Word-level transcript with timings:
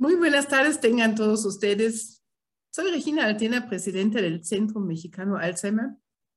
Muy 0.00 0.14
buenas 0.14 0.48
tardes, 0.48 0.80
tengan 0.80 1.14
todos 1.14 1.44
ustedes. 1.44 2.24
Soy 2.70 2.90
Regina 2.90 3.26
Altena, 3.26 3.68
presidenta 3.68 4.22
del 4.22 4.42
Centro 4.42 4.80
Mexicano 4.80 5.36
Alzheimer, 5.36 5.90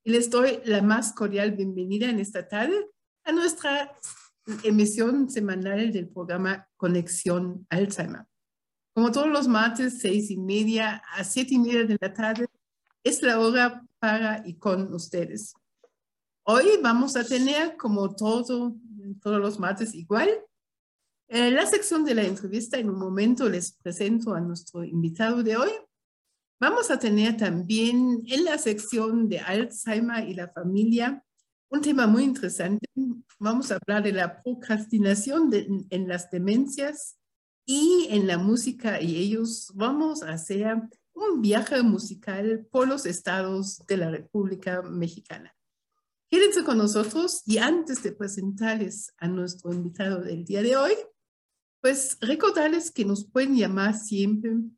y 0.04 0.12
les 0.12 0.30
doy 0.30 0.60
la 0.66 0.82
más 0.82 1.14
cordial 1.14 1.54
bienvenida 1.54 2.10
en 2.10 2.20
esta 2.20 2.46
tarde 2.46 2.76
a 3.24 3.32
nuestra 3.32 3.98
emisión 4.64 5.30
semanal 5.30 5.94
del 5.94 6.10
programa 6.10 6.68
Conexión 6.76 7.66
Alzheimer. 7.70 8.26
Como 8.94 9.14
todos 9.14 9.30
los 9.30 9.48
martes, 9.48 10.00
seis 10.00 10.30
y 10.30 10.36
media 10.36 11.02
a 11.14 11.24
siete 11.24 11.54
y 11.54 11.60
media 11.60 11.86
de 11.86 11.98
la 12.02 12.14
tarde, 12.14 12.48
es 13.02 13.24
la 13.24 13.40
hora 13.40 13.88
para 13.98 14.46
y 14.46 14.56
con 14.56 14.94
ustedes. 14.94 15.54
Hoy 16.46 16.66
vamos 16.84 17.16
a 17.16 17.24
tener, 17.24 17.78
como 17.78 18.14
todo, 18.14 18.76
todos 19.22 19.40
los 19.40 19.58
martes 19.58 19.96
igual, 19.96 20.30
en 21.34 21.56
la 21.56 21.66
sección 21.66 22.06
de 22.06 22.14
la 22.14 22.24
entrevista, 22.24 22.78
en 22.78 22.92
un 22.92 23.00
momento 23.00 23.50
les 23.50 23.72
presento 23.72 24.36
a 24.36 24.40
nuestro 24.40 24.84
invitado 24.84 25.42
de 25.42 25.58
hoy. 25.58 25.72
Vamos 26.60 26.92
a 26.92 27.00
tener 27.00 27.38
también 27.38 28.22
en 28.28 28.46
la 28.46 28.60
sección 28.60 29.28
de 29.28 29.40
Alzheimer 29.40 30.30
y 30.30 30.36
la 30.36 30.50
familia 30.50 31.24
un 31.70 31.82
tema 31.82 32.06
muy 32.06 32.24
interesante. 32.24 32.86
Vamos 33.40 33.72
a 33.72 33.80
hablar 33.82 34.04
de 34.04 34.12
la 34.12 34.44
procrastinación 34.44 35.50
en 35.90 36.08
las 36.08 36.30
demencias 36.30 37.18
y 37.66 38.10
en 38.12 38.28
la 38.28 38.38
música 38.38 39.02
y 39.02 39.18
ellos 39.18 39.72
vamos 39.74 40.22
a 40.22 40.34
hacer 40.34 40.84
un 41.14 41.42
viaje 41.42 41.82
musical 41.82 42.68
por 42.72 42.88
los 42.88 43.08
estados 43.08 43.84
de 43.88 43.98
la 43.98 44.12
República 44.12 44.84
Mexicana. 44.84 45.52
Quédense 46.30 46.64
con 46.64 46.78
nosotros 46.78 47.42
y 47.48 47.58
antes 47.58 48.04
de 48.04 48.12
presentarles 48.12 49.12
a 49.18 49.28
nuestro 49.28 49.74
invitado 49.74 50.22
del 50.22 50.46
día 50.46 50.62
de 50.62 50.78
hoy, 50.78 50.94
pues 51.84 52.18
recordarles 52.22 52.90
que 52.92 53.04
nos 53.04 53.26
pueden 53.26 53.58
llamar 53.58 53.94
siempre 53.94 54.52
en 54.52 54.78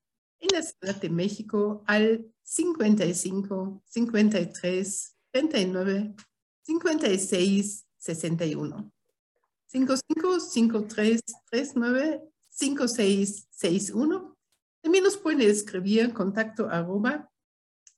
la 0.52 0.64
Ciudad 0.64 1.00
de 1.00 1.12
México 1.12 1.84
al 1.86 2.26
55 2.42 3.84
53 3.86 5.16
39 5.32 6.16
56 6.64 7.86
61. 8.00 8.92
55 9.68 10.40
53 10.40 11.22
39 11.52 12.24
56 12.50 13.48
61. 13.52 14.36
También 14.82 15.04
nos 15.04 15.18
pueden 15.18 15.42
escribir 15.42 16.12
contacto 16.12 16.68
arroba 16.68 17.32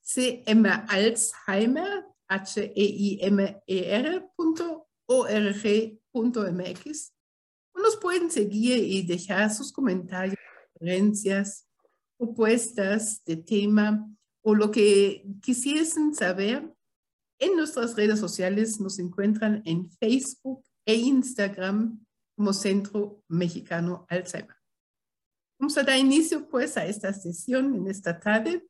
cmalzheimer, 0.03 2.03
h 2.27 2.59
e 2.59 2.83
i 2.83 3.19
m 3.21 3.63
e 3.65 3.89
r 3.89 4.29
punto 4.35 4.89
org.mx 5.05 7.13
nos 7.81 7.97
pueden 7.97 8.29
seguir 8.29 8.77
y 8.83 9.03
dejar 9.03 9.53
sus 9.53 9.71
comentarios, 9.71 10.37
sugerencias, 10.73 11.67
propuestas 12.17 13.23
de 13.25 13.37
tema 13.37 14.09
o 14.41 14.55
lo 14.55 14.71
que 14.71 15.25
quisiesen 15.41 16.13
saber. 16.13 16.73
En 17.39 17.55
nuestras 17.55 17.95
redes 17.95 18.19
sociales 18.19 18.79
nos 18.79 18.97
encuentran 18.97 19.61
en 19.65 19.91
Facebook 19.91 20.63
e 20.85 20.95
Instagram 20.95 22.03
como 22.35 22.53
Centro 22.53 23.23
Mexicano 23.27 24.05
Alzheimer. 24.09 24.55
Vamos 25.59 25.77
a 25.77 25.83
dar 25.83 25.97
inicio 25.97 26.47
pues 26.49 26.77
a 26.77 26.85
esta 26.85 27.13
sesión 27.13 27.75
en 27.75 27.87
esta 27.87 28.19
tarde 28.19 28.67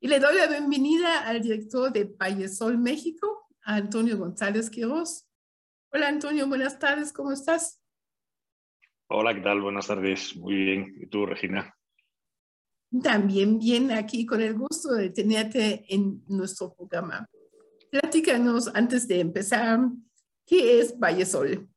y 0.00 0.08
le 0.08 0.18
doy 0.18 0.36
la 0.36 0.46
bienvenida 0.46 1.26
al 1.26 1.42
director 1.42 1.92
de 1.92 2.48
Sol 2.48 2.78
México, 2.78 3.48
Antonio 3.62 4.18
González 4.18 4.68
Quiroz. 4.68 5.26
Hola 5.92 6.08
Antonio, 6.08 6.48
buenas 6.48 6.78
tardes, 6.78 7.12
¿cómo 7.12 7.32
estás? 7.32 7.81
Hola, 9.14 9.34
¿qué 9.34 9.42
tal? 9.42 9.60
Buenas 9.60 9.88
tardes. 9.88 10.34
Muy 10.36 10.54
bien. 10.54 10.96
¿Y 10.98 11.06
tú, 11.06 11.26
Regina? 11.26 11.76
También 13.02 13.58
bien 13.58 13.90
aquí 13.90 14.24
con 14.24 14.40
el 14.40 14.54
gusto 14.54 14.94
de 14.94 15.10
tenerte 15.10 15.84
en 15.86 16.24
nuestro 16.28 16.72
programa. 16.74 17.28
Platícanos 17.90 18.74
antes 18.74 19.06
de 19.06 19.20
empezar, 19.20 19.80
¿qué 20.46 20.80
es 20.80 20.98
Vallesol? 20.98 21.68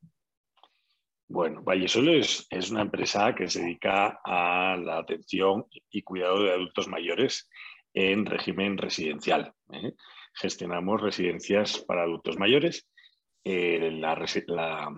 Bueno, 1.27 1.61
Vallesol 1.61 2.07
es, 2.07 2.47
es 2.49 2.71
una 2.71 2.83
empresa 2.83 3.35
que 3.35 3.49
se 3.49 3.59
dedica 3.59 4.21
a 4.23 4.77
la 4.77 4.99
atención 4.99 5.65
y 5.89 6.03
cuidado 6.03 6.41
de 6.41 6.53
adultos 6.53 6.87
mayores 6.87 7.49
en 7.93 8.25
régimen 8.25 8.77
residencial. 8.77 9.53
¿eh? 9.73 9.91
Gestionamos 10.35 11.01
residencias 11.01 11.79
para 11.79 12.03
adultos 12.03 12.39
mayores 12.39 12.87
eh, 13.45 13.91
la, 13.91 14.91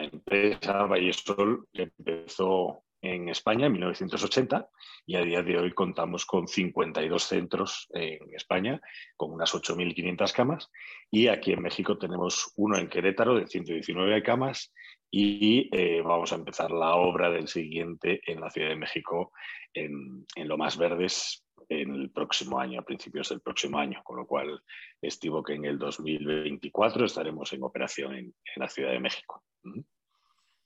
empresa 0.00 0.84
Vallesol 0.84 1.66
empezó 1.72 2.84
en 3.02 3.28
España 3.28 3.66
en 3.66 3.72
1980 3.72 4.68
y 5.06 5.16
a 5.16 5.22
día 5.22 5.42
de 5.42 5.58
hoy 5.58 5.72
contamos 5.72 6.24
con 6.24 6.46
52 6.46 7.22
centros 7.22 7.88
en 7.90 8.32
España 8.32 8.80
con 9.16 9.32
unas 9.32 9.52
8.500 9.52 10.32
camas. 10.32 10.70
Y 11.10 11.26
aquí 11.26 11.52
en 11.52 11.62
México 11.62 11.98
tenemos 11.98 12.52
uno 12.56 12.78
en 12.78 12.88
Querétaro 12.88 13.34
de 13.34 13.46
119 13.46 14.22
camas 14.22 14.72
y 15.10 15.68
eh, 15.76 16.00
vamos 16.02 16.32
a 16.32 16.36
empezar 16.36 16.70
la 16.70 16.94
obra 16.94 17.28
del 17.30 17.48
siguiente 17.48 18.20
en 18.26 18.40
la 18.40 18.50
Ciudad 18.50 18.68
de 18.68 18.76
México 18.76 19.32
en, 19.74 20.24
en 20.36 20.48
Lo 20.48 20.58
Más 20.58 20.78
Verdes 20.78 21.44
en 21.68 21.94
el 21.94 22.10
próximo 22.10 22.58
año, 22.58 22.80
a 22.80 22.84
principios 22.84 23.28
del 23.28 23.40
próximo 23.40 23.78
año, 23.78 24.00
con 24.02 24.16
lo 24.16 24.26
cual 24.26 24.62
estimo 25.00 25.42
que 25.42 25.54
en 25.54 25.64
el 25.64 25.78
2024 25.78 27.04
estaremos 27.04 27.52
en 27.52 27.62
operación 27.62 28.14
en, 28.14 28.34
la 28.56 28.68
Ciudad 28.68 28.92
de 28.92 29.00
México. 29.00 29.44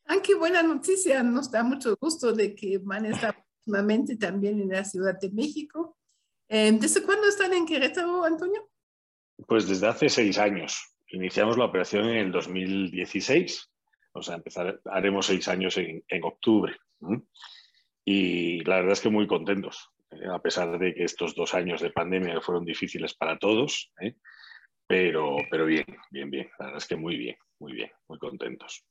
Ah, 0.06 0.16
qué 0.22 0.34
buena 0.34 0.62
noticia, 0.62 1.22
nos 1.22 1.50
da 1.50 1.62
mucho 1.62 1.96
gusto 2.00 2.32
de 2.32 2.54
que 2.54 2.78
van 2.78 3.06
a 3.06 3.10
estar 3.10 3.34
próximamente 3.34 4.16
también 4.16 4.60
en 4.60 4.68
la 4.68 4.84
Ciudad 4.84 5.18
de 5.18 5.30
México. 5.30 5.96
Eh, 6.48 6.72
¿Desde 6.72 7.02
cuándo 7.02 7.26
están 7.26 7.52
en 7.52 7.66
Querétaro, 7.66 8.24
Antonio? 8.24 8.68
Pues 9.46 9.68
desde 9.68 9.88
hace 9.88 10.08
seis 10.08 10.38
años. 10.38 10.94
Iniciamos 11.08 11.58
la 11.58 11.66
operación 11.66 12.08
en 12.08 12.16
el 12.16 12.32
2016, 12.32 13.70
o 14.12 14.22
sea, 14.22 14.36
empezar, 14.36 14.80
haremos 14.86 15.26
seis 15.26 15.48
años 15.48 15.76
en, 15.76 16.02
en 16.08 16.24
octubre. 16.24 16.76
Y 18.04 18.64
la 18.64 18.76
verdad 18.76 18.92
es 18.92 19.00
que 19.00 19.10
muy 19.10 19.26
contentos. 19.26 19.90
Eh, 20.12 20.26
a 20.28 20.38
pesar 20.40 20.78
de 20.78 20.94
que 20.94 21.04
estos 21.04 21.34
dos 21.34 21.54
años 21.54 21.80
de 21.80 21.90
pandemia 21.90 22.40
fueron 22.40 22.64
difíciles 22.64 23.14
para 23.14 23.38
todos, 23.38 23.92
¿eh? 24.00 24.16
pero, 24.86 25.36
pero 25.50 25.66
bien, 25.66 25.86
bien, 26.10 26.30
bien. 26.30 26.50
La 26.58 26.66
verdad 26.66 26.82
es 26.82 26.86
que 26.86 26.96
muy 26.96 27.16
bien, 27.16 27.36
muy 27.58 27.72
bien, 27.72 27.90
muy 28.08 28.18
contentos. 28.18 28.84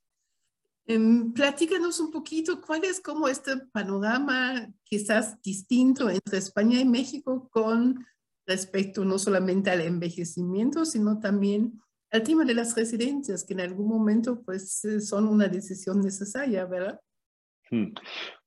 Um, 0.87 1.31
platícanos 1.33 1.99
un 1.99 2.11
poquito 2.11 2.59
cuál 2.59 2.83
es 2.83 2.99
como 2.99 3.27
este 3.27 3.55
panorama 3.71 4.67
quizás 4.83 5.39
distinto 5.41 6.09
entre 6.09 6.39
España 6.39 6.79
y 6.79 6.85
México 6.85 7.47
con 7.51 8.03
respecto 8.47 9.05
no 9.05 9.19
solamente 9.19 9.69
al 9.69 9.81
envejecimiento, 9.81 10.83
sino 10.85 11.19
también 11.19 11.79
al 12.09 12.23
tema 12.23 12.43
de 12.43 12.55
las 12.55 12.75
residencias, 12.75 13.43
que 13.43 13.53
en 13.53 13.61
algún 13.61 13.87
momento 13.87 14.41
pues 14.41 14.83
eh, 14.85 14.99
son 14.99 15.27
una 15.27 15.47
decisión 15.47 16.01
necesaria, 16.01 16.65
¿verdad? 16.65 16.99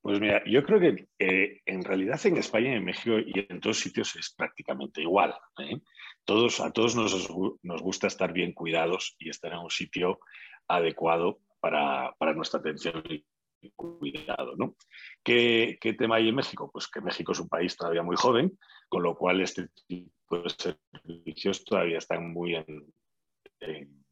Pues 0.04 0.20
mira, 0.20 0.42
yo 0.44 0.62
creo 0.65 0.81
que 0.81 1.09
eh, 1.19 1.62
en 1.65 1.82
realidad 1.82 2.20
en 2.26 2.37
España, 2.37 2.75
en 2.75 2.84
México 2.84 3.16
y 3.19 3.47
en 3.48 3.59
todos 3.59 3.78
sitios 3.78 4.15
es 4.16 4.34
prácticamente 4.37 5.00
igual. 5.00 5.34
¿eh? 5.59 5.81
Todos, 6.26 6.60
a 6.60 6.70
todos 6.72 6.94
nos, 6.94 7.31
nos, 7.62 7.81
gusta 7.81 8.09
estar 8.09 8.31
bien 8.31 8.53
cuidados 8.53 9.16
y 9.19 9.31
estar 9.31 9.50
en 9.54 9.60
un 9.60 9.70
sitio 9.70 10.20
adecuado 10.69 11.41
para, 11.59 12.15
para 12.19 12.34
nuestra 12.34 12.60
atención 12.60 13.03
y 13.09 13.25
cuidado. 13.75 14.56
¿no? 14.59 14.76
¿Qué, 15.22 15.78
¿Qué, 15.81 15.94
tema 15.94 16.16
hay 16.16 16.28
en 16.28 16.34
México? 16.34 16.71
Pues 16.71 16.86
que 16.86 17.00
México 17.00 17.32
es 17.32 17.41
un 17.41 17.48
país 17.48 17.75
todavía 17.75 18.03
muy 18.03 18.16
joven, 18.16 18.59
con 18.91 19.03
lo 19.03 19.16
cual 19.16 19.41
este 19.41 19.69
tipo 19.86 20.38
de 20.38 20.50
servicios 20.50 21.65
todavía 21.65 21.97
están 21.97 22.31
muy 22.31 22.56
en, 22.56 22.92
en 23.60 24.04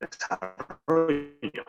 desarrollo. 0.00 1.64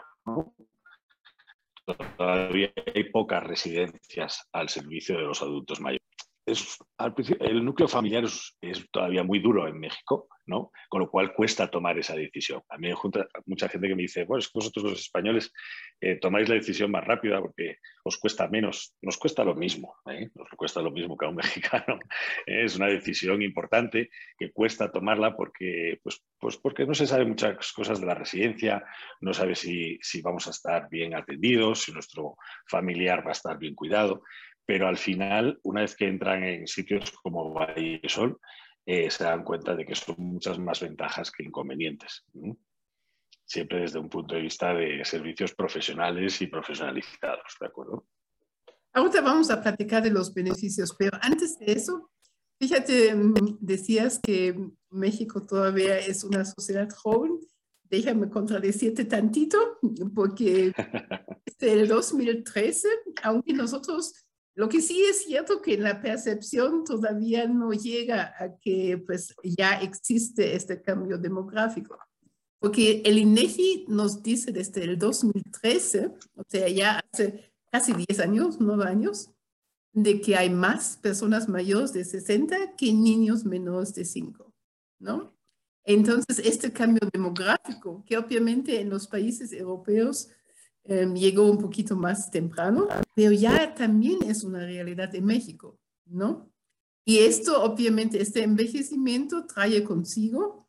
Todavía 2.18 2.72
hay 2.94 3.04
pocas 3.12 3.44
residencias 3.44 4.48
al 4.52 4.70
servicio 4.70 5.18
de 5.18 5.24
los 5.24 5.42
adultos 5.42 5.80
mayores. 5.80 6.06
El 6.46 7.66
núcleo 7.66 7.88
familiar 7.88 8.24
es, 8.24 8.56
todavía 8.92 9.24
muy 9.24 9.40
duro 9.40 9.68
en 9.68 9.80
México, 9.80 10.28
¿no? 10.46 10.72
Con 10.90 11.02
lo 11.02 11.10
cual 11.10 11.34
cuesta 11.34 11.72
tomar 11.72 11.98
esa 11.98 12.16
decisión. 12.16 12.62
A 12.70 12.78
mí 12.78 12.88
me 12.88 12.94
junta 12.94 13.28
mucha 13.48 13.68
gente 13.68 13.88
que 13.88 13.96
me 13.96 14.04
dice, 14.04 14.26
pues 14.26 14.52
vosotros 14.54 14.86
los 14.86 15.00
españoles 15.00 15.52
eh, 16.00 16.18
tomáis 16.20 16.48
la 16.48 16.56
decisión 16.56 16.92
más 16.92 17.04
rápida 17.04 17.42
porque 17.42 17.80
os 18.04 18.18
cuesta 18.18 18.48
menos. 18.48 18.96
Nos 19.02 19.18
cuesta 19.18 19.44
lo 19.44 19.56
mismo, 19.56 19.96
¿eh? 20.08 20.30
nos 20.36 20.50
cuesta 20.50 20.82
lo 20.84 20.92
mismo 20.92 21.18
que 21.18 21.26
a 21.26 21.30
un 21.30 21.36
mexicano. 21.38 21.98
Es 22.46 22.76
una 22.76 22.88
decisión 22.88 23.42
importante 23.42 24.12
que 24.38 24.52
cuesta 24.52 24.92
tomarla 24.92 25.36
porque, 25.36 26.00
pues, 26.04 26.24
pues 26.40 26.58
porque 26.58 26.86
no 26.86 26.94
se 26.94 27.08
sabe 27.08 27.26
muchas 27.26 27.74
cosas 27.74 28.00
de 28.00 28.06
la 28.06 28.14
residencia, 28.14 28.84
no 29.20 29.34
sabe 29.34 29.56
si, 29.56 29.98
si 30.02 30.22
vamos 30.22 30.46
a 30.46 30.52
estar 30.52 30.90
bien 30.90 31.16
atendidos, 31.16 31.82
si 31.82 31.92
nuestro 31.92 32.38
familiar 32.68 33.26
va 33.26 33.30
a 33.30 33.34
estar 33.34 33.58
bien 33.58 33.74
cuidado 33.74 34.22
pero 34.66 34.88
al 34.88 34.98
final, 34.98 35.60
una 35.64 35.82
vez 35.82 35.96
que 35.96 36.08
entran 36.08 36.44
en 36.44 36.68
sitios 36.68 37.12
como 37.12 37.54
Valle 37.54 38.02
Sol, 38.08 38.40
eh, 38.86 39.10
se 39.10 39.24
dan 39.24 39.44
cuenta 39.44 39.76
de 39.76 39.86
que 39.86 39.96
son 39.96 40.16
muchas 40.18 40.60
más 40.60 40.80
ventajas 40.80 41.32
que 41.32 41.44
inconvenientes. 41.44 42.24
Siempre 43.46 43.82
desde 43.82 44.00
un 44.00 44.10
punto 44.10 44.36
de 44.36 44.42
vista 44.42 44.74
de 44.74 45.04
servicios 45.06 45.54
profesionales 45.54 46.42
y 46.42 46.48
profesionalizados, 46.48 47.56
¿de 47.60 47.68
acuerdo? 47.68 48.08
Ahora 48.94 49.22
vamos 49.22 49.50
a 49.50 49.62
platicar 49.62 50.02
de 50.04 50.12
los 50.12 50.34
beneficios, 50.34 50.96
pero 50.98 51.18
antes 51.22 51.60
de 51.60 51.74
eso, 51.74 52.12
fíjate, 52.60 53.14
mm, 53.14 53.58
decías 53.60 54.20
que 54.20 54.56
México 54.90 55.46
todavía 55.46 56.00
es 56.00 56.24
una 56.24 56.46
sociedad 56.46 56.90
joven. 56.90 57.40
Déjame 57.84 58.30
contradecirte 58.30 59.06
tantito, 59.06 59.80
porque 60.16 60.72
desde 61.46 61.74
el 61.74 61.88
2013, 61.88 62.88
aunque 63.24 63.54
nosotros, 63.54 64.25
lo 64.56 64.70
que 64.70 64.82
sí 64.82 65.04
es 65.04 65.26
cierto 65.26 65.62
que 65.62 65.78
la 65.78 66.02
percepción 66.02 66.86
todavía 66.86 67.46
no 67.46 67.74
llega 67.74 68.34
a 68.40 68.58
que 68.58 68.98
pues 69.06 69.36
ya 69.44 69.82
existe 69.82 70.56
este 70.56 70.82
cambio 70.82 71.18
demográfico. 71.18 71.98
Porque 72.60 73.02
el 73.06 73.18
INEGI 73.18 73.86
nos 73.90 74.24
dice 74.24 74.54
desde 74.54 74.86
el 74.86 74.98
2013, 74.98 76.14
o 76.36 76.44
sea, 76.48 76.70
ya 76.70 77.02
hace 77.12 77.52
casi 77.70 77.94
10 77.94 78.20
años, 78.22 78.58
9 78.62 78.86
años, 78.86 79.30
de 79.92 80.22
que 80.22 80.38
hay 80.38 80.50
más 80.50 80.98
personas 80.98 81.50
mayores 81.50 81.92
de 81.92 82.06
60 82.06 82.76
que 82.78 82.94
niños 82.94 83.46
menores 83.46 83.94
de 83.94 84.06
5, 84.06 84.54
¿no? 85.00 85.36
Entonces, 85.84 86.40
este 86.40 86.72
cambio 86.72 87.08
demográfico, 87.14 88.04
que 88.06 88.18
obviamente 88.18 88.80
en 88.80 88.90
los 88.90 89.08
países 89.08 89.52
europeos 89.52 90.30
em, 90.86 91.14
llegó 91.16 91.50
un 91.50 91.58
poquito 91.58 91.96
más 91.96 92.32
temprano, 92.32 92.88
pero 93.16 93.32
ya 93.32 93.74
también 93.76 94.24
es 94.24 94.44
una 94.44 94.60
realidad 94.60 95.14
en 95.16 95.26
México, 95.26 95.78
¿no? 96.06 96.52
Y 97.06 97.20
esto, 97.20 97.64
obviamente, 97.64 98.22
este 98.22 98.44
envejecimiento 98.44 99.46
trae 99.46 99.84
consigo, 99.84 100.68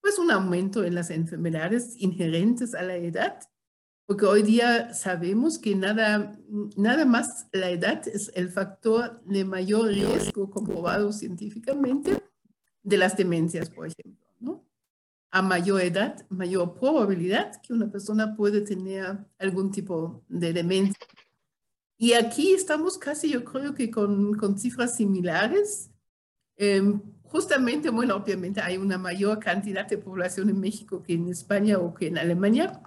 pues, 0.00 0.18
un 0.18 0.30
aumento 0.30 0.84
en 0.84 0.94
las 0.94 1.10
enfermedades 1.10 1.94
inherentes 1.96 2.74
a 2.74 2.82
la 2.82 2.96
edad 2.96 3.40
porque 4.08 4.24
hoy 4.24 4.42
día 4.42 4.94
sabemos 4.94 5.58
que 5.58 5.76
nada, 5.76 6.32
nada 6.78 7.04
más 7.04 7.46
la 7.52 7.68
edad 7.68 8.08
es 8.08 8.32
el 8.34 8.48
factor 8.48 9.22
de 9.26 9.44
mayor 9.44 9.88
riesgo 9.88 10.48
comprobado 10.48 11.12
científicamente 11.12 12.18
de 12.82 12.96
las 12.96 13.18
demencias, 13.18 13.68
por 13.68 13.86
ejemplo. 13.86 14.26
¿no? 14.40 14.64
A 15.30 15.42
mayor 15.42 15.82
edad, 15.82 16.26
mayor 16.30 16.74
probabilidad 16.74 17.60
que 17.62 17.72
una 17.72 17.90
persona 17.90 18.34
puede 18.34 18.62
tener 18.62 19.18
algún 19.38 19.70
tipo 19.70 20.24
de 20.28 20.52
demencia. 20.52 21.06
Y 21.98 22.12
aquí 22.12 22.52
estamos 22.52 22.96
casi, 22.96 23.28
yo 23.28 23.44
creo 23.44 23.74
que 23.74 23.90
con, 23.90 24.34
con 24.34 24.58
cifras 24.58 24.96
similares. 24.96 25.90
Em, 26.56 27.02
justamente, 27.24 27.90
bueno, 27.90 28.16
obviamente 28.16 28.60
hay 28.60 28.76
una 28.76 28.98
mayor 28.98 29.40
cantidad 29.40 29.86
de 29.86 29.98
población 29.98 30.48
en 30.48 30.60
México 30.60 31.02
que 31.02 31.14
en 31.14 31.28
España 31.28 31.78
o 31.78 31.92
que 31.92 32.06
en 32.06 32.18
Alemania, 32.18 32.80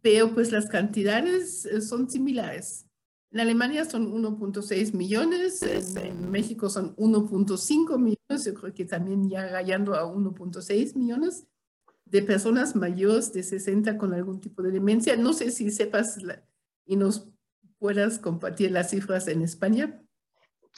pero 0.00 0.32
pues 0.32 0.52
las 0.52 0.66
cantidades 0.66 1.66
eh, 1.66 1.80
son 1.80 2.08
similares. 2.08 2.86
En 3.32 3.40
Alemania 3.40 3.84
son 3.84 4.12
1.6 4.12 4.94
millones, 4.94 5.60
en 5.62 6.30
México 6.30 6.70
son 6.70 6.94
1.5 6.94 7.98
millones, 7.98 8.44
yo 8.44 8.54
creo 8.54 8.72
que 8.72 8.84
también 8.84 9.28
ya 9.28 9.48
rayando 9.48 9.94
a 9.94 10.04
1.6 10.04 10.94
millones 10.94 11.48
de 12.04 12.22
personas 12.22 12.76
mayores 12.76 13.32
de 13.32 13.42
60 13.42 13.98
con 13.98 14.14
algún 14.14 14.40
tipo 14.40 14.62
de 14.62 14.70
demencia. 14.70 15.16
No 15.16 15.32
sé 15.32 15.50
si 15.50 15.70
sepas 15.70 16.18
y 16.86 16.96
nos 16.96 17.28
puedas 17.78 18.18
compartir 18.18 18.70
las 18.70 18.90
cifras 18.90 19.28
en 19.28 19.42
España. 19.42 20.00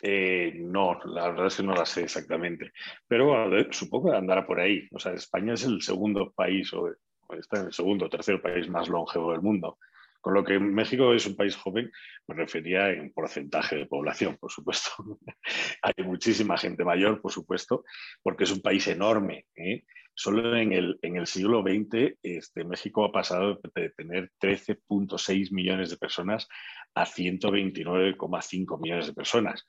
Eh, 0.03 0.53
no, 0.57 0.99
la 1.05 1.29
verdad 1.29 1.47
es 1.47 1.57
que 1.57 1.63
no 1.63 1.75
las 1.75 1.89
sé 1.89 2.03
exactamente, 2.03 2.73
pero 3.09 3.51
supongo 3.71 4.11
que 4.11 4.17
andará 4.17 4.47
por 4.47 4.61
ahí. 4.61 4.87
O 4.93 4.99
sea, 4.99 5.13
España 5.13 5.55
es 5.55 5.65
el 5.65 5.81
segundo 5.81 6.33
país 6.33 6.73
o 6.75 6.91
está 7.39 7.61
en 7.61 7.67
el 7.67 7.73
segundo 7.73 8.07
o 8.07 8.11
tercer 8.11 8.41
país 8.41 8.69
más 8.69 8.89
longevo 8.89 9.33
del 9.33 9.41
mundo. 9.41 9.79
Con 10.21 10.35
lo 10.35 10.45
que 10.45 10.59
México 10.59 11.13
es 11.13 11.27
un 11.27 11.37
país 11.37 11.55
joven, 11.55 11.91
me 12.27 12.35
refería 12.35 12.91
en 12.91 13.13
porcentaje 13.13 13.77
de 13.77 13.87
población, 13.87 14.37
por 14.37 14.51
supuesto. 14.51 14.91
Hay 15.83 16.05
muchísima 16.05 16.59
gente 16.59 16.85
mayor, 16.85 17.21
por 17.21 17.31
supuesto, 17.31 17.85
porque 18.23 18.45
es 18.45 18.51
un 18.51 18.61
país 18.61 18.89
enorme. 18.89 19.47
¿eh? 19.55 19.85
Solo 20.19 20.57
en 20.57 20.73
el, 20.73 20.99
en 21.03 21.17
el 21.17 21.27
siglo 21.27 21.63
XX 21.63 22.17
este, 22.23 22.65
México 22.65 23.05
ha 23.05 23.13
pasado 23.13 23.61
de 23.75 23.91
tener 23.91 24.33
13.6 24.41 25.53
millones 25.53 25.91
de 25.91 25.99
personas 25.99 26.49
a 26.95 27.05
129,5 27.05 28.81
millones 28.81 29.09
de 29.09 29.13
personas. 29.13 29.67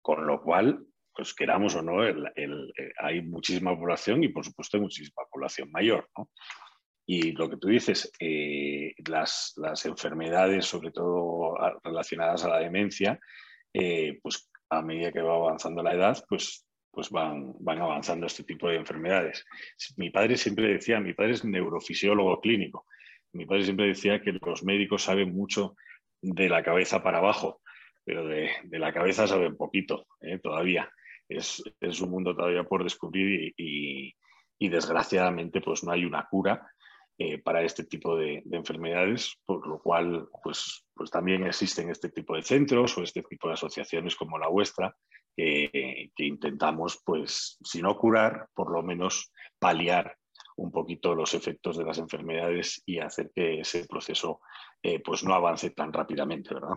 Con 0.00 0.28
lo 0.28 0.40
cual, 0.42 0.86
pues 1.12 1.34
queramos 1.34 1.74
o 1.74 1.82
no, 1.82 2.02
hay 2.98 3.22
muchísima 3.22 3.76
población 3.76 4.22
y 4.22 4.28
por 4.28 4.44
supuesto 4.44 4.76
hay 4.76 4.82
muchísima 4.84 5.24
población 5.28 5.72
mayor. 5.72 6.08
¿no? 6.16 6.30
Y 7.04 7.32
lo 7.32 7.50
que 7.50 7.56
tú 7.56 7.66
dices, 7.66 8.12
eh, 8.20 8.94
las, 9.08 9.54
enfermedades, 9.84 10.66
sobre 10.66 10.92
todo 10.92 11.56
relacionadas 11.82 12.44
a 12.44 12.48
la 12.48 12.58
demencia, 12.60 13.18
eh, 13.74 14.20
pues 14.22 14.48
a 14.70 14.82
medida 14.82 15.10
que 15.10 15.20
va 15.20 15.34
avanzando 15.34 15.82
la 15.82 15.94
edad, 15.94 16.24
pues, 16.28 16.64
pues 16.90 17.10
van, 17.10 17.54
van 17.60 17.80
avanzando 17.80 18.26
este 18.26 18.44
tipo 18.44 18.68
de 18.68 18.76
enfermedades. 18.76 19.44
Mi 19.96 20.10
padre 20.10 20.36
siempre 20.36 20.68
decía, 20.68 21.00
mi 21.00 21.14
padre 21.14 21.32
es 21.32 21.44
neurofisiólogo 21.44 22.40
clínico, 22.40 22.86
mi 23.32 23.46
padre 23.46 23.64
siempre 23.64 23.86
decía 23.86 24.20
que 24.20 24.32
los 24.32 24.64
médicos 24.64 25.04
saben 25.04 25.34
mucho 25.34 25.76
de 26.20 26.48
la 26.48 26.62
cabeza 26.62 27.02
para 27.02 27.18
abajo, 27.18 27.60
pero 28.04 28.26
de, 28.26 28.50
la 28.70 28.92
cabeza 28.92 29.26
saben 29.26 29.56
poquito 29.56 30.06
eh, 30.20 30.38
todavía. 30.38 30.90
Es, 31.28 31.62
un 32.00 32.10
mundo 32.10 32.34
todavía 32.34 32.64
por 32.64 32.82
descubrir 32.82 33.54
y, 33.56 34.14
y, 34.58 34.68
desgraciadamente 34.68 35.60
pues 35.60 35.84
no 35.84 35.92
hay 35.92 36.04
una 36.04 36.26
cura 36.28 36.68
eh, 37.18 37.38
para 37.38 37.62
este 37.62 37.84
tipo 37.84 38.16
de, 38.16 38.42
enfermedades, 38.50 39.36
por 39.46 39.64
lo 39.68 39.80
cual 39.80 40.28
pues, 40.42 40.84
pues 40.92 41.10
también 41.10 41.46
existen 41.46 41.88
este 41.88 42.08
tipo 42.08 42.34
de 42.34 42.42
centros 42.42 42.98
o 42.98 43.04
este 43.04 43.22
tipo 43.22 43.46
de 43.46 43.54
asociaciones 43.54 44.16
como 44.16 44.38
la 44.38 44.48
vuestra 44.48 44.96
que 45.36 46.10
intentamos, 46.18 47.00
pues, 47.04 47.56
si 47.64 47.80
no 47.80 47.96
curar, 47.96 48.48
por 48.54 48.70
lo 48.70 48.82
menos 48.82 49.32
paliar 49.58 50.16
un 50.60 50.70
poquito 50.70 51.14
los 51.14 51.34
efectos 51.34 51.78
de 51.78 51.84
las 51.84 51.98
enfermedades 51.98 52.82
y 52.84 52.98
hacer 52.98 53.30
que 53.34 53.60
ese 53.60 53.86
proceso 53.86 54.40
eh, 54.82 55.00
pues 55.02 55.24
no 55.24 55.34
avance 55.34 55.70
tan 55.70 55.92
rápidamente, 55.92 56.52
¿verdad? 56.54 56.76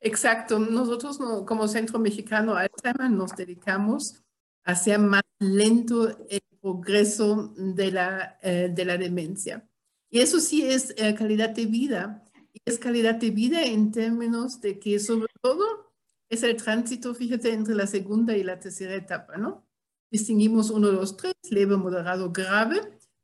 Exacto. 0.00 0.58
Nosotros 0.58 1.18
como 1.44 1.66
Centro 1.66 1.98
Mexicano 1.98 2.54
Alzheimer 2.54 3.10
nos 3.10 3.34
dedicamos 3.34 4.22
a 4.64 4.72
hacer 4.72 5.00
más 5.00 5.22
lento 5.40 6.08
el 6.28 6.40
progreso 6.60 7.52
de 7.56 7.90
la, 7.90 8.38
eh, 8.42 8.70
de 8.72 8.84
la 8.84 8.96
demencia. 8.96 9.68
Y 10.08 10.20
eso 10.20 10.38
sí 10.38 10.64
es 10.64 10.94
eh, 10.96 11.14
calidad 11.14 11.50
de 11.50 11.66
vida. 11.66 12.24
Y 12.52 12.60
es 12.64 12.78
calidad 12.78 13.16
de 13.16 13.30
vida 13.30 13.64
en 13.64 13.90
términos 13.90 14.60
de 14.60 14.78
que 14.78 15.00
sobre 15.00 15.32
todo 15.40 15.87
es 16.28 16.42
el 16.42 16.56
tránsito, 16.56 17.14
fíjate, 17.14 17.52
entre 17.52 17.74
la 17.74 17.86
segunda 17.86 18.36
y 18.36 18.42
la 18.42 18.58
tercera 18.58 18.94
etapa, 18.94 19.36
¿no? 19.36 19.66
Distinguimos 20.10 20.70
uno, 20.70 20.88
dos, 20.88 21.16
tres, 21.16 21.34
leve, 21.50 21.76
moderado, 21.76 22.32
grave, 22.32 22.80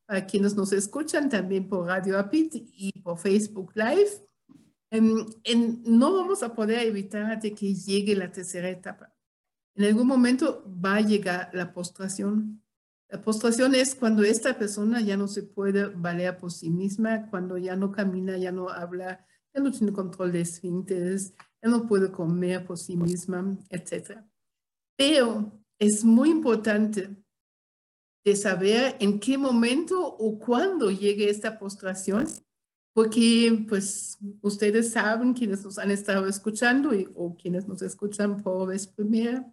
para 0.07 0.27
quienes 0.27 0.55
nos 0.55 0.73
escuchan 0.73 1.29
también 1.29 1.69
por 1.69 1.87
Radio 1.87 2.19
Apit 2.19 2.55
y 2.55 2.93
por 3.01 3.19
Facebook 3.19 3.73
Live. 3.75 4.27
Em, 4.91 5.27
en, 5.45 5.83
no 5.85 6.15
vamos 6.15 6.43
a 6.43 6.55
poder 6.55 6.87
evitar 6.87 7.41
de 7.41 7.55
que 7.55 7.75
llegue 7.75 8.15
la 8.15 8.31
tercera 8.31 8.69
etapa. 8.69 9.15
En 9.75 9.87
algún 9.87 10.07
momento 10.07 10.65
va 10.85 10.97
a 10.97 11.01
llegar 11.01 11.51
la 11.53 11.73
postración. 11.73 12.63
La 13.09 13.21
postración 13.21 13.75
es 13.75 13.95
cuando 13.95 14.23
esta 14.23 14.59
persona 14.59 15.01
ya 15.01 15.17
no 15.17 15.27
se 15.27 15.43
puede 15.43 15.87
valer 15.87 16.37
por 16.39 16.53
sí 16.53 16.71
misma, 16.71 17.29
cuando 17.31 17.59
ya 17.59 17.77
no 17.77 17.91
camina, 17.91 18.37
ya 18.37 18.53
no 18.53 18.69
habla, 18.69 19.27
ya 19.53 19.61
no 19.61 19.71
tiene 19.73 19.93
control 19.93 20.33
de 20.33 20.43
esfínteres, 20.43 21.35
no 21.69 21.87
puede 21.87 22.11
comer 22.11 22.67
por 22.67 22.79
sí 22.79 22.97
misma, 22.97 23.57
etc. 23.71 24.21
Pero 24.97 25.53
es 25.79 26.05
muy 26.05 26.31
importante 26.31 27.17
de 28.25 28.37
saber 28.37 28.97
en 29.01 29.21
qué 29.21 29.37
momento 29.37 30.03
o 30.03 30.39
cuándo 30.39 30.91
llegue 30.91 31.29
esta 31.29 31.59
postración, 31.59 32.27
porque 32.95 33.67
pues 33.69 34.19
ustedes 34.41 34.93
saben, 34.93 35.35
quienes 35.35 35.65
nos 35.65 35.79
han 35.79 35.91
estado 35.91 36.27
escuchando 36.27 36.91
o 37.15 37.37
quienes 37.37 37.67
nos 37.67 37.83
escuchan 37.83 38.43
por 38.43 38.69
vez 38.69 38.87
primera, 38.87 39.53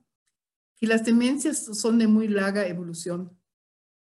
que 0.77 0.87
las 0.87 1.03
demencias 1.03 1.65
son 1.77 1.97
de 1.97 2.07
muy 2.07 2.27
larga 2.27 2.65
evolución. 2.67 3.37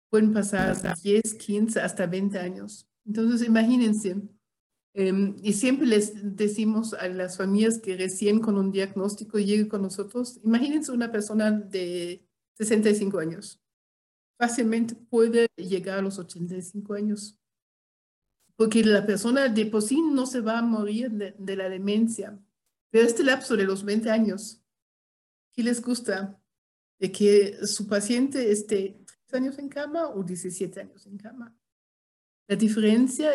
Pueden 0.09 0.33
pasar 0.33 0.77
10, 1.01 1.33
15, 1.33 1.81
hasta 1.81 2.05
20 2.05 2.39
años. 2.39 2.87
Entonces, 3.05 3.45
imagínense, 3.45 4.21
em, 4.93 5.35
y 5.41 5.53
siempre 5.53 5.87
les 5.87 6.35
decimos 6.35 6.93
a 6.93 7.07
las 7.07 7.37
familias 7.37 7.79
que 7.79 7.97
recién 7.97 8.39
con 8.39 8.57
un 8.57 8.71
diagnóstico 8.71 9.39
lleguen 9.39 9.69
con 9.69 9.81
nosotros, 9.81 10.39
imagínense 10.43 10.91
una 10.91 11.11
persona 11.11 11.51
de 11.51 12.25
65 12.55 13.19
años. 13.19 13.61
Fácilmente 14.37 14.95
puede 14.95 15.47
llegar 15.55 15.99
a 15.99 16.01
los 16.01 16.19
85 16.19 16.93
años. 16.93 17.37
Porque 18.55 18.83
la 18.83 19.05
persona 19.05 19.49
de 19.49 19.65
por 19.65 19.81
sí 19.81 20.01
no 20.01 20.25
se 20.25 20.41
va 20.41 20.59
a 20.59 20.61
morir 20.61 21.11
de, 21.11 21.35
de 21.37 21.55
la 21.55 21.69
demencia. 21.69 22.39
Pero 22.91 23.07
este 23.07 23.23
lapso 23.23 23.55
de 23.55 23.63
los 23.63 23.83
20 23.83 24.11
años, 24.11 24.61
¿qué 25.53 25.63
les 25.63 25.81
gusta? 25.81 26.39
de 27.03 27.11
que 27.11 27.67
su 27.67 27.85
paciente 27.85 28.49
esté 28.49 28.97
3 29.27 29.41
años 29.41 29.59
en 29.59 29.67
cama 29.67 30.07
o 30.07 30.23
17 30.23 30.79
años 30.79 31.05
en 31.05 31.17
cama. 31.17 31.53
La 32.47 32.55
diferencia 32.55 33.31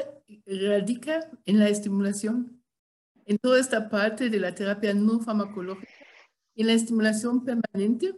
radica 0.46 1.30
en 1.46 1.58
la 1.58 1.68
estimulación. 1.68 2.62
en 3.26 3.36
toda 3.36 3.60
esta 3.60 3.90
parte 3.90 4.30
de 4.30 4.40
la 4.40 4.54
terapia 4.54 4.94
no 4.94 5.20
farmacológica 5.20 5.92
y 6.54 6.64
la 6.64 6.72
estimulación 6.72 7.44
permanente 7.44 8.16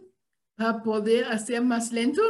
para 0.55 0.81
poder 0.81 1.25
hacer 1.25 1.61
más 1.61 1.91
lento 1.91 2.21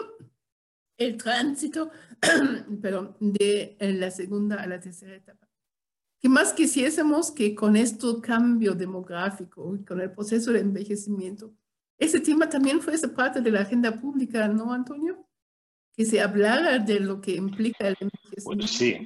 el 0.97 1.17
tránsito 1.17 1.91
perdón, 2.81 3.15
de 3.19 3.77
la 3.79 4.11
segunda 4.11 4.55
a 4.55 4.67
la 4.67 4.79
tercera 4.79 5.15
etapa. 5.15 5.47
¿Qué 6.19 6.29
más 6.29 6.53
quisiésemos 6.53 7.31
que 7.31 7.55
con 7.55 7.75
este 7.75 8.07
cambio 8.21 8.75
demográfico 8.75 9.75
y 9.75 9.83
con 9.83 9.99
el 10.01 10.11
proceso 10.11 10.51
de 10.51 10.59
envejecimiento, 10.59 11.55
ese 11.97 12.19
tema 12.19 12.47
también 12.47 12.81
fuese 12.81 13.07
parte 13.07 13.41
de 13.41 13.51
la 13.51 13.61
agenda 13.61 13.91
pública, 13.99 14.47
¿no, 14.47 14.71
Antonio? 14.71 15.27
Que 15.95 16.05
se 16.05 16.21
hablara 16.21 16.79
de 16.79 16.99
lo 16.99 17.19
que 17.19 17.31
implica 17.35 17.87
el 17.87 17.97
envejecimiento. 17.99 18.67
sí, 18.67 19.05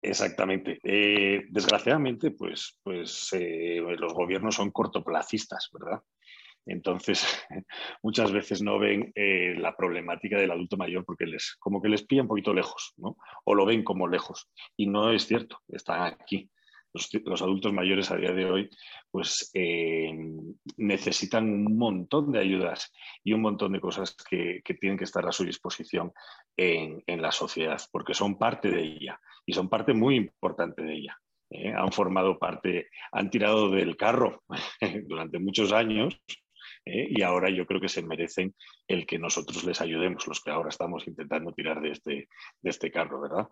Exactamente. 0.00 0.78
Eh, 0.84 1.44
desgraciadamente, 1.50 2.30
pues, 2.30 2.78
pues 2.82 3.28
eh, 3.32 3.80
los 3.98 4.14
gobiernos 4.14 4.54
son 4.54 4.70
cortoplacistas, 4.70 5.68
¿verdad? 5.72 6.00
Entonces, 6.66 7.26
muchas 8.02 8.30
veces 8.30 8.62
no 8.62 8.78
ven 8.78 9.10
eh, 9.14 9.54
la 9.58 9.74
problemática 9.76 10.38
del 10.38 10.52
adulto 10.52 10.76
mayor 10.76 11.04
porque 11.04 11.26
les, 11.26 11.56
como 11.58 11.82
que 11.82 11.88
les 11.88 12.04
pilla 12.04 12.22
un 12.22 12.28
poquito 12.28 12.54
lejos, 12.54 12.92
¿no? 12.96 13.16
O 13.44 13.54
lo 13.54 13.66
ven 13.66 13.82
como 13.82 14.06
lejos. 14.06 14.48
Y 14.76 14.86
no 14.86 15.10
es 15.10 15.26
cierto, 15.26 15.58
están 15.68 16.02
aquí. 16.02 16.48
Los, 16.92 17.42
adultos 17.42 17.72
mayores 17.72 18.10
a 18.10 18.16
día 18.16 18.32
de 18.32 18.44
hoy 18.44 18.70
pues 19.10 19.50
eh, 19.54 20.10
necesitan 20.76 21.44
un 21.44 21.76
montón 21.76 22.32
de 22.32 22.40
ayudas 22.40 22.92
y 23.22 23.32
un 23.32 23.42
montón 23.42 23.72
de 23.72 23.80
cosas 23.80 24.16
que, 24.28 24.62
tienen 24.80 24.98
que 24.98 25.04
estar 25.04 25.26
a 25.26 25.32
su 25.32 25.44
disposición 25.44 26.12
en, 26.56 27.02
en, 27.06 27.22
la 27.22 27.30
sociedad, 27.30 27.80
porque 27.92 28.14
son 28.14 28.38
parte 28.38 28.70
de 28.70 28.82
ella 28.82 29.20
y 29.46 29.52
son 29.52 29.68
parte 29.68 29.92
muy 29.92 30.16
importante 30.16 30.82
de 30.82 30.94
ella. 30.94 31.18
¿eh? 31.50 31.72
Han 31.76 31.92
formado 31.92 32.38
parte, 32.38 32.88
han 33.12 33.30
tirado 33.30 33.70
del 33.70 33.96
carro 33.96 34.42
durante 35.06 35.38
muchos 35.38 35.72
años 35.72 36.20
¿eh? 36.84 37.08
y 37.10 37.22
ahora 37.22 37.50
yo 37.50 37.66
creo 37.66 37.80
que 37.80 37.88
se 37.88 38.02
merecen 38.02 38.54
el 38.86 39.06
que 39.06 39.18
nosotros 39.18 39.64
les 39.64 39.80
ayudemos, 39.80 40.26
los 40.26 40.40
que 40.40 40.50
ahora 40.50 40.68
estamos 40.68 41.06
intentando 41.06 41.52
tirar 41.52 41.80
de 41.80 41.90
este, 41.90 42.28
de 42.60 42.70
este 42.70 42.90
carro, 42.90 43.20
¿verdad? 43.20 43.48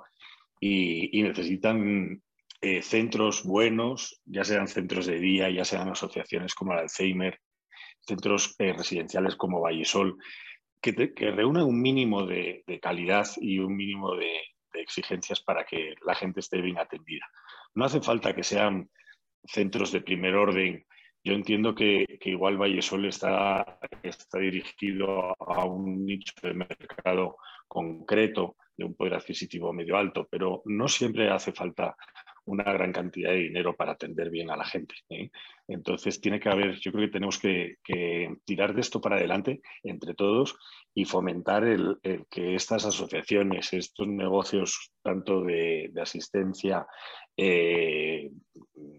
Y, 0.61 1.23
necesitan 1.23 2.23
centros 2.83 3.45
buenos, 3.45 4.21
ya 4.25 4.45
sean 4.45 4.69
centros 4.69 5.07
de 5.07 5.19
día, 5.19 5.51
ya 5.51 5.65
sean 5.65 5.89
asociaciones 5.89 6.55
como 6.55 6.73
el 6.73 6.81
Alzheimer, 6.81 7.41
centros 8.01 8.55
eh, 8.59 8.73
residenciales 8.73 9.37
como 9.37 9.61
Vallesol, 9.61 10.17
que, 10.81 11.15
que 11.15 11.31
reúnan 11.31 11.65
un 11.65 11.81
mínimo 11.81 12.27
de, 12.27 12.63
calidad 12.81 13.27
y 13.41 13.59
un 13.59 13.77
mínimo 13.77 14.15
de, 14.15 14.41
exigencias 14.75 15.41
para 15.41 15.65
que 15.65 15.95
la 16.05 16.15
gente 16.15 16.41
esté 16.41 16.61
bien 16.61 16.79
atendida. 16.79 17.27
No 17.75 17.87
hace 17.87 18.03
falta 18.03 18.35
que 18.35 18.45
sean 18.45 18.91
centros 19.47 19.91
de 19.91 20.03
primer 20.03 20.35
orden 20.35 20.85
yo 21.27 21.33
entiendo 21.33 21.75
que, 21.75 22.21
igual 22.25 22.57
Vallesol 22.57 23.05
está, 23.07 23.81
está 24.05 24.39
dirigido 24.39 25.35
a 25.41 25.65
un 25.65 26.07
nicho 26.07 26.33
de 26.41 26.55
mercado 26.55 27.39
concreto 27.67 28.55
de 28.77 28.85
un 28.85 28.95
poder 28.95 29.15
adquisitivo 29.15 29.73
medio 29.73 29.97
alto, 29.97 30.29
pero 30.31 30.63
no 30.67 30.87
siempre 30.87 31.29
hace 31.29 31.51
falta 31.51 31.97
una 32.47 32.65
gran 32.65 32.93
cantidad 32.93 33.31
de 33.31 33.37
dinero 33.39 33.77
para 33.77 33.93
atender 33.93 34.31
bien 34.31 34.51
a 34.51 34.57
la 34.57 34.65
gente. 34.65 34.95
¿eh? 35.11 35.31
Entonces, 35.69 36.21
tiene 36.21 36.41
que 36.41 36.49
haber, 36.49 36.79
yo 36.81 36.93
creo 36.93 37.07
que 37.07 37.13
tenemos 37.13 37.39
que, 37.39 37.77
tirar 38.45 38.75
de 38.75 38.81
esto 38.81 39.01
para 39.01 39.17
adelante 39.17 39.61
entre 39.83 40.15
todos 40.15 40.57
y 40.95 41.05
fomentar 41.05 41.65
el, 41.65 41.99
que 42.31 42.55
estas 42.55 42.87
asociaciones, 42.87 43.73
estos 43.73 44.07
negocios, 44.09 44.93
tanto 45.03 45.43
de, 45.43 45.93
asistencia, 46.01 46.87
eh, 47.37 48.31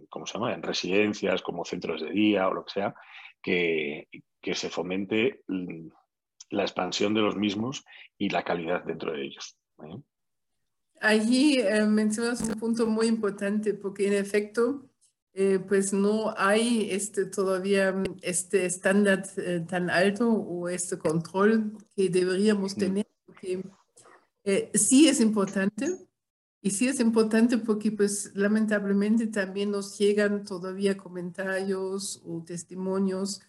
¿cómo 0.09 0.25
se 0.25 0.33
llama?, 0.33 0.53
en 0.53 0.61
residencias, 0.61 1.41
como 1.41 1.65
centros 1.65 2.01
de 2.01 2.11
día 2.11 2.47
o 2.47 2.53
lo 2.53 2.65
que 2.65 2.73
sea, 2.73 2.93
que, 3.41 4.07
se 4.53 4.69
fomente 4.69 5.41
la 6.49 6.63
expansión 6.63 7.13
de 7.13 7.21
los 7.21 7.35
mismos 7.35 7.83
y 8.17 8.29
la 8.29 8.43
calidad 8.43 8.83
dentro 8.83 9.11
de 9.11 9.23
ellos. 9.23 9.57
¿eh? 9.83 10.01
Allí 11.01 11.59
eh, 11.59 11.85
mencionas 11.85 12.41
un 12.41 12.55
punto 12.55 12.87
muy 12.87 13.07
importante 13.07 13.73
porque 13.73 14.07
en 14.07 14.13
efecto, 14.13 14.89
eh, 15.33 15.59
pues 15.59 15.93
no 15.93 16.33
hay 16.37 16.89
este, 16.91 17.25
todavía 17.25 17.95
este 18.21 18.65
estándar 18.65 19.23
eh, 19.37 19.63
tan 19.67 19.89
alto 19.89 20.31
o 20.31 20.69
este 20.69 20.97
control 20.97 21.77
que 21.95 22.09
deberíamos 22.09 22.75
tener. 22.75 23.07
Porque, 23.25 23.63
sí 24.73 25.09
es 25.09 25.19
importante 25.19 26.07
y 26.61 26.71
sí 26.71 26.87
es 26.87 27.01
importante 27.01 27.57
porque 27.57 27.91
pues 27.91 28.31
lamentablemente 28.33 29.27
también 29.27 29.71
nos 29.71 29.97
llegan 29.97 30.45
todavía 30.45 30.95
comentarios 30.95 32.21
o 32.25 32.41
testimonios 32.43 33.41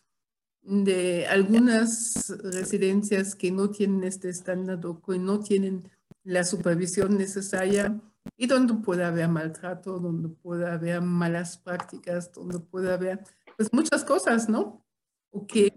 de 0.63 1.27
algunas 1.27 2.29
residencias 2.43 3.35
que 3.35 3.53
no 3.53 3.71
tienen 3.71 4.05
este 4.05 4.29
estándar 4.29 4.85
o 4.87 5.01
que 5.01 5.19
no 5.19 5.41
tienen 5.41 5.89
la 6.29 6.45
supervisión 6.45 7.17
necesaria 7.17 7.99
y 8.37 8.47
donde 8.47 8.75
puede 8.75 9.03
haber 9.03 9.29
maltrato, 9.29 9.99
donde 9.99 10.29
puede 10.29 10.71
haber 10.71 11.01
malas 11.01 11.57
prácticas, 11.57 12.31
donde 12.33 12.59
puede 12.59 12.93
haber 12.93 13.25
pues 13.57 13.73
muchas 13.73 14.05
cosas, 14.05 14.47
¿no? 14.47 14.85
O 15.31 15.47
¿qué, 15.47 15.73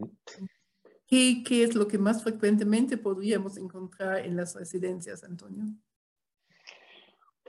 ¿Qué 1.08 1.63
es 1.63 1.74
lo 1.74 1.88
que 1.88 1.98
más 1.98 2.22
frecuentemente 2.22 2.98
podríamos 2.98 3.58
encontrar 3.58 4.25
en 4.25 4.36
las 4.36 4.53
residencias, 4.55 5.24
Antonio? 5.24 5.74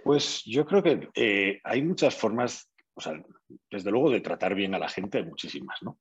Pues 0.05 0.45
yo 0.45 0.65
creo 0.65 0.83
que 0.83 1.11
eh, 1.15 1.61
hay 1.65 1.83
muchas 1.83 2.15
formas, 2.15 2.71
o 2.95 3.01
sea, 3.01 3.21
desde 3.69 3.91
luego 3.91 4.11
de 4.11 4.21
tratar 4.21 4.55
bien 4.55 4.75
a 4.75 4.79
la 4.79 4.89
gente, 4.89 5.19
hay 5.19 5.25
muchísimas, 5.25 5.83
¿no? 5.83 5.99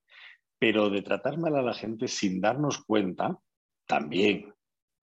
Pero 0.60 0.92
de 0.92 1.02
tratar 1.02 1.40
mal 1.40 1.56
a 1.56 1.64
la 1.64 1.74
gente 1.74 2.08
sin 2.08 2.40
darnos 2.42 2.84
cuenta, 2.86 3.40
también. 3.88 4.54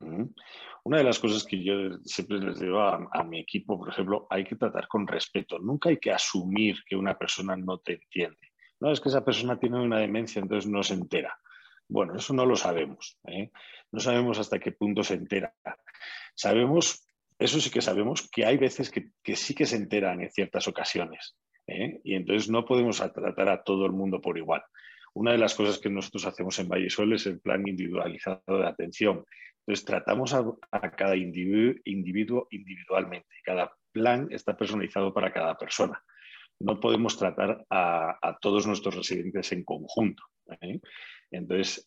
Una 0.00 0.98
de 0.98 1.04
las 1.04 1.18
cosas 1.18 1.44
que 1.44 1.62
yo 1.62 1.98
siempre 2.04 2.38
les 2.38 2.60
digo 2.60 2.80
a, 2.80 3.24
mi 3.24 3.40
equipo, 3.40 3.78
por 3.78 3.88
ejemplo, 3.88 4.26
hay 4.30 4.44
que 4.44 4.56
tratar 4.56 4.86
con 4.88 5.06
respeto. 5.06 5.58
Nunca 5.58 5.88
hay 5.88 5.98
que 5.98 6.12
asumir 6.12 6.76
que 6.86 6.96
una 6.96 7.18
persona 7.18 7.56
no 7.56 7.78
te 7.78 7.94
entiende. 7.94 8.52
No 8.80 8.92
es 8.92 9.00
que 9.00 9.08
esa 9.08 9.24
persona 9.24 9.58
tiene 9.58 9.80
una 9.80 9.98
demencia, 9.98 10.40
entonces 10.40 10.70
no 10.70 10.82
se 10.82 10.94
entera. 10.94 11.36
Bueno, 11.88 12.16
eso 12.16 12.32
no 12.32 12.46
lo 12.46 12.54
sabemos. 12.54 13.18
¿eh? 13.26 13.50
No 13.90 14.00
sabemos 14.00 14.38
hasta 14.38 14.58
qué 14.58 14.72
punto 14.72 15.02
se 15.02 15.14
entera. 15.14 15.54
Sabemos, 16.34 17.06
eso 17.38 17.60
sí 17.60 17.70
que 17.70 17.80
sabemos, 17.80 18.28
que 18.30 18.44
hay 18.44 18.56
veces 18.56 18.90
que, 18.90 19.10
sí 19.34 19.54
que 19.54 19.66
se 19.66 19.76
enteran 19.76 20.20
en 20.20 20.30
ciertas 20.30 20.68
ocasiones. 20.68 21.36
¿eh? 21.66 22.00
Y 22.04 22.14
entonces 22.14 22.48
no 22.48 22.64
podemos 22.64 22.98
tratar 22.98 23.48
a 23.48 23.62
todo 23.64 23.86
el 23.86 23.92
mundo 23.92 24.20
por 24.20 24.38
igual. 24.38 24.62
Una 25.14 25.32
de 25.32 25.38
las 25.38 25.54
cosas 25.54 25.78
que 25.78 25.90
nosotros 25.90 26.26
hacemos 26.26 26.58
en 26.58 26.68
Vallesol 26.68 27.12
es 27.12 27.26
el 27.26 27.40
plan 27.40 27.66
individualizado 27.66 28.58
de 28.58 28.66
atención. 28.66 29.24
Entonces, 29.68 29.84
tratamos 29.84 30.32
a, 30.32 30.90
cada 30.96 31.14
individuo, 31.14 32.48
individualmente. 32.50 33.28
Cada 33.44 33.70
plan 33.92 34.26
está 34.30 34.56
personalizado 34.56 35.12
para 35.12 35.30
cada 35.30 35.58
persona. 35.58 36.02
No 36.58 36.80
podemos 36.80 37.18
tratar 37.18 37.66
a, 37.68 38.38
todos 38.40 38.66
nuestros 38.66 38.96
residentes 38.96 39.52
en 39.52 39.64
conjunto. 39.64 40.22
¿eh? 40.62 40.80
Entonces, 41.30 41.86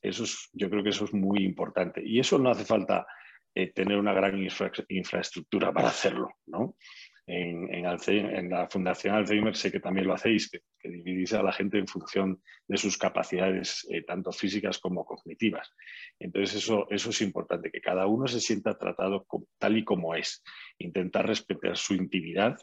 yo 0.53 0.69
creo 0.69 0.83
que 0.83 0.89
eso 0.89 1.05
es 1.05 1.13
muy 1.15 1.43
importante. 1.43 2.03
Y 2.05 2.19
eso 2.19 2.37
no 2.37 2.51
hace 2.51 2.65
falta 2.65 3.07
eh, 3.55 3.73
tener 3.73 3.97
una 3.97 4.13
gran 4.13 4.37
infraestructura 4.89 5.73
para 5.73 5.87
hacerlo. 5.87 6.29
¿no? 6.45 6.75
En, 7.33 8.49
la 8.49 8.67
Fundación 8.67 9.15
Alzheimer 9.15 9.55
sé 9.55 9.71
que 9.71 9.79
también 9.79 10.05
lo 10.05 10.13
hacéis, 10.13 10.49
que, 10.49 10.59
dividís 10.83 11.31
a 11.33 11.41
la 11.41 11.53
gente 11.53 11.77
en 11.77 11.87
función 11.87 12.41
de 12.67 12.77
sus 12.77 12.97
capacidades, 12.97 13.87
eh, 13.89 14.03
tanto 14.03 14.31
físicas 14.31 14.79
como 14.79 15.05
cognitivas. 15.05 15.71
Entonces, 16.19 16.55
eso, 16.63 16.87
eso 16.89 17.09
es 17.11 17.21
importante, 17.21 17.71
que 17.71 17.79
cada 17.79 18.05
uno 18.05 18.27
se 18.27 18.41
sienta 18.41 18.77
tratado 18.77 19.25
tal 19.57 19.77
y 19.77 19.85
como 19.85 20.13
es, 20.13 20.43
intentar 20.77 21.25
respetar 21.25 21.77
su 21.77 21.93
intimidad 21.93 22.57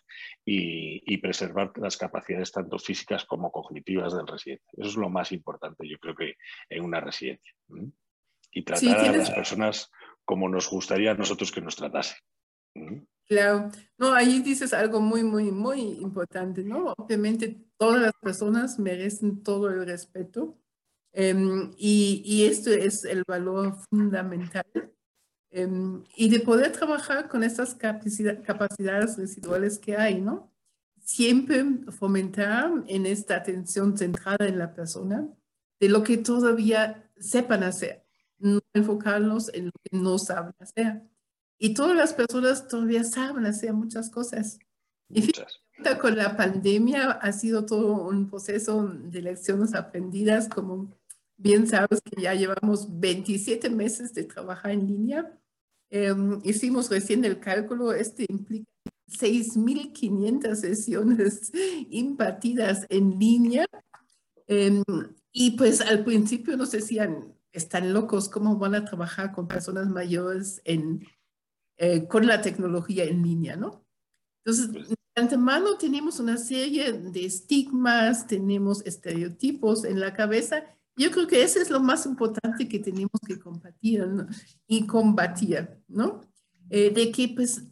y, 0.44 1.16
preservar 1.18 1.72
las 1.76 1.96
capacidades 1.96 2.52
tanto 2.52 2.78
físicas 2.78 3.24
como 3.24 3.50
cognitivas 3.50 4.14
del 4.14 4.26
residente. 4.26 4.64
Eso 4.76 4.88
es 4.90 4.96
lo 4.96 5.08
más 5.08 5.32
importante, 5.32 5.88
yo 5.88 5.98
creo 5.98 6.14
que 6.14 6.34
en 6.68 6.84
una 6.84 7.00
residencia. 7.00 7.52
Y 8.52 8.62
tratar 8.62 8.98
a 8.98 9.12
las 9.12 9.30
personas 9.30 9.90
como 10.24 10.48
nos 10.48 10.70
gustaría 10.70 11.10
a 11.10 11.14
nosotros 11.14 11.50
que 11.50 11.60
nos 11.60 11.74
tratasen. 11.74 12.18
Claro, 13.28 13.70
no, 13.98 14.14
ahí 14.14 14.40
dices 14.40 14.72
algo 14.72 15.00
muy, 15.00 15.22
muy, 15.22 15.50
muy 15.50 15.80
importante, 15.80 16.64
¿no? 16.64 16.94
Obviamente 16.96 17.62
todas 17.76 18.00
las 18.00 18.12
personas 18.22 18.78
merecen 18.78 19.42
todo 19.42 19.68
el 19.68 19.84
respeto 19.84 20.58
em, 21.12 21.70
y, 21.76 22.22
y, 22.24 22.46
esto 22.46 22.70
es 22.70 23.04
el 23.04 23.24
valor 23.26 23.76
fundamental. 23.90 24.64
Em, 25.50 26.04
y 26.16 26.28
de 26.30 26.40
poder 26.40 26.72
trabajar 26.72 27.28
con 27.28 27.42
estas 27.42 27.74
capacidades 27.74 29.16
residuales 29.16 29.78
que 29.78 29.96
hay, 29.96 30.20
¿no? 30.20 30.52
Siempre 31.00 31.64
fomentar 31.90 32.70
en 32.86 33.06
esta 33.06 33.36
atención 33.36 33.96
centrada 33.96 34.46
en 34.46 34.58
la 34.58 34.74
persona 34.74 35.28
de 35.80 35.88
lo 35.88 36.02
que 36.02 36.18
todavía 36.18 37.10
sepan 37.18 37.62
hacer, 37.62 38.04
no 38.38 38.60
enfocarnos 38.74 39.52
en 39.54 39.66
lo 39.66 39.72
que 39.82 39.96
no 39.96 40.18
saben 40.18 40.54
hacer. 40.60 41.02
Y 41.58 41.74
todas 41.74 41.96
las 41.96 42.12
personas 42.12 42.68
todavía 42.68 43.04
saben 43.04 43.44
hacer 43.46 43.72
muchas 43.72 44.10
cosas. 44.10 44.58
Muchas. 45.08 45.60
con 46.00 46.16
la 46.16 46.36
pandemia 46.36 47.12
ha 47.12 47.32
sido 47.32 47.64
todo 47.64 48.06
un 48.06 48.28
proceso 48.28 48.86
de 48.86 49.22
lecciones 49.22 49.74
aprendidas, 49.74 50.48
como 50.48 50.94
bien 51.36 51.66
sabes 51.66 52.00
que 52.02 52.20
ya 52.20 52.34
llevamos 52.34 53.00
27 53.00 53.70
meses 53.70 54.12
de 54.12 54.24
trabajar 54.24 54.72
en 54.72 54.86
línea. 54.86 55.38
Em, 55.90 56.40
hicimos 56.44 56.90
recién 56.90 57.24
el 57.24 57.40
cálculo, 57.40 57.92
este 57.92 58.26
implica 58.28 58.70
6.500 59.08 60.54
sesiones 60.54 61.52
impartidas 61.90 62.86
en 62.90 63.18
línea. 63.18 63.66
Em, 64.46 64.82
y 65.32 65.52
pues 65.52 65.80
al 65.80 66.04
principio 66.04 66.56
nos 66.56 66.72
decían, 66.72 67.34
están 67.52 67.92
locos, 67.92 68.28
¿cómo 68.28 68.58
van 68.58 68.74
a 68.74 68.84
trabajar 68.84 69.32
con 69.32 69.48
personas 69.48 69.88
mayores 69.88 70.60
en, 70.64 71.06
eh, 71.78 72.06
con 72.06 72.26
la 72.26 72.42
tecnología 72.42 73.04
en 73.04 73.22
línea, 73.22 73.56
no? 73.56 73.84
Entonces, 74.44 74.68
pues 74.72 74.88
de 74.88 74.96
antemano 75.14 75.78
tenemos 75.78 76.20
una 76.20 76.36
serie 76.36 76.92
de 76.92 77.24
estigmas, 77.24 78.26
tenemos 78.26 78.84
estereotipos 78.84 79.84
en 79.84 80.00
la 80.00 80.12
cabeza. 80.12 80.64
Yo 80.96 81.10
creo 81.10 81.26
que 81.26 81.42
eso 81.42 81.60
es 81.60 81.70
lo 81.70 81.80
más 81.80 82.04
importante 82.04 82.68
que 82.68 82.78
tenemos 82.78 83.20
que 83.26 83.38
combatir 83.38 84.04
y 84.66 84.86
combatir, 84.86 85.68
¿no? 85.88 86.20
Eh, 86.70 86.90
de 86.90 87.10
que 87.10 87.28
pues 87.28 87.62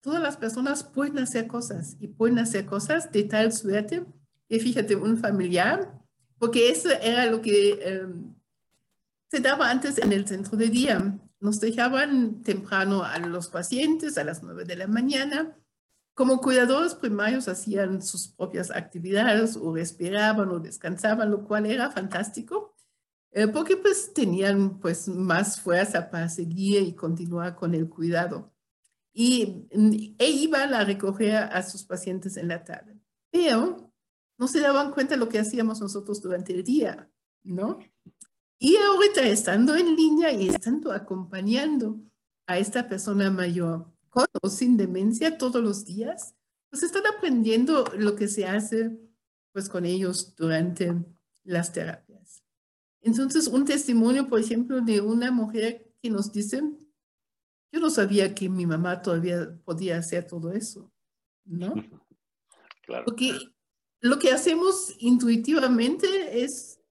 todas 0.00 0.20
las 0.20 0.36
personas 0.36 0.84
pueden 0.84 1.18
hacer 1.18 1.46
cosas 1.46 1.96
y 2.00 2.08
pueden 2.08 2.38
hacer 2.38 2.66
cosas 2.66 3.10
de 3.10 3.22
tal 3.24 3.52
suerte 3.52 4.04
que 4.52 4.60
fíjate, 4.60 4.96
un 4.96 5.16
familiar, 5.16 5.98
porque 6.38 6.68
eso 6.68 6.90
era 6.90 7.24
lo 7.24 7.40
que 7.40 7.78
em, 7.82 8.34
se 9.30 9.40
daba 9.40 9.70
antes 9.70 9.96
en 9.96 10.12
el 10.12 10.26
centro 10.28 10.58
de 10.58 10.68
día. 10.68 11.18
Nos 11.42 11.58
dejaban 11.58 12.40
temprano 12.42 13.02
a 13.02 13.18
los 13.18 13.48
pacientes 13.48 14.16
a 14.16 14.22
las 14.22 14.44
nueve 14.44 14.64
de 14.64 14.76
la 14.76 14.86
mañana. 14.86 15.58
Como 16.14 16.40
cuidadores 16.40 16.94
primarios 16.94 17.48
hacían 17.48 18.00
sus 18.00 18.28
propias 18.28 18.70
actividades 18.70 19.56
o 19.56 19.74
respiraban 19.74 20.50
o 20.50 20.60
descansaban, 20.60 21.32
lo 21.32 21.44
cual 21.44 21.66
era 21.66 21.90
fantástico, 21.90 22.76
eh, 23.32 23.48
porque 23.48 23.76
pues 23.76 24.14
tenían 24.14 24.78
pues 24.78 25.08
más 25.08 25.60
fuerza 25.60 26.10
para 26.10 26.28
seguir 26.28 26.82
y 26.82 26.94
continuar 26.94 27.56
con 27.56 27.74
el 27.74 27.88
cuidado 27.88 28.52
y 29.12 29.66
e 30.16 30.30
iban 30.30 30.74
a 30.74 30.84
recoger 30.84 31.34
a 31.34 31.60
sus 31.64 31.82
pacientes 31.82 32.36
en 32.36 32.46
la 32.46 32.62
tarde. 32.62 33.00
Pero 33.32 33.92
no 34.38 34.46
se 34.46 34.60
daban 34.60 34.92
cuenta 34.92 35.14
de 35.14 35.18
lo 35.20 35.28
que 35.28 35.40
hacíamos 35.40 35.80
nosotros 35.80 36.22
durante 36.22 36.52
el 36.54 36.62
día, 36.62 37.10
¿no? 37.42 37.80
Y 38.64 38.76
ahorita 38.76 39.22
estando 39.22 39.74
en 39.74 39.96
línea 39.96 40.30
y 40.30 40.48
estando 40.48 40.92
acompañando 40.92 42.00
a 42.46 42.58
esta 42.58 42.88
persona 42.88 43.28
mayor 43.28 43.92
con 44.08 44.24
o 44.40 44.48
sin 44.48 44.76
demencia 44.76 45.36
todos 45.36 45.60
los 45.60 45.84
días, 45.84 46.36
pues 46.70 46.84
están 46.84 47.02
aprendiendo 47.08 47.84
lo 47.98 48.14
que 48.14 48.28
se 48.28 48.46
hace 48.46 48.96
pues 49.50 49.68
con 49.68 49.84
ellos 49.84 50.36
durante 50.36 50.94
las 51.42 51.72
terapias. 51.72 52.44
Entonces, 53.00 53.48
un 53.48 53.64
testimonio, 53.64 54.28
por 54.28 54.38
ejemplo, 54.38 54.80
de 54.80 55.00
una 55.00 55.32
mujer 55.32 55.92
que 56.00 56.08
nos 56.08 56.32
dice, 56.32 56.62
yo 57.72 57.80
no 57.80 57.90
sabía 57.90 58.32
que 58.32 58.48
mi 58.48 58.64
mamá 58.64 59.02
todavía 59.02 59.58
podía 59.64 59.98
hacer 59.98 60.28
todo 60.28 60.52
eso, 60.52 60.88
¿no? 61.44 61.74
Claro. 62.84 63.04
Porque 63.04 63.38
lo 64.00 64.18
que 64.18 64.32
hacemos 64.32 64.96
intuitivamente 64.98 66.42
es, 66.42 66.81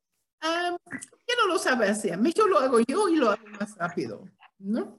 ah, 0.41 0.77
¿qué 0.89 1.33
no 1.41 1.47
lo 1.47 1.57
sabe 1.57 1.87
hacer? 1.87 2.17
Mejor 2.17 2.49
lo 2.49 2.59
hago 2.59 2.79
yo 2.79 3.09
y 3.09 3.15
lo 3.15 3.29
hago 3.29 3.45
más 3.59 3.75
rápido, 3.77 4.27
¿no? 4.59 4.97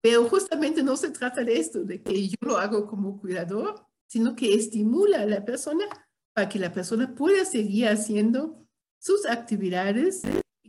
Pero 0.00 0.28
justamente 0.28 0.82
no 0.82 0.96
se 0.96 1.10
trata 1.10 1.42
de 1.42 1.58
esto, 1.58 1.84
de 1.84 2.02
que 2.02 2.28
yo 2.28 2.36
lo 2.40 2.58
hago 2.58 2.86
como 2.86 3.20
cuidador, 3.20 3.84
sino 4.06 4.34
que 4.36 4.54
estimula 4.54 5.22
a 5.22 5.26
la 5.26 5.44
persona 5.44 5.84
para 6.32 6.48
que 6.48 6.58
la 6.58 6.72
persona 6.72 7.14
pueda 7.14 7.44
seguir 7.44 7.88
haciendo 7.88 8.64
sus 8.98 9.26
actividades 9.26 10.22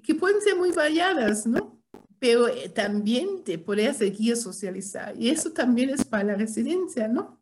que 0.03 0.15
pueden 0.15 0.41
ser 0.41 0.55
muy 0.55 0.71
variadas, 0.71 1.45
¿no? 1.45 1.79
pero 2.19 2.49
eh, 2.49 2.69
también 2.69 3.43
te 3.43 3.57
puede 3.57 3.91
seguir 3.93 4.35
socializar. 4.35 5.15
Y 5.17 5.29
eso 5.29 5.51
también 5.51 5.89
es 5.89 6.05
para 6.05 6.25
la 6.25 6.35
residencia, 6.35 7.07
¿no? 7.07 7.41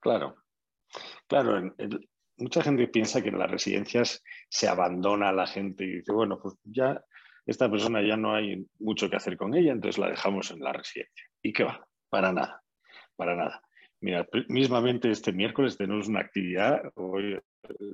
Claro, 0.00 0.36
claro. 1.26 1.74
Mucha 2.38 2.62
gente 2.62 2.88
piensa 2.88 3.22
que 3.22 3.28
en 3.28 3.38
las 3.38 3.50
residencias 3.50 4.22
se 4.48 4.68
abandona 4.68 5.30
a 5.30 5.32
la 5.32 5.46
gente 5.46 5.84
y 5.84 5.96
dice, 5.96 6.12
bueno, 6.12 6.38
pues 6.40 6.54
ya 6.64 7.02
esta 7.46 7.70
persona 7.70 8.02
ya 8.02 8.16
no 8.16 8.34
hay 8.34 8.66
mucho 8.78 9.08
que 9.08 9.16
hacer 9.16 9.36
con 9.36 9.54
ella, 9.54 9.72
entonces 9.72 9.98
la 9.98 10.10
dejamos 10.10 10.50
en 10.50 10.60
la 10.60 10.72
residencia. 10.72 11.24
¿Y 11.42 11.52
qué 11.52 11.64
va? 11.64 11.86
Para 12.08 12.32
nada, 12.32 12.62
para 13.16 13.36
nada. 13.36 13.62
Mira, 14.00 14.26
mismamente 14.48 15.10
este 15.10 15.32
miércoles 15.32 15.76
tenemos 15.76 16.08
una 16.08 16.20
actividad, 16.20 16.82
hoy 16.96 17.32
eh, 17.34 17.40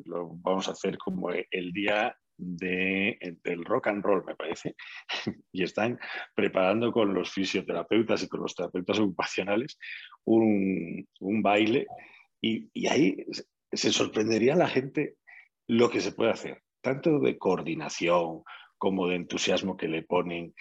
lo 0.05 0.31
vamos 0.35 0.69
a 0.69 0.73
hacer 0.73 0.99
como 0.99 1.31
el 1.31 1.73
día 1.73 2.17
de, 2.37 3.39
del 3.45 3.65
rock 3.65 3.89
and 3.89 4.05
roll, 4.05 4.25
me 4.25 4.35
parece, 4.35 4.75
y 5.53 5.63
están 5.63 5.99
preparando 6.35 6.91
con 6.93 7.15
los 7.15 7.31
fisioterapeutas 7.31 8.23
y 8.23 8.29
con 8.29 8.41
los 8.41 8.55
terapeutas 8.55 8.99
ocupacionales 8.99 9.79
un, 10.25 11.07
baile 11.21 11.87
y, 12.41 12.69
y, 12.73 12.89
ahí 12.89 13.17
se 13.73 13.93
sorprendería 13.93 14.55
a 14.55 14.59
la 14.59 14.69
gente 14.69 15.17
lo 15.67 15.91
que 15.91 16.01
se 16.01 16.13
puede 16.13 16.31
hacer, 16.31 16.63
tanto 16.81 17.19
de 17.19 17.39
coordinación 17.39 18.43
como 18.79 19.09
de 19.09 19.17
entusiasmo 19.17 19.77
que 19.77 19.89
le 19.89 20.03
ponen. 20.03 20.55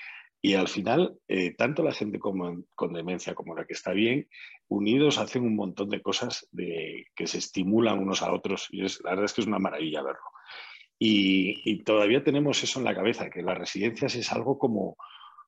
Y 0.43 0.55
al 0.55 0.67
final, 0.67 1.17
eh, 1.27 1.53
tanto 1.55 1.83
la 1.83 1.91
gente 1.91 2.17
como 2.17 2.63
con 2.73 2.93
demencia 2.93 3.35
como 3.35 3.55
la 3.55 3.65
que 3.65 3.73
está 3.73 3.91
bien, 3.91 4.27
unidos 4.67 5.17
hacen 5.17 5.43
un 5.43 5.55
montón 5.55 5.89
de 5.89 6.01
cosas 6.01 6.47
de, 6.51 7.05
que 7.15 7.27
se 7.27 7.37
estimulan 7.37 7.99
unos 7.99 8.21
a 8.21 8.33
otros 8.33 8.67
y 8.71 8.85
es, 8.85 9.01
la 9.03 9.11
verdad 9.11 9.25
es 9.25 9.33
que 9.33 9.41
es 9.41 9.47
una 9.47 9.59
maravilla 9.59 10.01
verlo. 10.01 10.21
Y, 11.03 11.83
todavía 11.83 12.23
tenemos 12.23 12.61
eso 12.61 12.77
en 12.77 12.85
la 12.85 12.93
cabeza, 12.93 13.31
que 13.31 13.41
las 13.41 13.57
residencias 13.57 14.13
es 14.13 14.31
algo 14.31 14.59
como, 14.59 14.97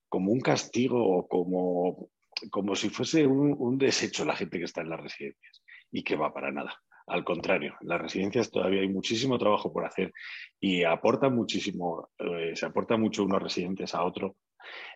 como 0.10 0.32
un 0.32 0.42
castigo 0.42 1.06
o 1.06 1.28
como, 1.28 2.10
como 2.50 2.76
si 2.76 2.90
fuese 2.90 3.28
un, 3.28 3.78
desecho 3.78 4.26
la 4.26 4.36
gente 4.36 4.58
que 4.58 4.66
está 4.66 4.82
en 4.82 4.90
las 4.90 5.00
residencias 5.00 5.64
y 5.92 6.04
que 6.04 6.16
va 6.16 6.34
para 6.34 6.52
nada. 6.52 6.76
Al 7.08 7.24
contrario, 7.24 7.76
en 7.82 7.88
las 7.88 8.02
residencias 8.02 8.52
todavía 8.52 8.82
hay 8.82 8.90
muchísimo 8.90 9.38
trabajo 9.38 9.72
por 9.72 9.86
hacer 9.86 10.14
y 10.60 10.84
aporta 10.84 11.30
muchísimo, 11.30 12.10
eh, 12.18 12.54
se 12.56 12.66
aporta 12.66 12.98
mucho 12.98 13.24
unos 13.24 13.42
residentes 13.42 13.94
a 13.94 14.04
otro. 14.04 14.36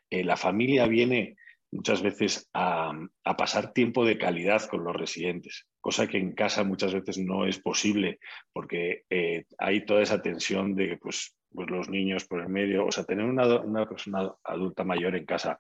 Eh, 0.09 0.23
la 0.23 0.37
familia 0.37 0.87
viene 0.87 1.35
muchas 1.71 2.01
veces 2.01 2.49
a, 2.53 2.93
pasar 3.37 3.73
tiempo 3.73 4.05
de 4.05 4.17
calidad 4.17 4.63
con 4.69 4.83
los 4.83 4.95
residentes, 4.95 5.67
cosa 5.81 6.07
que 6.07 6.17
en 6.17 6.33
casa 6.33 6.63
muchas 6.63 6.93
veces 6.93 7.17
no 7.17 7.45
es 7.45 7.59
posible 7.59 8.19
porque 8.53 9.03
eh, 9.09 9.43
hay 9.57 9.85
toda 9.85 10.01
esa 10.01 10.21
tensión 10.21 10.75
de 10.75 10.97
pues, 10.97 11.35
pues, 11.51 11.69
los 11.69 11.89
niños 11.89 12.25
por 12.25 12.41
el 12.41 12.49
medio, 12.49 12.85
o 12.85 12.91
sea, 12.91 13.03
tener 13.03 13.25
una, 13.25 13.59
una 13.59 13.87
persona 13.87 14.31
adulta 14.43 14.83
mayor 14.83 15.15
en 15.15 15.25
casa 15.25 15.59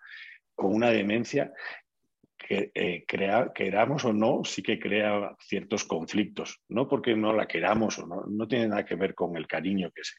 con 0.55 0.73
una 0.73 0.89
demencia 0.89 1.51
que 2.37 2.71
eh, 2.73 3.03
queramos 3.05 4.05
o 4.05 4.13
no, 4.13 4.43
sí 4.45 4.61
que 4.61 4.79
crea 4.79 5.35
ciertos 5.39 5.83
conflictos, 5.83 6.61
no 6.69 6.87
porque 6.87 7.15
no 7.15 7.33
la 7.33 7.47
queramos 7.47 7.97
o 7.99 8.05
no, 8.05 8.23
no 8.27 8.47
tiene 8.47 8.67
nada 8.67 8.85
que 8.85 8.95
ver 8.95 9.15
con 9.15 9.35
el 9.35 9.47
cariño 9.47 9.91
que 9.93 10.03
se 10.03 10.13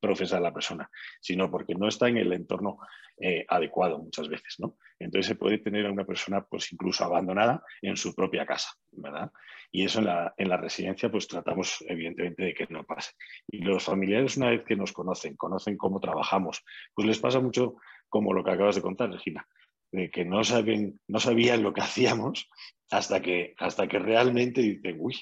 profesa 0.00 0.38
a 0.38 0.40
la 0.40 0.52
persona, 0.52 0.90
sino 1.20 1.50
porque 1.50 1.74
no 1.74 1.86
está 1.86 2.08
en 2.08 2.16
el 2.16 2.32
entorno 2.32 2.78
eh, 3.20 3.44
adecuado 3.48 3.98
muchas 3.98 4.28
veces, 4.28 4.56
¿no? 4.58 4.76
Entonces 4.98 5.26
se 5.26 5.34
puede 5.34 5.58
tener 5.58 5.86
a 5.86 5.92
una 5.92 6.04
persona 6.04 6.44
pues 6.44 6.72
incluso 6.72 7.04
abandonada 7.04 7.62
en 7.82 7.96
su 7.96 8.14
propia 8.14 8.46
casa, 8.46 8.70
¿verdad? 8.92 9.30
Y 9.70 9.84
eso 9.84 9.98
en 9.98 10.06
la, 10.06 10.34
en 10.36 10.48
la 10.48 10.56
residencia 10.56 11.10
pues 11.10 11.28
tratamos 11.28 11.84
evidentemente 11.86 12.44
de 12.44 12.54
que 12.54 12.66
no 12.70 12.84
pase. 12.84 13.12
Y 13.48 13.58
los 13.58 13.84
familiares 13.84 14.36
una 14.36 14.50
vez 14.50 14.64
que 14.64 14.76
nos 14.76 14.92
conocen, 14.92 15.36
conocen 15.36 15.76
cómo 15.76 16.00
trabajamos, 16.00 16.64
pues 16.94 17.06
les 17.06 17.18
pasa 17.18 17.40
mucho 17.40 17.76
como 18.08 18.32
lo 18.32 18.42
que 18.42 18.52
acabas 18.52 18.76
de 18.76 18.82
contar, 18.82 19.10
Regina, 19.10 19.46
de 19.92 20.10
que 20.10 20.24
no, 20.24 20.44
saben, 20.44 21.00
no 21.08 21.20
sabían 21.20 21.62
lo 21.62 21.72
que 21.72 21.80
hacíamos 21.82 22.48
hasta 22.90 23.20
que, 23.20 23.54
hasta 23.58 23.88
que 23.88 23.98
realmente 23.98 24.60
dicen, 24.60 24.96
uy, 25.00 25.16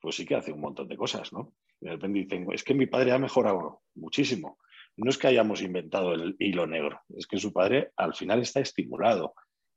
pues 0.00 0.16
sí 0.16 0.24
que 0.24 0.36
hace 0.36 0.52
un 0.52 0.60
montón 0.60 0.88
de 0.88 0.96
cosas, 0.96 1.32
¿no? 1.32 1.54
Y 1.80 1.86
de 1.86 1.92
repente 1.92 2.20
dicen, 2.20 2.46
es 2.52 2.62
que 2.62 2.74
mi 2.74 2.86
padre 2.86 3.12
ha 3.12 3.18
mejorado 3.18 3.82
muchísimo. 3.94 4.58
No 4.96 5.10
es 5.10 5.18
que 5.18 5.26
hayamos 5.26 5.60
inventado 5.60 6.14
el 6.14 6.36
hilo 6.38 6.66
negro, 6.66 7.02
es 7.16 7.26
que 7.26 7.38
su 7.38 7.52
padre 7.52 7.90
al 7.96 8.14
final 8.14 8.40
está 8.40 8.60
estimulado, 8.60 9.34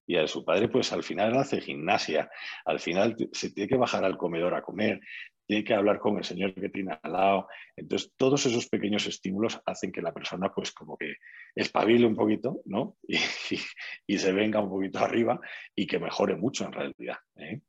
y 0.10 0.16
a 0.16 0.28
su 0.28 0.44
padre 0.44 0.70
pues 0.70 0.92
al 0.92 1.04
final 1.04 1.38
hace 1.38 1.62
gimnasia, 1.62 2.32
al 2.66 2.80
final 2.80 3.16
se 3.32 3.52
tiene 3.52 3.68
que 3.68 3.78
bajar 3.78 4.04
al 4.04 4.18
comedor 4.18 4.56
a 4.56 4.64
comer, 4.64 5.02
tiene 5.50 5.64
que 5.64 5.74
hablar 5.74 5.98
con 5.98 6.16
el 6.16 6.24
señor 6.24 6.54
que 6.54 6.70
tiene 6.70 7.00
al 7.02 7.12
lado. 7.12 7.48
Entonces, 7.76 8.14
todos 8.16 8.46
esos 8.46 8.68
pequeños 8.70 9.08
estímulos 9.08 9.60
hacen 9.66 9.92
que 9.92 10.00
la 10.00 10.14
persona, 10.14 10.54
pues, 10.54 10.72
como 10.72 10.96
que 10.96 11.16
espabile 11.56 12.06
un 12.06 12.16
poquito, 12.16 12.62
¿no? 12.66 12.98
Y, 14.08 14.18
se 14.20 14.32
venga 14.32 14.62
un 14.62 14.70
poquito 14.70 15.00
arriba 15.00 15.42
y 15.76 15.88
que 15.88 15.98
mejore 15.98 16.36
mucho 16.36 16.66
en 16.66 16.74
realidad. 16.74 17.18
¿eh? 17.38 17.62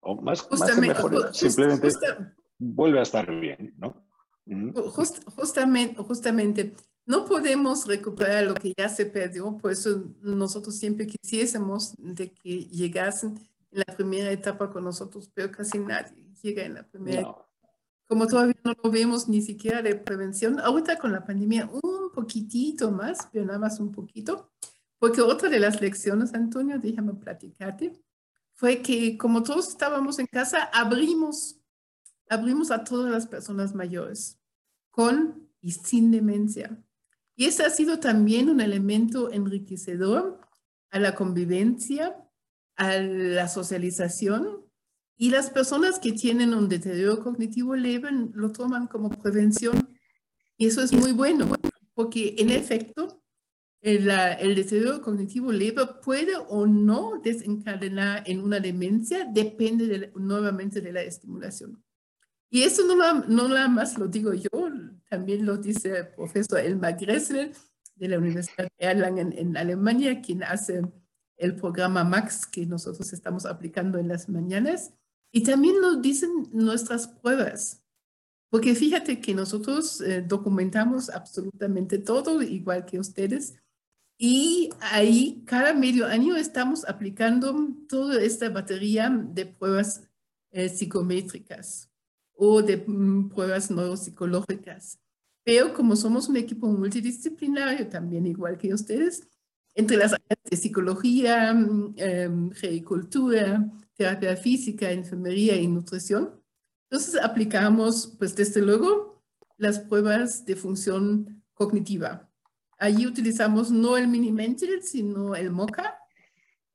O 0.00 0.20
más, 0.20 0.46
más 0.50 0.70
que 0.70 0.80
mejore, 0.82 1.32
simplemente 1.32 1.88
vuelve 2.58 2.98
a 2.98 3.02
estar 3.02 3.26
bien, 3.40 3.72
¿no? 3.78 4.06
justamente, 5.32 6.02
justamente, 6.02 6.74
no 7.06 7.24
podemos 7.24 7.86
recuperar 7.86 8.44
lo 8.44 8.54
que 8.54 8.74
ya 8.76 8.90
se 8.90 9.06
perdió, 9.06 9.56
por 9.56 9.72
eso 9.72 10.04
nosotros 10.20 10.76
siempre 10.76 11.06
quisiésemos 11.06 11.94
de 11.96 12.30
que 12.30 12.66
llegasen 12.66 13.38
en 13.72 13.84
la 13.86 13.96
primera 13.96 14.30
etapa 14.30 14.70
con 14.70 14.84
nosotros, 14.84 15.30
pero 15.34 15.50
casi 15.50 15.78
nadie 15.78 16.23
llega 16.44 16.64
en 16.64 16.74
la 16.74 16.86
primera 16.86 17.22
etapa. 17.22 17.48
Como 18.06 18.26
todavía 18.26 18.56
no 18.62 18.74
lo 18.82 18.90
vemos 18.90 19.28
ni 19.28 19.40
siquiera 19.40 19.80
de 19.80 19.94
prevención, 19.94 20.60
ahorita 20.60 20.98
con 20.98 21.10
la 21.10 21.24
pandemia 21.24 21.70
un 21.82 22.12
poquitito 22.12 22.90
más, 22.90 23.28
pero 23.32 23.46
nada 23.46 23.58
más 23.58 23.80
un 23.80 23.90
poquito, 23.90 24.52
porque 24.98 25.22
otra 25.22 25.48
de 25.48 25.58
las 25.58 25.80
lecciones, 25.80 26.34
Antonio, 26.34 26.78
déjame 26.78 27.14
platicarte, 27.14 27.98
fue 28.52 28.82
que 28.82 29.16
como 29.16 29.42
todos 29.42 29.68
estábamos 29.68 30.18
en 30.18 30.26
casa, 30.26 30.64
abrimos, 30.64 31.56
abrimos 32.28 32.70
a 32.70 32.84
todas 32.84 33.10
las 33.10 33.26
personas 33.26 33.74
mayores, 33.74 34.38
con 34.90 35.48
y 35.60 35.72
sin 35.72 36.10
demencia. 36.10 36.78
Y 37.36 37.46
ese 37.46 37.64
ha 37.64 37.70
sido 37.70 37.98
también 37.98 38.50
un 38.50 38.60
elemento 38.60 39.32
enriquecedor 39.32 40.40
a 40.90 40.98
la 40.98 41.14
convivencia, 41.14 42.16
a 42.76 42.98
la 42.98 43.48
socialización 43.48 44.63
y 45.16 45.30
las 45.30 45.50
personas 45.50 45.98
que 45.98 46.12
tienen 46.12 46.54
un 46.54 46.68
deterioro 46.68 47.22
cognitivo 47.22 47.76
leve 47.76 48.10
lo 48.32 48.50
toman 48.52 48.86
como 48.86 49.10
prevención. 49.10 49.96
Y 50.56 50.66
eso 50.66 50.82
es 50.82 50.92
muy 50.92 51.12
bueno, 51.12 51.48
porque 51.94 52.34
en 52.38 52.50
efecto, 52.50 53.22
el, 53.80 54.08
el, 54.10 54.54
deterioro 54.54 55.02
cognitivo 55.02 55.52
leve 55.52 55.86
puede 56.02 56.36
o 56.36 56.66
no 56.66 57.20
desencadenar 57.22 58.22
en 58.26 58.40
una 58.40 58.60
demencia, 58.60 59.24
depende 59.24 60.12
nuevamente 60.16 60.80
de 60.80 60.92
la 60.92 61.02
estimulación. 61.02 61.82
Y 62.50 62.62
eso 62.62 62.82
no, 62.86 63.24
no 63.24 63.48
nada 63.48 63.68
más 63.68 63.98
lo 63.98 64.06
digo 64.06 64.32
yo, 64.32 64.48
también 65.10 65.44
lo 65.44 65.56
dice 65.56 65.98
el 65.98 66.08
profesor 66.08 66.60
Elmar 66.60 66.96
Gressel 66.96 67.52
de 67.96 68.08
la 68.08 68.18
Universidad 68.18 68.68
de 68.78 68.86
Erlangen 68.86 69.32
en 69.36 69.56
Alemania, 69.56 70.20
quien 70.20 70.42
hace 70.44 70.82
el 71.36 71.56
programa 71.56 72.04
MAX 72.04 72.46
que 72.46 72.66
nosotros 72.66 73.12
estamos 73.12 73.44
aplicando 73.46 73.98
en 73.98 74.08
las 74.08 74.28
mañanas. 74.28 74.92
Y 75.36 75.42
también 75.42 75.80
lo 75.80 75.96
dicen 75.96 76.48
nuestras 76.52 77.08
pruebas, 77.08 77.82
porque 78.50 78.76
fíjate 78.76 79.20
que 79.20 79.34
nosotros 79.34 80.00
eh, 80.00 80.22
documentamos 80.22 81.10
absolutamente 81.10 81.98
todo, 81.98 82.40
igual 82.40 82.86
que 82.86 83.00
ustedes, 83.00 83.56
y 84.16 84.70
ahí 84.78 85.42
cada 85.44 85.74
medio 85.74 86.06
año 86.06 86.36
estamos 86.36 86.88
aplicando 86.88 87.52
toda 87.88 88.22
esta 88.22 88.48
batería 88.48 89.10
de 89.10 89.46
pruebas 89.46 90.04
eh, 90.52 90.68
psicométricas 90.68 91.90
o 92.36 92.62
de 92.62 92.84
mm, 92.86 93.30
pruebas 93.30 93.72
neuropsicológicas. 93.72 95.00
Pero 95.42 95.74
como 95.74 95.96
somos 95.96 96.28
un 96.28 96.36
equipo 96.36 96.68
multidisciplinario, 96.68 97.88
también 97.88 98.24
igual 98.24 98.56
que 98.56 98.72
ustedes, 98.72 99.26
entre 99.74 99.96
las 99.96 100.12
áreas 100.12 100.38
de 100.48 100.56
psicología, 100.56 101.52
eh, 101.96 102.30
agricultura, 102.62 103.68
terapia 103.96 104.36
física, 104.36 104.90
enfermería 104.90 105.56
y 105.56 105.66
nutrición. 105.66 106.40
Entonces 106.90 107.20
aplicamos, 107.20 108.14
pues 108.18 108.34
desde 108.36 108.60
luego, 108.60 109.22
las 109.56 109.78
pruebas 109.78 110.44
de 110.44 110.56
función 110.56 111.42
cognitiva. 111.54 112.30
Allí 112.78 113.06
utilizamos 113.06 113.70
no 113.70 113.96
el 113.96 114.08
Mini-Mental, 114.08 114.82
sino 114.82 115.34
el 115.34 115.50
MOCA. 115.50 115.96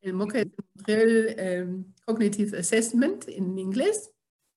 El 0.01 0.13
MOCA 0.13 0.39
es 0.39 0.47
el 0.87 1.39
em, 1.39 1.93
Cognitive 2.05 2.57
Assessment 2.59 3.27
en 3.27 3.59
inglés, 3.59 4.11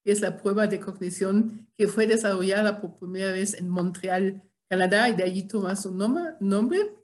que 0.05 0.13
es 0.13 0.21
la 0.21 0.37
prueba 0.37 0.67
de 0.67 0.81
cognición 0.81 1.69
que 1.77 1.89
fue 1.89 2.07
desarrollada 2.07 2.81
por 2.81 2.97
primera 2.97 3.33
vez 3.33 3.55
en 3.55 3.69
Montreal, 3.69 4.43
Canadá, 4.69 5.09
y 5.09 5.17
de 5.17 5.25
allí 5.25 5.43
toma 5.43 5.77
su 5.77 5.93
nombre. 5.93 6.97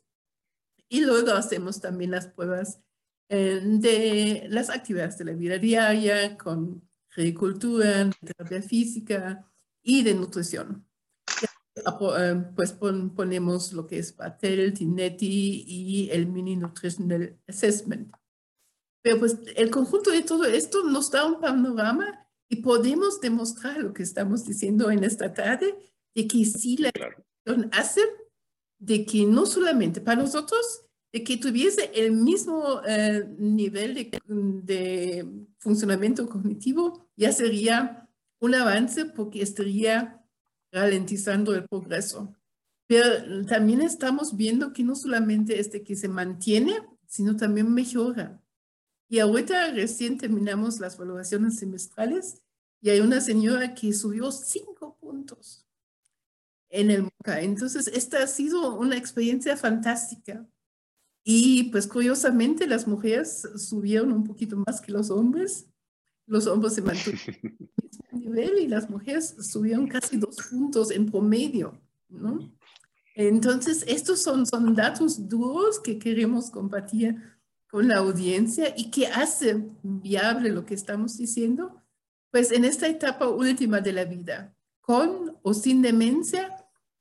Y 0.88 1.00
luego 1.02 1.32
hacemos 1.32 1.80
también 1.80 2.12
las 2.12 2.28
pruebas 2.28 2.80
eh, 3.28 3.60
de 3.62 4.46
las 4.48 4.70
actividades 4.70 5.18
de 5.18 5.24
la 5.26 5.32
vida 5.32 5.58
diaria 5.58 6.36
con 6.38 6.88
agricultura, 7.10 8.10
terapia 8.24 8.62
física 8.62 9.50
y 9.82 10.02
de 10.02 10.14
nutrición. 10.14 10.86
Eh, 11.76 12.44
pues 12.56 12.72
ponemos 12.72 13.72
lo 13.72 13.86
que 13.86 13.98
es 13.98 14.12
Patel, 14.12 14.72
Tinetti 14.72 15.64
y 15.66 16.10
el 16.10 16.26
Mini 16.26 16.56
Nutritional 16.56 17.38
Assessment. 17.46 18.12
Pero 19.02 19.18
pues 19.18 19.38
el 19.56 19.70
conjunto 19.70 20.10
de 20.10 20.22
todo 20.22 20.44
esto 20.44 20.84
nos 20.84 21.10
da 21.10 21.24
un 21.24 21.40
panorama 21.40 22.26
y 22.48 22.56
podemos 22.56 23.20
demostrar 23.20 23.78
lo 23.78 23.92
que 23.92 24.02
estamos 24.02 24.44
diciendo 24.44 24.90
en 24.90 25.04
esta 25.04 25.32
tarde, 25.32 25.74
de 26.14 26.26
que 26.26 26.44
sí 26.44 26.76
la 26.78 26.90
hace, 27.72 28.00
de 28.78 29.04
que 29.04 29.24
no 29.26 29.46
solamente 29.46 30.00
para 30.00 30.22
nosotros 30.22 30.87
que 31.12 31.36
tuviese 31.38 31.90
el 31.94 32.12
mismo 32.12 32.82
eh, 32.86 33.26
nivel 33.38 33.94
de, 33.94 35.46
funcionamiento 35.58 36.28
cognitivo, 36.28 37.08
ya 37.16 37.32
sería 37.32 38.08
un 38.40 38.54
avance 38.54 39.06
porque 39.06 39.42
estaría 39.42 40.24
ralentizando 40.70 41.54
el 41.54 41.66
progreso. 41.66 42.34
Pero 42.86 43.44
también 43.46 43.82
estamos 43.82 44.36
viendo 44.36 44.72
que 44.72 44.84
no 44.84 44.94
solamente 44.94 45.58
es 45.58 45.72
de 45.72 45.82
que 45.82 45.96
se 45.96 46.08
mantiene, 46.08 46.78
sino 47.06 47.36
también 47.36 47.72
mejora. 47.72 48.40
Y 49.08 49.18
ahorita 49.18 49.72
recién 49.72 50.18
terminamos 50.18 50.78
las 50.78 50.94
evaluaciones 50.96 51.56
semestrales 51.56 52.42
y 52.80 52.90
hay 52.90 53.00
una 53.00 53.20
señora 53.20 53.74
que 53.74 53.92
subió 53.92 54.30
cinco 54.30 54.96
puntos 55.00 55.66
en 56.68 56.90
el 56.90 57.02
MOCA. 57.04 57.40
Entonces, 57.40 57.88
esta 57.88 58.22
ha 58.22 58.26
sido 58.26 58.78
una 58.78 58.96
experiencia 58.96 59.56
fantástica 59.56 60.46
y 61.30 61.64
pues 61.64 61.86
curiosamente 61.86 62.66
las 62.66 62.88
mujeres 62.88 63.46
subieron 63.56 64.12
un 64.12 64.24
poquito 64.24 64.56
más 64.66 64.80
que 64.80 64.92
los 64.92 65.10
hombres. 65.10 65.66
Los 66.24 66.46
hombres 66.46 66.72
se 66.72 66.80
mantuvieron 66.80 67.36
el 67.42 67.52
mismo 67.82 68.18
nivel 68.18 68.58
y 68.60 68.66
las 68.66 68.88
mujeres 68.88 69.36
subieron 69.38 69.88
casi 69.88 70.16
dos 70.16 70.36
puntos 70.48 70.90
en 70.90 71.04
promedio, 71.04 71.78
¿no? 72.08 72.50
Entonces, 73.14 73.84
estos 73.86 74.22
son, 74.22 74.46
son 74.46 74.74
datos 74.74 75.28
duros 75.28 75.78
que 75.80 75.98
queremos 75.98 76.50
compartir 76.50 77.18
con 77.66 77.88
la 77.88 77.98
audiencia 77.98 78.72
y 78.74 78.90
que 78.90 79.08
hacen 79.08 79.76
viable 79.82 80.48
lo 80.48 80.64
que 80.64 80.72
estamos 80.72 81.18
diciendo, 81.18 81.82
pues 82.30 82.52
en 82.52 82.64
esta 82.64 82.88
etapa 82.88 83.28
última 83.28 83.82
de 83.82 83.92
la 83.92 84.06
vida, 84.06 84.56
con 84.80 85.36
o 85.42 85.52
sin 85.52 85.82
demencia, 85.82 86.57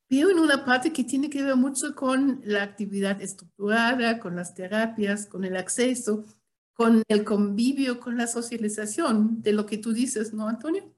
pero 0.08 0.30
en 0.30 0.40
una 0.40 0.64
parte 0.64 0.94
que 0.94 1.04
tiene 1.04 1.30
que 1.30 1.44
ver 1.44 1.56
mucho 1.56 1.94
con 1.94 2.42
la 2.46 2.64
actividad 2.64 3.22
estructurada, 3.22 4.20
con 4.20 4.36
las 4.36 4.54
terapias, 4.54 5.26
con 5.26 5.44
el 5.44 5.58
acceso, 5.58 6.26
con 6.74 7.04
el 7.08 7.24
convivio, 7.24 8.00
con 8.00 8.18
la 8.18 8.28
socialización, 8.28 9.42
de 9.42 9.52
lo 9.52 9.66
que 9.66 9.80
tú 9.80 9.94
dices, 9.94 10.34
¿no, 10.34 10.48
Antonio? 10.48 10.94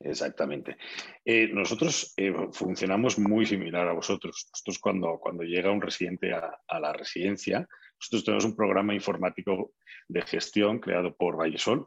Exactamente. 0.00 0.76
Eh, 1.24 1.48
nosotros 1.48 2.12
eh, 2.16 2.32
funcionamos 2.52 3.18
muy 3.18 3.46
similar 3.46 3.88
a 3.88 3.92
vosotros. 3.92 4.48
Nosotros 4.52 4.78
cuando, 4.78 5.18
cuando 5.18 5.42
llega 5.42 5.72
un 5.72 5.80
residente 5.80 6.32
a, 6.32 6.60
a, 6.66 6.80
la 6.80 6.92
residencia, 6.92 7.66
nosotros 7.98 8.24
tenemos 8.24 8.44
un 8.44 8.56
programa 8.56 8.94
informático 8.94 9.72
de 10.08 10.22
gestión 10.22 10.78
creado 10.78 11.16
por 11.16 11.36
Vallesol, 11.36 11.86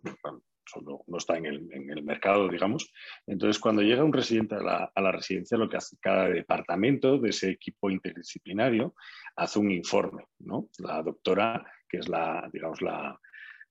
no, 0.81 1.17
está 1.17 1.37
en 1.37 1.45
el, 1.45 2.03
mercado, 2.03 2.47
digamos. 2.47 2.91
Entonces, 3.27 3.59
cuando 3.59 3.81
llega 3.81 4.03
un 4.03 4.13
residente 4.13 4.55
a 4.55 4.91
la, 4.95 5.11
residencia, 5.11 5.57
lo 5.57 5.69
que 5.69 5.77
hace 5.77 5.97
cada 5.99 6.29
departamento 6.29 7.17
de 7.17 7.29
ese 7.29 7.49
equipo 7.51 7.89
interdisciplinario 7.89 8.95
hace 9.35 9.59
un 9.59 9.71
informe, 9.71 10.25
¿no? 10.39 10.69
La 10.79 11.01
doctora, 11.01 11.65
que 11.87 11.97
es 11.97 12.07
la, 12.07 12.49
digamos, 12.51 12.81
la, 12.81 13.19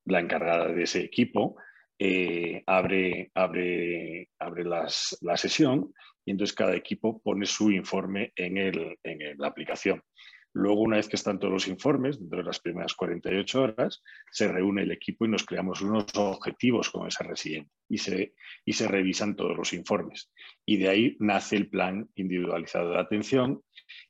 encargada 0.06 0.68
de 0.68 0.82
ese 0.82 1.00
equipo, 1.00 1.56
eh, 1.98 2.62
abre, 2.66 3.30
abre, 3.34 4.30
abre 4.38 4.64
la 4.64 5.36
sesión 5.36 5.92
y 6.24 6.32
entonces 6.32 6.54
cada 6.54 6.74
equipo 6.74 7.20
pone 7.22 7.46
su 7.46 7.70
informe 7.70 8.32
en, 8.36 8.56
en 8.58 9.38
la 9.38 9.48
aplicación. 9.48 10.02
Luego, 10.52 10.80
una 10.80 10.96
vez 10.96 11.08
que 11.08 11.16
están 11.16 11.38
todos 11.38 11.52
los 11.52 11.68
informes, 11.68 12.18
dentro 12.18 12.38
de 12.38 12.44
las 12.44 12.58
primeras 12.58 12.94
48 12.94 13.62
horas, 13.62 14.02
se 14.32 14.48
reúne 14.48 14.82
el 14.82 14.90
equipo 14.90 15.24
y 15.24 15.28
nos 15.28 15.44
creamos 15.44 15.80
unos 15.80 16.06
objetivos 16.16 16.90
con 16.90 17.06
esa 17.06 17.24
residente 17.24 17.70
y 17.88 17.98
se, 17.98 18.34
y 18.64 18.72
se 18.72 18.88
revisan 18.88 19.36
todos 19.36 19.56
los 19.56 19.72
informes. 19.72 20.30
Y 20.66 20.78
de 20.78 20.88
ahí 20.88 21.16
nace 21.20 21.56
el 21.56 21.68
plan 21.68 22.08
individualizado 22.16 22.90
de 22.90 22.98
atención 22.98 23.62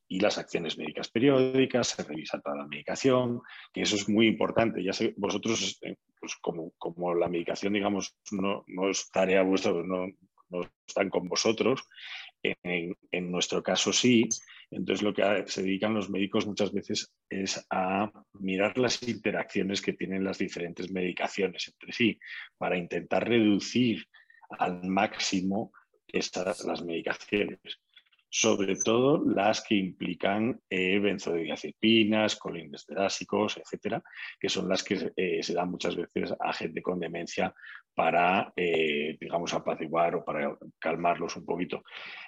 y 0.08 0.20
las 0.20 0.38
acciones 0.38 0.78
médicas 0.78 1.10
periódicas, 1.10 1.88
se 1.88 2.02
revisa 2.02 2.40
toda 2.40 2.56
la 2.56 2.66
medicación, 2.66 3.40
que 3.72 3.82
eso 3.82 3.96
es 3.96 4.08
muy 4.08 4.26
importante. 4.26 4.82
Ya 4.82 4.92
sé, 4.92 5.14
vosotros, 5.16 5.78
eh, 5.82 5.96
pues 6.18 6.36
como, 6.40 6.72
como 6.78 7.14
la 7.14 7.28
medicación, 7.28 7.74
digamos, 7.74 8.16
no, 8.32 8.64
no 8.66 8.90
es 8.90 9.10
tarea 9.10 9.42
vuestra, 9.42 9.72
no, 9.72 10.06
no 10.48 10.60
están 10.86 11.10
con 11.10 11.28
vosotros, 11.28 11.86
en, 12.42 12.96
en 13.10 13.30
nuestro 13.30 13.62
caso 13.62 13.92
sí, 13.92 14.28
entonces, 14.70 15.02
lo 15.02 15.12
que 15.12 15.44
se 15.46 15.62
dedican 15.62 15.94
los 15.94 16.10
médicos 16.10 16.46
muchas 16.46 16.72
veces 16.72 17.12
es 17.28 17.66
a 17.70 18.10
mirar 18.34 18.78
las 18.78 19.02
interacciones 19.02 19.82
que 19.82 19.94
tienen 19.94 20.22
las 20.22 20.38
diferentes 20.38 20.90
medicaciones 20.92 21.68
entre 21.68 21.92
sí 21.92 22.18
para 22.56 22.78
intentar 22.78 23.28
reducir 23.28 24.06
al 24.50 24.84
máximo 24.84 25.72
estas, 26.06 26.64
las 26.64 26.84
medicaciones. 26.84 27.60
Sobre 28.30 28.76
todo 28.76 29.22
las 29.26 29.60
que 29.62 29.74
implican 29.74 30.60
eh, 30.70 31.00
benzodiazepinas, 31.00 32.36
colinesteráticos, 32.36 33.56
etcétera, 33.56 34.02
que 34.38 34.48
son 34.48 34.68
las 34.68 34.84
que 34.84 35.12
eh, 35.16 35.42
se 35.42 35.52
dan 35.52 35.70
muchas 35.70 35.96
veces 35.96 36.32
a 36.38 36.52
gente 36.52 36.80
con 36.80 37.00
demencia 37.00 37.52
para, 37.92 38.52
eh, 38.54 39.16
digamos, 39.20 39.52
apaciguar 39.52 40.14
o 40.14 40.24
para 40.24 40.56
calmarlos 40.78 41.36
un 41.36 41.44
poquito. 41.44 41.82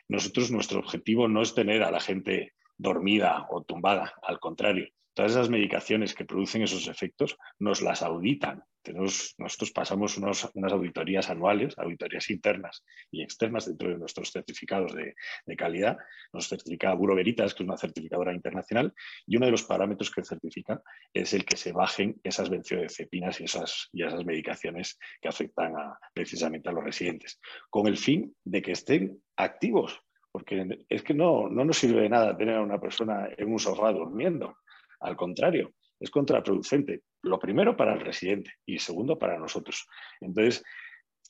Nosotros, 0.09 0.51
nuestro 0.51 0.81
objetivo 0.81 1.29
no 1.29 1.41
es 1.41 1.55
tener 1.55 1.85
a 1.85 1.93
la 1.93 2.01
gente 2.01 2.53
dormida 2.77 3.47
o 3.51 3.63
tumbada, 3.63 4.13
al 4.23 4.41
contrario, 4.41 4.89
todas 5.15 5.33
esas 5.33 5.51
medicaciones 5.51 6.15
que 6.15 6.25
producen 6.25 6.63
esos 6.63 6.89
efectos 6.89 7.39
nos 7.61 7.81
las 7.81 8.03
auditan. 8.03 8.65
Nosotros 8.91 9.71
pasamos 9.71 10.19
unas 10.19 10.73
auditorías 10.73 11.31
anuales, 11.31 11.79
auditorías 11.79 12.29
internas 12.31 12.85
y 13.11 13.23
externas 13.23 13.67
dentro 13.67 13.91
de 13.91 13.99
nuestros 13.99 14.33
certificados 14.33 14.95
de, 14.95 15.15
calidad. 15.57 15.99
Nos 16.33 16.49
certifica 16.49 16.95
Buro 16.95 17.15
Veritas, 17.15 17.55
que 17.55 17.63
es 17.63 17.69
una 17.69 17.77
certificadora 17.77 18.35
internacional, 18.35 18.93
y 19.27 19.37
uno 19.37 19.47
de 19.47 19.53
los 19.53 19.63
parámetros 19.63 20.11
que 20.11 20.25
certifica 20.25 20.83
es 21.13 21.33
el 21.35 21.45
que 21.45 21.57
se 21.57 21.73
bajen 21.73 22.19
esas 22.25 22.51
benzodiazepinas 22.51 23.41
y 23.41 23.45
esas, 23.45 23.89
y 23.93 24.03
esas 24.03 24.25
medicaciones 24.25 24.99
que 25.21 25.29
afectan 25.29 25.75
precisamente 26.13 26.69
a 26.69 26.73
los 26.73 26.83
residentes, 26.83 27.39
con 27.71 27.87
el 27.87 27.97
fin 27.97 28.35
de 28.45 28.63
que 28.63 28.73
estén 28.73 29.23
activos 29.37 30.03
porque 30.33 30.87
es 30.89 31.03
que 31.03 31.13
no, 31.13 31.51
no 31.51 31.63
nos 31.63 31.77
sirve 31.77 32.01
de 32.01 32.09
nada 32.09 32.35
tener 32.35 32.57
a 32.57 32.63
una 32.63 32.81
persona 32.81 33.29
en 33.37 33.53
un 33.53 33.59
sofá 33.59 33.93
durmiendo. 33.93 34.57
Al 35.01 35.15
contrario, 35.15 35.75
es 36.01 36.11
contraproducente. 36.11 37.03
Lo 37.23 37.39
primero 37.39 37.77
para 37.77 37.95
el 37.95 38.01
residente 38.01 38.53
y 38.67 38.79
segundo 38.79 39.19
para 39.19 39.39
nosotros. 39.39 39.87
Entonces, 40.21 40.63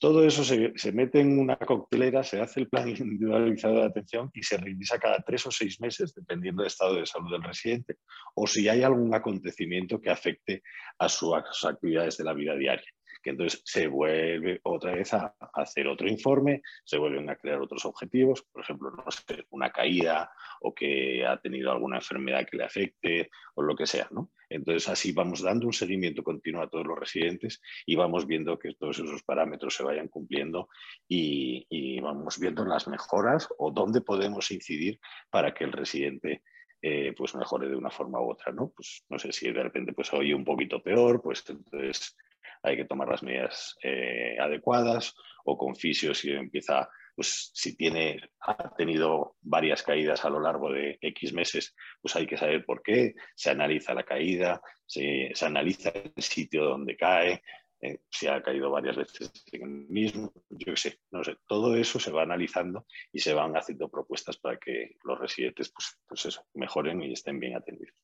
todo 0.01 0.25
eso 0.25 0.43
se, 0.43 0.73
mete 0.93 1.21
en 1.21 1.39
una 1.39 1.57
coctelera, 1.57 2.25
se 2.25 2.41
hace 2.41 2.61
el 2.61 2.69
plan 2.69 2.89
individualizado 2.89 3.77
de 3.77 3.85
atención 3.85 4.31
y 4.35 4.43
se 4.43 4.57
revisa 4.57 4.99
cada 4.99 5.21
tres 5.21 5.47
o 5.47 5.51
seis 5.51 5.81
meses, 5.81 6.13
dependiendo 6.15 6.63
del 6.63 6.69
estado 6.69 6.97
de 6.97 7.07
salud 7.07 7.31
del 7.31 7.43
residente, 7.43 7.99
o 8.35 8.47
si 8.47 8.69
hay 8.69 8.83
algún 8.83 9.15
acontecimiento 9.15 10.01
que 10.01 10.11
afecte 10.11 10.63
a 10.99 11.09
sus 11.09 11.65
actividades 11.65 12.17
de 12.17 12.25
la 12.25 12.33
vida 12.33 12.57
diaria 12.57 12.85
que 13.23 13.31
entonces 13.31 13.63
se 13.65 13.87
vuelve 13.87 14.61
otra 14.65 14.95
vez 14.95 15.15
a 15.15 15.35
hacer 15.55 15.87
otro 15.87 16.09
informe, 16.09 16.61
se 16.85 16.99
vuelven 16.99 17.31
a 17.31 17.37
crear 17.37 17.61
otros 17.61 17.85
objetivos, 17.85 18.43
por 18.43 18.63
ejemplo, 18.63 18.91
no 18.91 19.11
sé, 19.11 19.47
una 19.51 19.71
caída 19.71 20.31
o 20.61 20.75
que 20.75 21.25
ha 21.25 21.41
tenido 21.41 21.71
alguna 21.71 21.97
enfermedad 21.97 22.47
que 22.51 22.57
le 22.57 22.65
afecte 22.65 23.31
o 23.55 23.63
lo 23.63 23.77
que 23.77 23.87
sea, 23.87 24.09
¿no? 24.11 24.31
Entonces 24.53 24.89
así 24.89 25.13
vamos 25.13 25.43
dando 25.43 25.67
un 25.67 25.73
seguimiento 25.73 26.23
continuo 26.23 26.63
a 26.63 26.69
todos 26.69 26.87
los 26.87 26.99
residentes 26.99 27.61
y 27.87 27.97
vamos 27.97 28.27
viendo 28.27 28.59
que 28.59 28.75
todos 28.75 28.99
esos 28.99 29.23
parámetros 29.23 29.75
se 29.75 29.83
vayan 29.83 30.09
cumpliendo 30.09 30.69
y, 31.09 32.01
vamos 32.01 32.39
viendo 32.39 32.65
las 32.65 32.89
mejoras 32.89 33.49
o 33.59 33.71
dónde 33.71 34.01
podemos 34.01 34.51
incidir 34.51 34.99
para 35.31 35.55
que 35.55 35.65
el 35.65 35.73
residente 35.73 36.43
eh, 36.83 37.15
pues 37.17 37.35
mejore 37.37 37.69
de 37.69 37.77
una 37.77 37.91
forma 37.91 38.21
u 38.21 38.31
otra, 38.31 38.53
¿no? 38.53 38.73
Pues 38.75 39.05
no 39.09 39.19
sé 39.19 39.31
si 39.33 39.51
de 39.53 39.63
repente 39.63 39.93
pues 39.93 40.13
oye 40.13 40.35
un 40.35 40.45
poquito 40.45 40.83
peor, 40.83 41.23
pues 41.23 41.45
entonces 41.49 42.17
hay 42.63 42.77
que 42.77 42.85
tomar 42.85 43.09
las 43.09 43.23
medidas 43.23 43.77
eh, 43.83 44.37
adecuadas 44.41 45.15
o 45.45 45.57
con 45.57 45.77
fisio 45.77 46.13
si 46.13 46.31
empieza, 46.31 46.89
pues 47.15 47.51
si 47.55 47.77
tiene, 47.77 48.21
ha 48.41 48.75
tenido 48.75 49.37
varias 49.41 49.83
caídas 49.83 50.25
a 50.25 50.31
lo 50.31 50.41
largo 50.41 50.71
de 50.73 50.99
X 51.01 51.33
meses, 51.33 51.75
pues 52.01 52.17
hay 52.17 52.27
que 52.27 52.37
saber 52.37 52.65
por 52.65 52.83
qué, 52.83 53.15
se 53.35 53.51
analiza 53.51 53.95
la 53.95 54.05
caída, 54.05 54.61
se, 54.87 55.33
analiza 55.43 55.91
el 55.91 56.23
sitio 56.23 56.65
donde 56.65 56.97
cae, 56.97 57.43
eh, 57.81 57.99
si 58.09 58.29
ha 58.29 58.43
caído 58.43 58.71
varias 58.71 58.97
veces 58.97 59.31
en 59.53 59.63
el 59.63 59.89
mismo, 59.89 60.33
yo 60.51 60.73
qué 60.73 60.77
sé, 60.77 60.99
no 61.11 61.23
sé, 61.25 61.37
todo 61.47 61.77
eso 61.77 61.99
se 61.99 62.13
va 62.13 62.23
analizando 62.23 62.87
y 63.13 63.19
se 63.19 63.35
van 63.35 63.55
haciendo 63.57 63.89
propuestas 63.89 64.39
para 64.39 64.59
que 64.59 64.97
los 65.05 65.19
residentes 65.19 65.71
pues, 65.71 65.99
pues 66.07 66.27
eso, 66.27 66.47
mejoren 66.55 67.03
y 67.03 67.13
estén 67.13 67.41
bien 67.41 67.57
atendidos. 67.57 67.97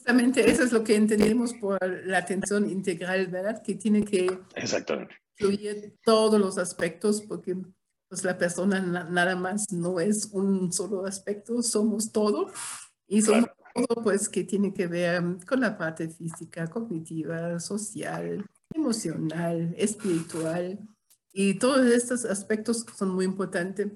Justamente 0.00 0.48
eso 0.48 0.62
es 0.62 0.72
lo 0.72 0.82
que 0.82 0.94
entendemos 0.94 1.52
por 1.54 1.78
la 2.06 2.18
atención 2.18 2.70
integral, 2.70 3.26
¿verdad? 3.26 3.62
Que 3.62 3.74
tiene 3.74 4.04
que 4.04 4.26
incluir 5.40 5.96
todos 6.04 6.40
los 6.40 6.58
aspectos 6.58 7.22
porque 7.22 7.56
pues 8.08 8.24
la 8.24 8.36
persona 8.36 8.80
nada 8.80 9.36
más 9.36 9.72
no 9.72 10.00
es 10.00 10.26
un 10.32 10.72
solo 10.72 11.06
aspecto, 11.06 11.62
somos 11.62 12.10
todo 12.10 12.50
y 13.06 13.22
somos 13.22 13.50
todo 13.74 14.02
pues 14.02 14.28
que 14.28 14.44
tiene 14.44 14.74
que 14.74 14.86
ver 14.86 15.22
con 15.46 15.60
la 15.60 15.78
parte 15.78 16.08
física, 16.08 16.66
cognitiva, 16.66 17.60
social, 17.60 18.44
emocional, 18.74 19.74
espiritual 19.76 20.78
y 21.32 21.54
todos 21.54 21.86
estos 21.86 22.24
aspectos 22.24 22.84
son 22.96 23.10
muy 23.10 23.24
importantes. 23.24 23.88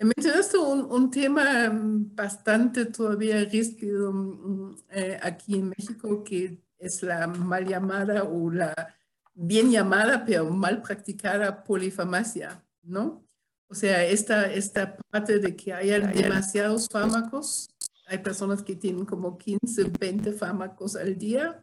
Mencionaste 0.00 0.56
un, 0.56 0.90
un, 0.90 1.10
tema 1.10 1.70
bastante 1.72 2.86
todavía 2.86 3.44
ríspido 3.44 4.12
mm, 4.12 4.76
eh, 4.90 5.18
aquí 5.20 5.56
en 5.56 5.70
México, 5.70 6.22
que 6.22 6.62
es 6.78 7.02
la 7.02 7.26
mal 7.26 7.66
llamada 7.66 8.22
o 8.22 8.48
la 8.50 8.97
bien 9.40 9.70
llamada, 9.70 10.24
pero 10.24 10.50
mal 10.50 10.82
practicada 10.82 11.62
polifarmacia, 11.62 12.64
¿no? 12.82 13.24
O 13.68 13.74
sea, 13.74 14.04
esta, 14.04 14.52
esta 14.52 14.96
parte 15.10 15.38
de 15.38 15.54
que 15.54 15.72
haya 15.72 16.00
demasiados 16.00 16.88
fármacos, 16.90 17.68
hay 18.06 18.18
personas 18.18 18.62
que 18.62 18.74
tienen 18.74 19.04
como 19.04 19.38
15, 19.38 19.92
20 20.00 20.32
fármacos 20.32 20.96
al 20.96 21.16
día, 21.16 21.62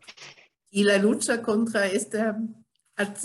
y 0.69 0.83
la 0.83 0.97
lucha 0.97 1.41
contra 1.41 1.87
esta, 1.87 2.39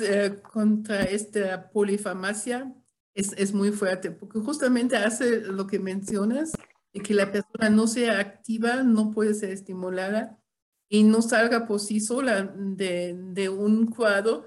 eh, 0.00 0.40
contra 0.42 1.02
esta 1.02 1.70
polifarmacia 1.70 2.74
es, 3.14 3.32
es, 3.36 3.52
muy 3.52 3.70
fuerte, 3.70 4.10
porque 4.10 4.40
justamente 4.40 4.96
hace 4.96 5.42
lo 5.42 5.68
que 5.68 5.78
mencionas, 5.78 6.52
de 6.92 7.00
que 7.00 7.14
la 7.14 7.30
persona 7.30 7.70
no 7.70 7.86
sea 7.86 8.18
activa, 8.18 8.82
no 8.82 9.12
puede 9.12 9.34
ser 9.34 9.50
estimulada 9.50 10.39
y 10.90 11.04
no 11.04 11.22
salga 11.22 11.66
por 11.66 11.80
sí 11.80 12.00
sola 12.00 12.42
de, 12.42 13.14
de 13.16 13.48
un 13.48 13.86
cuadro 13.86 14.44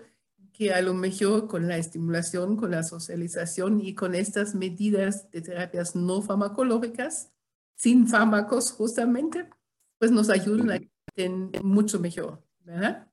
que 0.52 0.72
a 0.72 0.82
lo 0.82 0.94
mejor 0.94 1.48
con 1.48 1.68
la 1.68 1.78
estimulación, 1.78 2.58
con 2.58 2.70
la 2.70 2.84
socialización 2.84 3.82
y 3.82 3.96
con 3.96 4.14
estas 4.14 4.54
medidas 4.54 5.32
de 5.32 5.42
terapias 5.42 5.96
no 5.96 6.22
farmacológicas, 6.22 7.32
sin 7.76 8.08
fármacos 8.08 8.72
justamente, 8.72 9.50
pues 9.98 10.12
nos 10.12 10.30
ayudan 10.30 10.70
a 10.70 10.76
estar 10.76 11.64
mucho 11.64 12.00
mejor, 12.00 12.44
¿verdad? 12.60 13.08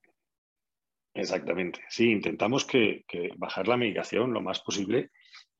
Exactamente, 1.13 1.81
sí, 1.89 2.11
intentamos 2.11 2.65
que, 2.65 3.05
que 3.07 3.31
bajar 3.37 3.67
la 3.67 3.77
medicación 3.77 4.33
lo 4.33 4.41
más 4.41 4.59
posible 4.59 5.09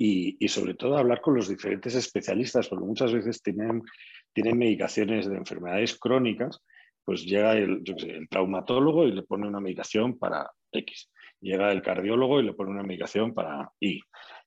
y, 0.03 0.47
sobre 0.47 0.73
todo 0.73 0.97
hablar 0.97 1.21
con 1.21 1.35
los 1.35 1.47
diferentes 1.47 1.93
especialistas, 1.93 2.67
porque 2.67 2.85
muchas 2.85 3.13
veces 3.13 3.41
tienen, 3.43 3.83
tienen 4.33 4.57
medicaciones 4.57 5.29
de 5.29 5.37
enfermedades 5.37 5.97
crónicas, 5.99 6.59
pues 7.05 7.25
llega 7.25 7.53
el, 7.53 7.83
traumatólogo 8.29 9.07
y 9.07 9.11
le 9.11 9.23
pone 9.23 9.47
una 9.47 9.59
medicación 9.59 10.17
para 10.17 10.51
X, 10.71 11.09
llega 11.39 11.71
el 11.71 11.81
cardiólogo 11.81 12.39
y 12.39 12.43
le 12.43 12.53
pone 12.53 12.71
una 12.71 12.83
medicación 12.83 13.33
para 13.33 13.71
Y, 13.79 14.01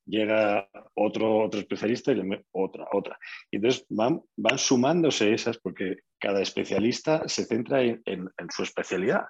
llega 0.05 0.69
otro, 0.93 1.43
otro 1.43 1.59
especialista 1.59 2.11
y 2.11 2.15
le 2.15 2.45
otra, 2.51 2.87
otra. 2.91 3.17
Y 3.51 3.57
entonces 3.57 3.85
van, 3.89 4.21
van 4.35 4.57
sumándose 4.57 5.33
esas 5.33 5.57
porque 5.57 5.97
cada 6.19 6.41
especialista 6.41 7.27
se 7.27 7.45
centra 7.45 7.81
en, 7.81 8.01
en, 8.05 8.29
en 8.37 8.49
su 8.51 8.63
especialidad 8.63 9.25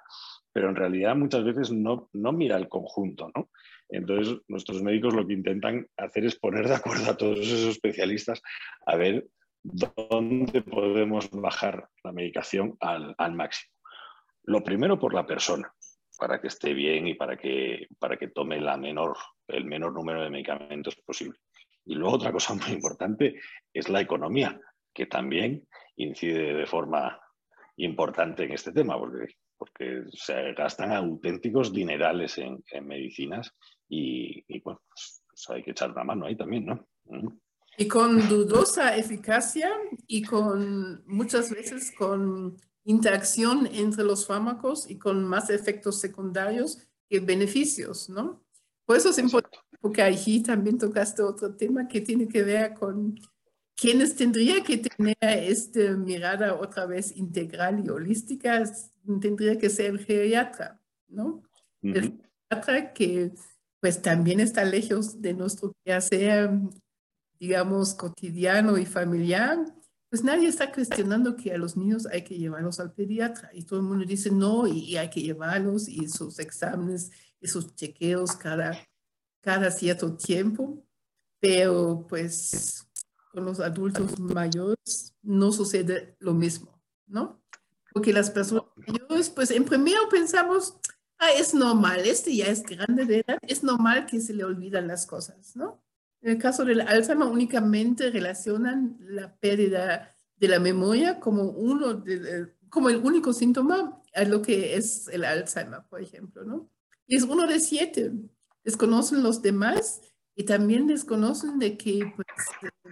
pero 0.56 0.70
en 0.70 0.76
realidad 0.76 1.14
muchas 1.14 1.44
veces 1.44 1.70
no, 1.70 2.08
no 2.14 2.32
mira 2.32 2.56
el 2.56 2.66
conjunto, 2.66 3.30
¿no? 3.36 3.50
Entonces, 3.90 4.38
nuestros 4.48 4.82
médicos 4.82 5.12
lo 5.12 5.26
que 5.26 5.34
intentan 5.34 5.86
hacer 5.98 6.24
es 6.24 6.38
poner 6.38 6.66
de 6.66 6.76
acuerdo 6.76 7.10
a 7.10 7.16
todos 7.18 7.40
esos 7.40 7.72
especialistas 7.72 8.40
a 8.86 8.96
ver 8.96 9.26
dónde 9.72 10.62
podemos 10.62 11.30
bajar 11.30 11.88
la 12.04 12.12
medicación 12.12 12.76
al, 12.80 13.34
máximo. 13.34 13.72
Lo 14.44 14.62
primero 14.62 14.98
por 14.98 15.12
la 15.12 15.26
persona, 15.26 15.72
para 16.18 16.40
que 16.40 16.48
esté 16.48 16.72
bien 16.72 17.08
y 17.08 17.14
para 17.14 17.36
que, 17.36 17.88
para 17.98 18.16
que 18.16 18.28
tome 18.28 18.60
la 18.60 18.76
menor, 18.76 19.16
el 19.48 19.64
menor 19.64 19.92
número 19.92 20.22
de 20.22 20.30
medicamentos 20.30 20.96
posible. 21.04 21.38
Y 21.84 21.94
luego 21.94 22.16
otra 22.16 22.32
cosa 22.32 22.54
muy 22.54 22.72
importante 22.72 23.40
es 23.72 23.88
la 23.88 24.00
economía, 24.00 24.58
que 24.94 25.06
también 25.06 25.66
incide 25.96 26.54
de 26.54 26.66
forma 26.66 27.20
importante 27.76 28.44
en 28.44 28.52
este 28.52 28.72
tema, 28.72 28.98
porque, 28.98 29.34
porque 29.56 30.04
se 30.12 30.52
gastan 30.54 30.92
auténticos 30.92 31.72
dinerales 31.72 32.38
en, 32.38 32.62
medicinas 32.82 33.52
y, 33.88 34.42
bueno, 34.62 34.80
pues, 34.88 35.22
pues, 35.28 35.50
hay 35.50 35.62
que 35.62 35.72
echar 35.72 35.90
una 35.90 36.04
mano 36.04 36.26
ahí 36.26 36.36
también, 36.36 36.66
¿no? 36.66 36.86
Y 37.78 37.88
con 37.88 38.28
dudosa 38.28 38.96
eficacia 38.96 39.70
y 40.06 40.22
con 40.22 41.02
muchas 41.06 41.50
veces 41.50 41.92
con 41.92 42.56
interacción 42.84 43.66
entre 43.66 44.04
los 44.04 44.26
fármacos 44.26 44.88
y 44.88 44.96
con 44.96 45.24
más 45.24 45.50
efectos 45.50 46.00
secundarios 46.00 46.78
que 47.08 47.20
beneficios, 47.20 48.08
¿no? 48.08 48.42
Por 48.86 48.96
eso 48.96 49.10
es 49.10 49.18
importante, 49.18 49.58
porque 49.80 50.02
allí 50.02 50.42
también 50.42 50.78
tocaste 50.78 51.22
otro 51.22 51.54
tema 51.54 51.88
que 51.88 52.00
tiene 52.00 52.28
que 52.28 52.44
ver 52.44 52.74
con 52.74 53.18
quienes 53.74 54.16
tendría 54.16 54.62
que 54.62 54.78
tener 54.78 55.16
esta 55.20 55.80
mirada 55.96 56.54
otra 56.54 56.86
vez 56.86 57.14
integral 57.16 57.82
y 57.84 57.90
holística, 57.90 58.62
tendría 59.20 59.58
que 59.58 59.68
ser 59.68 59.86
el 59.86 60.04
geriatra, 60.04 60.80
¿no? 61.08 61.42
El 61.82 62.18
geriatra 62.48 62.92
que 62.94 63.32
pues 63.80 64.00
también 64.00 64.40
está 64.40 64.64
lejos 64.64 65.20
de 65.20 65.34
nuestro 65.34 65.72
quehacer 65.84 66.50
digamos, 67.38 67.94
cotidiano 67.94 68.78
y 68.78 68.86
familiar, 68.86 69.58
pues 70.08 70.22
nadie 70.22 70.48
está 70.48 70.72
cuestionando 70.72 71.36
que 71.36 71.52
a 71.52 71.58
los 71.58 71.76
niños 71.76 72.06
hay 72.06 72.22
que 72.22 72.38
llevarlos 72.38 72.80
al 72.80 72.92
pediatra 72.92 73.50
y 73.52 73.64
todo 73.64 73.80
el 73.80 73.86
mundo 73.86 74.04
dice 74.04 74.30
no 74.30 74.66
y, 74.66 74.96
hay 74.96 75.10
que 75.10 75.20
llevarlos 75.20 75.88
y 75.88 76.08
sus 76.08 76.38
exámenes 76.38 77.10
y 77.40 77.48
sus 77.48 77.74
chequeos 77.74 78.32
cada, 78.36 78.78
cada 79.40 79.70
cierto 79.70 80.16
tiempo, 80.16 80.82
pero 81.40 82.06
pues 82.08 82.86
con 83.32 83.44
los 83.44 83.60
adultos 83.60 84.18
mayores 84.18 85.14
no 85.22 85.52
sucede 85.52 86.16
lo 86.20 86.34
mismo, 86.34 86.80
¿no? 87.06 87.42
Porque 87.92 88.12
las 88.12 88.30
personas 88.30 88.64
mayores, 88.76 89.28
pues 89.30 89.50
en 89.50 89.64
primero 89.64 90.08
pensamos, 90.08 90.78
ah, 91.18 91.32
es 91.32 91.52
normal, 91.52 92.00
este 92.06 92.34
ya 92.34 92.46
es 92.46 92.62
grande 92.62 93.04
de 93.04 93.20
edad, 93.20 93.38
es 93.42 93.62
normal 93.62 94.06
que 94.06 94.20
se 94.20 94.34
le 94.34 94.44
olvidan 94.44 94.86
las 94.86 95.06
cosas, 95.06 95.56
¿no? 95.56 95.82
En 96.22 96.32
el 96.32 96.38
caso 96.38 96.64
del 96.64 96.80
Alzheimer 96.80 97.28
únicamente 97.28 98.10
relacionan 98.10 98.96
la 99.00 99.34
pérdida 99.36 100.14
de 100.36 100.48
la 100.48 100.58
memoria 100.58 101.20
como, 101.20 101.44
uno 101.44 101.94
de, 101.94 102.52
como 102.68 102.88
el 102.88 102.96
único 102.96 103.32
síntoma 103.32 104.02
a 104.14 104.24
lo 104.24 104.42
que 104.42 104.76
es 104.76 105.08
el 105.08 105.24
Alzheimer, 105.24 105.82
por 105.88 106.00
ejemplo, 106.00 106.44
¿no? 106.44 106.70
Y 107.06 107.16
es 107.16 107.22
uno 107.22 107.46
de 107.46 107.60
siete. 107.60 108.12
Desconocen 108.64 109.22
los 109.22 109.42
demás 109.42 110.00
y 110.34 110.44
también 110.44 110.86
desconocen 110.86 111.58
de 111.58 111.76
que 111.76 112.12
pues, 112.14 112.26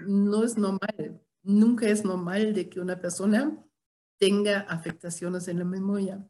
no 0.07 0.45
es 0.45 0.57
normal, 0.57 1.21
nunca 1.43 1.89
es 1.89 2.05
normal 2.05 2.55
de 2.55 2.69
que 2.69 2.81
una 2.81 3.01
persona 3.01 3.63
tenga 4.19 4.61
afectaciones 4.61 5.49
en 5.49 5.59
la 5.59 5.65
memoria. 5.65 6.27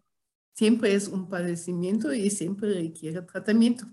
Siempre 0.54 0.94
es 0.94 1.08
un 1.08 1.28
padecimiento 1.28 2.12
y 2.12 2.30
siempre 2.30 2.74
requiere 2.74 3.22
tratamiento. 3.22 3.86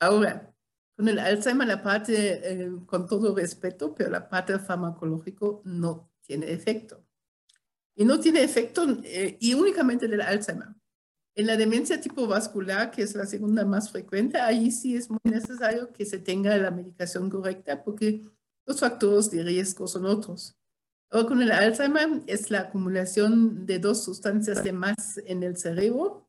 Ahora, 0.00 0.53
con 0.96 1.08
el 1.08 1.18
Alzheimer, 1.18 1.66
la 1.66 1.82
parte, 1.82 2.40
eh, 2.64 2.70
con 2.86 3.06
todo 3.06 3.34
respeto, 3.34 3.94
pero 3.94 4.10
la 4.10 4.28
parte 4.28 4.58
farmacológico 4.58 5.62
no 5.64 6.10
tiene 6.20 6.52
efecto. 6.52 7.04
Y 7.96 8.04
no 8.04 8.18
tiene 8.18 8.42
efecto 8.42 8.86
eh, 9.04 9.36
y 9.40 9.54
únicamente 9.54 10.08
del 10.08 10.20
Alzheimer. 10.20 10.68
En 11.36 11.46
la 11.48 11.56
demencia 11.56 12.00
tipo 12.00 12.28
vascular, 12.28 12.92
que 12.92 13.02
es 13.02 13.14
la 13.16 13.26
segunda 13.26 13.64
más 13.64 13.90
frecuente, 13.90 14.38
ahí 14.38 14.70
sí 14.70 14.94
es 14.94 15.10
muy 15.10 15.18
necesario 15.24 15.92
que 15.92 16.06
se 16.06 16.18
tenga 16.18 16.56
la 16.56 16.70
medicación 16.70 17.28
correcta 17.28 17.82
porque 17.82 18.24
los 18.66 18.78
factores 18.78 19.30
de 19.30 19.42
riesgo 19.42 19.88
son 19.88 20.06
otros. 20.06 20.56
Ahora 21.10 21.28
con 21.28 21.42
el 21.42 21.50
Alzheimer 21.50 22.22
es 22.26 22.50
la 22.50 22.60
acumulación 22.60 23.66
de 23.66 23.80
dos 23.80 24.04
sustancias 24.04 24.62
de 24.62 24.72
más 24.72 25.18
en 25.26 25.42
el 25.42 25.56
cerebro. 25.56 26.24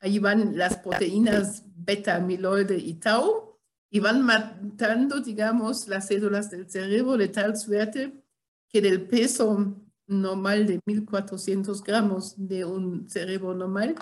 Ahí 0.00 0.18
van 0.18 0.56
las 0.56 0.78
proteínas 0.78 1.64
beta, 1.74 2.16
amiloide 2.16 2.78
y 2.78 2.94
tau, 2.94 3.55
y 3.90 4.00
van 4.00 4.22
matando, 4.22 5.20
digamos, 5.20 5.88
las 5.88 6.08
células 6.08 6.50
del 6.50 6.68
cerebro 6.68 7.16
de 7.16 7.28
tal 7.28 7.56
suerte 7.56 8.12
que 8.68 8.80
del 8.80 9.06
peso 9.06 9.76
normal 10.06 10.66
de 10.66 10.80
1400 10.84 11.82
gramos 11.82 12.34
de 12.36 12.64
un 12.64 13.08
cerebro 13.08 13.54
normal 13.54 13.94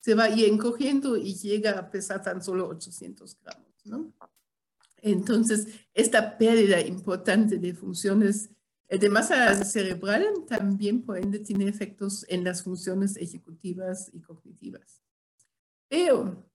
se 0.00 0.14
va 0.14 0.28
encogiendo 0.28 1.16
y 1.16 1.34
llega 1.34 1.78
a 1.78 1.90
pesar 1.90 2.22
tan 2.22 2.42
solo 2.42 2.68
800 2.68 3.38
gramos, 3.40 3.86
¿no? 3.86 4.12
Entonces, 5.00 5.66
esta 5.94 6.38
pérdida 6.38 6.80
importante 6.80 7.58
de 7.58 7.74
funciones 7.74 8.50
eh, 8.92 8.98
de 8.98 9.08
masa 9.08 9.64
cerebral 9.64 10.26
también 10.46 11.02
por 11.02 11.18
ende 11.18 11.38
tiene 11.38 11.66
efectos 11.66 12.26
en 12.28 12.44
las 12.44 12.62
funciones 12.62 13.16
ejecutivas 13.16 14.10
y 14.12 14.20
cognitivas. 14.20 15.02
Pero 15.88 16.46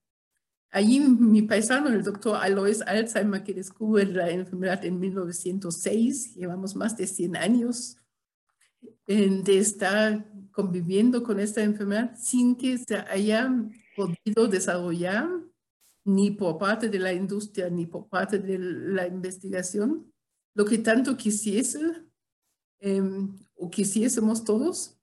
Allí 0.70 1.00
mi 1.00 1.42
paisano, 1.42 1.88
el 1.88 2.02
doctor 2.02 2.36
Alois 2.36 2.82
Alzheimer, 2.82 3.42
que 3.42 3.54
descubre 3.54 4.04
la 4.04 4.30
enfermedad 4.30 4.84
en 4.84 5.00
1906, 5.00 6.34
llevamos 6.34 6.76
más 6.76 6.96
de 6.96 7.06
100 7.06 7.36
años 7.36 7.96
de 9.06 9.58
estar 9.58 10.30
conviviendo 10.52 11.22
con 11.22 11.40
esta 11.40 11.62
enfermedad 11.62 12.14
sin 12.18 12.54
que 12.54 12.76
se 12.76 12.96
haya 12.96 13.50
podido 13.96 14.48
desarrollar 14.48 15.26
ni 16.04 16.30
por 16.30 16.58
parte 16.58 16.90
de 16.90 16.98
la 16.98 17.12
industria 17.14 17.70
ni 17.70 17.86
por 17.86 18.08
parte 18.08 18.38
de 18.38 18.58
la 18.58 19.06
investigación. 19.06 20.12
Lo 20.54 20.66
que 20.66 20.78
tanto 20.78 21.16
quisiese 21.16 21.80
em, 22.80 23.34
o 23.54 23.70
quisiésemos 23.70 24.44
todos 24.44 24.97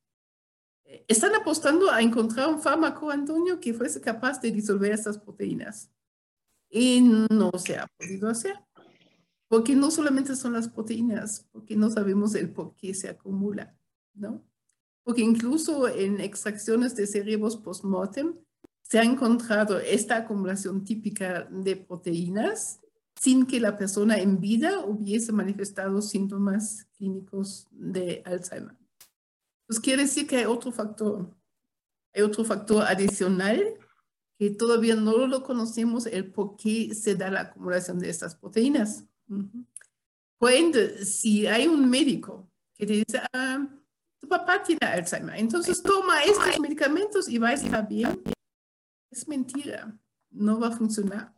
están 1.07 1.35
apostando 1.35 1.91
a 1.91 2.01
encontrar 2.01 2.47
un 2.47 2.61
fármaco, 2.61 3.09
Antonio, 3.09 3.59
que 3.59 3.73
fuese 3.73 4.01
capaz 4.01 4.39
de 4.41 4.51
disolver 4.51 4.91
estas 4.91 5.17
proteínas. 5.17 5.89
Y 6.69 7.01
no 7.01 7.51
se 7.57 7.77
ha 7.77 7.87
podido 7.97 8.29
hacer. 8.29 8.55
Porque 9.47 9.75
no 9.75 9.91
solamente 9.91 10.35
son 10.35 10.53
las 10.53 10.67
proteínas, 10.67 11.47
porque 11.51 11.75
no 11.75 11.89
sabemos 11.89 12.33
el 12.35 12.49
por 12.51 12.75
qué 12.75 12.93
se 12.93 13.09
acumula, 13.09 13.77
¿no? 14.13 14.43
Porque 15.03 15.21
incluso 15.21 15.87
en 15.87 16.19
extracciones 16.19 16.95
de 16.95 17.05
cerebros 17.05 17.57
post-mortem 17.57 18.35
se 18.81 18.99
ha 18.99 19.03
encontrado 19.03 19.79
esta 19.79 20.17
acumulación 20.17 20.83
típica 20.83 21.43
de 21.43 21.75
proteínas 21.75 22.79
sin 23.19 23.45
que 23.45 23.59
la 23.59 23.77
persona 23.77 24.17
en 24.17 24.39
vida 24.39 24.79
hubiese 24.79 25.31
manifestado 25.31 26.01
síntomas 26.01 26.85
clínicos 26.97 27.67
de 27.71 28.21
Alzheimer. 28.25 28.75
Pues 29.67 29.79
quiere 29.79 30.03
decir 30.03 30.27
que 30.27 30.37
hay 30.37 30.45
otro 30.45 30.71
factor, 30.71 31.35
hay 32.13 32.21
otro 32.21 32.45
factor 32.45 32.83
adicional 32.83 33.63
que 34.37 34.49
todavía 34.51 34.95
no 34.95 35.27
lo 35.27 35.43
conocemos, 35.43 36.05
el 36.05 36.31
por 36.31 36.57
qué 36.57 36.93
se 36.93 37.15
da 37.15 37.31
la 37.31 37.41
acumulación 37.41 37.99
de 37.99 38.09
estas 38.09 38.35
proteínas. 38.35 39.05
Pues 40.37 41.17
si 41.17 41.47
hay 41.47 41.67
un 41.67 41.89
médico 41.89 42.49
que 42.75 42.85
te 42.85 42.93
dice, 42.93 43.21
ah, 43.33 43.67
tu 44.19 44.27
papá 44.27 44.61
tiene 44.61 44.79
Alzheimer, 44.81 45.37
entonces 45.37 45.81
toma 45.81 46.23
estos 46.23 46.59
medicamentos 46.59 47.29
y 47.29 47.37
va 47.37 47.49
a 47.49 47.53
estar 47.53 47.87
bien, 47.87 48.21
es 49.09 49.27
mentira, 49.27 49.97
no 50.29 50.59
va 50.59 50.67
a 50.67 50.77
funcionar. 50.77 51.33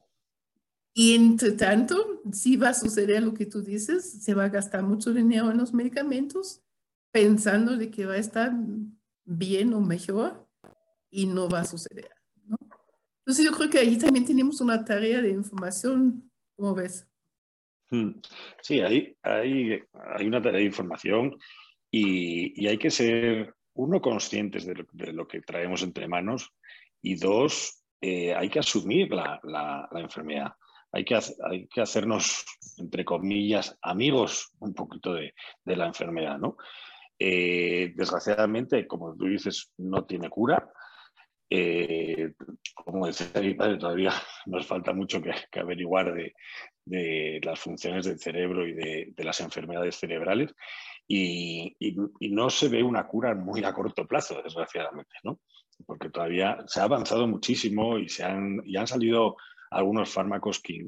Y 0.93 1.13
entre 1.13 1.51
tanto, 1.51 2.23
si 2.31 2.57
va 2.57 2.69
a 2.69 2.73
suceder 2.73 3.21
lo 3.21 3.35
que 3.35 3.45
tú 3.45 3.61
dices, 3.61 4.23
se 4.23 4.33
va 4.33 4.45
a 4.45 4.49
gastar 4.49 4.81
mucho 4.81 5.13
dinero 5.13 5.51
en 5.51 5.57
los 5.57 5.71
medicamentos 5.71 6.63
pensando 7.11 7.77
de 7.77 7.89
que 7.89 8.05
va 8.05 8.13
a 8.13 8.17
estar 8.17 8.51
bien 9.25 9.73
o 9.73 9.81
mejor 9.81 10.47
y 11.09 11.25
no 11.25 11.49
va 11.49 11.61
a 11.61 11.65
suceder. 11.65 12.09
¿no? 12.45 12.57
Entonces 13.19 13.45
yo 13.45 13.51
creo 13.51 13.69
que 13.69 13.79
ahí 13.79 13.97
también 13.97 14.25
tenemos 14.25 14.61
una 14.61 14.83
tarea 14.83 15.21
de 15.21 15.29
información, 15.29 16.31
¿cómo 16.55 16.73
ves? 16.75 17.07
Hmm. 17.89 18.11
Sí, 18.61 18.81
hay, 18.81 19.15
hay, 19.21 19.81
hay 19.93 20.27
una 20.27 20.41
tarea 20.41 20.59
de 20.59 20.65
información 20.65 21.37
y, 21.89 22.61
y 22.61 22.67
hay 22.67 22.77
que 22.77 22.91
ser, 22.91 23.53
uno, 23.73 24.01
conscientes 24.01 24.65
de 24.65 25.13
lo, 25.13 25.27
que 25.27 25.41
traemos 25.41 25.83
entre 25.83 26.07
manos 26.07 26.51
y 27.01 27.15
dos, 27.15 27.83
eh, 28.01 28.33
hay 28.35 28.49
que 28.49 28.59
asumir 28.59 29.11
la, 29.11 29.39
la, 29.43 29.87
la 29.91 29.99
enfermedad. 29.99 30.53
Hay 30.91 31.05
que, 31.05 31.15
hay 31.15 31.67
que, 31.67 31.81
hacernos, 31.81 32.45
entre 32.77 33.05
comillas, 33.05 33.77
amigos 33.81 34.51
un 34.59 34.73
poquito 34.73 35.13
de, 35.13 35.33
de 35.63 35.75
la 35.75 35.87
enfermedad, 35.87 36.37
¿no? 36.37 36.57
Eh, 37.19 37.93
desgraciadamente, 37.95 38.85
como 38.85 39.15
tú 39.15 39.25
dices, 39.25 39.71
no 39.77 40.05
tiene 40.05 40.29
cura. 40.29 40.71
Eh, 41.49 42.33
como 42.75 43.07
decía 43.07 43.41
mi 43.41 43.53
padre, 43.53 43.77
todavía 43.77 44.11
nos 44.45 44.67
falta 44.67 44.93
mucho 44.93 45.21
que, 45.21 45.59
averiguar 45.59 46.13
de, 46.13 47.39
las 47.43 47.59
funciones 47.59 48.05
del 48.05 48.19
cerebro 48.19 48.67
y 48.67 48.73
de, 48.73 49.13
las 49.23 49.39
enfermedades 49.41 49.95
cerebrales. 49.95 50.53
Y, 51.07 51.75
no 52.19 52.49
se 52.49 52.67
ve 52.67 52.83
una 52.83 53.07
cura 53.07 53.33
muy 53.33 53.63
a 53.63 53.73
corto 53.73 54.05
plazo, 54.05 54.41
desgraciadamente, 54.43 55.15
¿no? 55.23 55.39
Porque 55.85 56.09
todavía 56.09 56.57
se 56.67 56.81
ha 56.81 56.83
avanzado 56.83 57.27
muchísimo 57.27 57.97
y, 57.97 58.09
se 58.09 58.23
han, 58.23 58.61
y 58.65 58.75
han 58.77 58.87
salido 58.87 59.37
algunos 59.71 60.11
fármacos 60.11 60.61
que, 60.61 60.87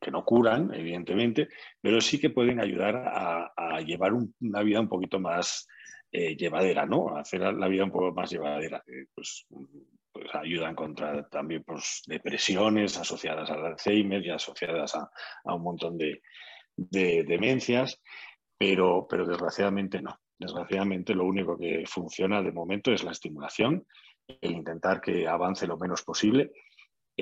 que 0.00 0.10
no 0.10 0.24
curan, 0.24 0.72
evidentemente, 0.74 1.48
pero 1.80 2.00
sí 2.00 2.18
que 2.18 2.30
pueden 2.30 2.60
ayudar 2.60 2.96
a, 2.96 3.80
llevar 3.80 4.12
una 4.40 4.62
vida 4.62 4.80
un 4.80 4.88
poquito 4.88 5.18
más 5.20 5.66
eh, 6.12 6.36
llevadera, 6.36 6.86
¿no? 6.86 7.16
A 7.16 7.20
hacer 7.20 7.40
la 7.40 7.68
vida 7.68 7.84
un 7.84 7.90
poco 7.90 8.12
más 8.12 8.30
llevadera. 8.30 8.82
Eh, 8.86 9.06
pues, 9.14 9.46
ayudan 10.32 10.74
contra 10.74 11.28
también 11.28 11.62
pues, 11.64 12.02
depresiones 12.06 12.96
asociadas 12.98 13.50
al 13.50 13.64
Alzheimer 13.64 14.24
y 14.24 14.30
asociadas 14.30 14.94
a, 14.96 15.54
un 15.54 15.62
montón 15.62 15.96
de, 15.96 16.20
demencias, 16.76 18.00
pero, 18.58 19.06
pero 19.08 19.26
desgraciadamente 19.26 20.00
no. 20.00 20.18
Desgraciadamente 20.38 21.14
lo 21.14 21.26
único 21.26 21.58
que 21.58 21.84
funciona 21.86 22.42
de 22.42 22.52
momento 22.52 22.92
es 22.92 23.04
la 23.04 23.12
estimulación, 23.12 23.86
el 24.40 24.52
intentar 24.52 25.00
que 25.00 25.28
avance 25.28 25.66
lo 25.66 25.76
menos 25.76 26.02
posible 26.02 26.50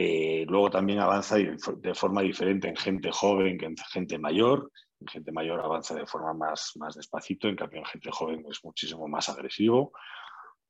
eh, 0.01 0.44
luego 0.46 0.70
también 0.70 1.01
avanza 1.01 1.34
de 1.38 1.92
forma 1.92 2.22
diferente 2.22 2.68
en 2.68 2.76
gente 2.76 3.11
joven 3.11 3.59
que 3.59 3.66
en 3.66 3.76
gente 3.90 4.16
mayor. 4.16 4.70
En 5.01 5.09
gente 5.09 5.32
mayor 5.32 5.59
avanza 5.59 5.92
de 5.96 6.07
forma 6.07 6.32
más, 6.34 6.70
más 6.76 6.94
despacito, 6.94 7.49
en 7.49 7.57
cambio 7.57 7.80
en 7.80 7.84
gente 7.84 8.09
joven 8.12 8.44
es 8.49 8.62
muchísimo 8.62 9.09
más 9.09 9.28
agresivo. 9.28 9.90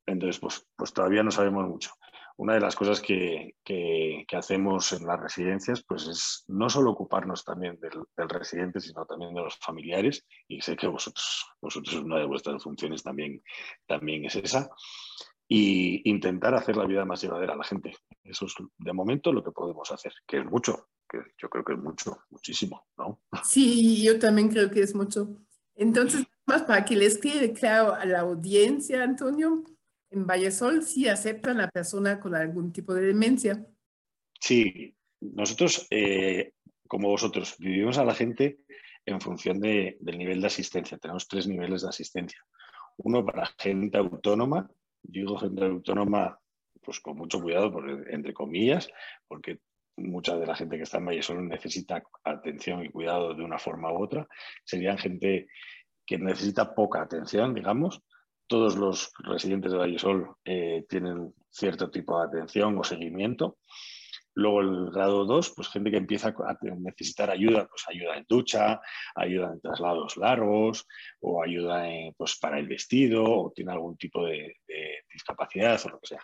Entonces, 0.07 0.39
pues, 0.39 0.67
pues 0.75 0.93
todavía 0.93 1.21
no 1.21 1.29
sabemos 1.29 1.67
mucho. 1.67 1.91
una 2.37 2.55
de 2.55 2.59
las 2.59 2.75
cosas 2.75 3.01
que, 3.01 3.53
hacemos 4.33 4.93
en 4.93 5.05
las 5.05 5.19
residencias 5.19 5.83
pues 5.87 6.07
es 6.07 6.45
no 6.47 6.67
solo 6.67 6.89
ocuparnos 6.89 7.43
también 7.45 7.79
del, 7.79 8.29
residente, 8.29 8.79
sino 8.79 9.05
también 9.05 9.35
de 9.35 9.43
los 9.43 9.57
familiares, 9.57 10.25
y 10.47 10.59
sé 10.61 10.75
que 10.75 10.87
vosotros, 10.87 11.45
vosotros 11.61 11.93
una 11.97 12.17
de 12.17 12.25
vuestras 12.25 12.63
funciones 12.63 13.03
también, 13.03 13.43
también 13.85 14.25
es 14.25 14.35
esa, 14.37 14.71
y 15.47 16.09
intentar 16.09 16.55
hacer 16.55 16.77
la 16.77 16.87
vida 16.87 17.05
más 17.05 17.21
llevadera 17.21 17.53
a 17.53 17.57
la 17.57 17.63
gente. 17.63 17.93
Eso 18.29 18.45
es 18.45 18.53
de 18.77 18.93
momento 18.93 19.33
lo 19.33 19.43
que 19.43 19.51
podemos 19.51 19.91
hacer, 19.91 20.13
que 20.27 20.39
es 20.39 20.45
mucho, 20.45 20.89
que 21.09 21.17
yo 21.37 21.49
creo 21.49 21.63
que 21.63 21.73
es 21.73 21.79
mucho, 21.79 22.19
muchísimo, 22.29 22.85
¿no? 22.97 23.21
Sí, 23.43 24.03
yo 24.03 24.19
también 24.19 24.49
creo 24.49 24.69
que 24.69 24.81
es 24.81 24.93
mucho. 24.93 25.35
Entonces, 25.75 26.25
más 26.45 26.63
para 26.63 26.85
que 26.85 26.95
les 26.95 27.17
quede 27.17 27.53
claro 27.53 27.93
a 27.93 28.05
la 28.05 28.19
audiencia, 28.19 29.03
Antonio, 29.03 29.63
en 30.11 30.27
Vallesol 30.27 30.83
sí 30.83 31.07
aceptan 31.07 31.57
a 31.57 31.63
la 31.63 31.71
persona 31.71 32.19
con 32.19 32.35
algún 32.35 32.71
tipo 32.71 32.93
de 32.93 33.07
demencia. 33.07 33.65
Sí, 34.39 34.95
nosotros, 35.21 35.87
eh, 35.89 36.53
como 36.87 37.09
vosotros, 37.09 37.55
vivimos 37.57 37.97
a 37.97 38.05
la 38.05 38.13
gente 38.13 38.59
en 39.05 39.21
función 39.21 39.59
del 39.59 40.17
nivel 40.17 40.41
de 40.41 40.47
asistencia. 40.47 40.97
Tenemos 40.97 41.27
tres 41.27 41.47
niveles 41.47 41.81
de 41.81 41.89
asistencia. 41.89 42.45
Uno 42.97 43.25
para 43.25 43.49
gente 43.57 43.97
autónoma, 43.97 44.69
digo 45.01 45.37
gente 45.37 45.63
autónoma 45.65 46.39
pues 46.89 47.01
con 47.01 47.17
mucho 47.17 47.39
cuidado, 47.39 47.71
entre 48.09 48.33
comillas, 48.33 48.89
porque 49.27 49.59
mucha 49.95 50.35
de 50.35 50.47
la 50.47 50.55
gente 50.55 50.75
que 50.75 50.81
está 50.81 50.97
en 50.97 51.05
Vallesol 51.05 51.47
necesita 51.47 52.01
atención 52.23 52.83
y 52.83 52.89
cuidado 52.89 53.35
de 53.35 53.43
una 53.43 53.59
forma 53.59 53.93
u 53.93 54.03
otra. 54.03 54.27
Serían 54.63 54.97
gente 54.97 55.45
que 56.03 56.17
necesita 56.17 56.73
poca 56.73 57.03
atención, 57.03 57.53
digamos, 57.53 58.01
todos 58.47 58.75
los 58.75 59.11
residentes 59.19 59.71
de 59.71 59.77
Vallesol 59.77 60.35
eh, 60.43 60.83
tienen 60.89 61.31
cierto 61.51 61.91
tipo 61.91 62.19
de 62.19 62.25
atención 62.25 62.75
o 62.79 62.83
seguimiento. 62.83 63.59
Luego 64.39 64.61
el 64.61 64.91
grado 64.91 65.25
2, 65.25 65.53
pues 65.53 65.67
gente 65.67 65.91
que 65.91 65.97
empieza 65.97 66.29
a 66.29 66.57
necesitar 66.77 67.29
ayuda, 67.29 67.67
pues 67.67 67.83
ayuda 67.89 68.15
en 68.15 68.25
ducha, 68.27 68.79
ayuda 69.13 69.51
en 69.51 69.59
traslados 69.59 70.15
largos 70.15 70.87
o 71.19 71.43
ayuda 71.43 71.85
pues 72.15 72.39
para 72.39 72.57
el 72.57 72.67
vestido 72.67 73.23
o 73.25 73.51
tiene 73.51 73.73
algún 73.73 73.97
tipo 73.97 74.25
de, 74.25 74.55
discapacidad 75.11 75.77
o 75.85 75.89
lo 75.89 75.99
que 75.99 76.07
sea. 76.07 76.23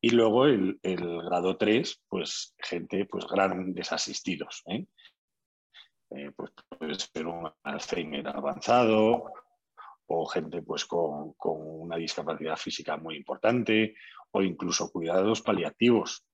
Y 0.00 0.10
luego 0.10 0.46
el, 0.46 0.78
grado 0.82 1.58
3, 1.58 2.04
pues 2.08 2.54
gente, 2.58 3.04
pues 3.04 3.26
grandes 3.26 3.92
asistidos. 3.92 4.62
¿eh? 4.68 4.86
Eh, 6.12 6.30
pues 6.34 6.52
puede 6.78 6.94
ser 6.94 7.26
un 7.26 7.50
Alzheimer 7.64 8.28
avanzado 8.28 9.30
o 10.06 10.26
gente 10.26 10.62
pues 10.62 10.86
con, 10.86 11.34
una 11.38 11.96
discapacidad 11.96 12.56
física 12.56 12.96
muy 12.96 13.16
importante 13.16 13.94
o 14.30 14.40
incluso 14.40 14.90
cuidados 14.90 15.42
paliativos, 15.42 16.24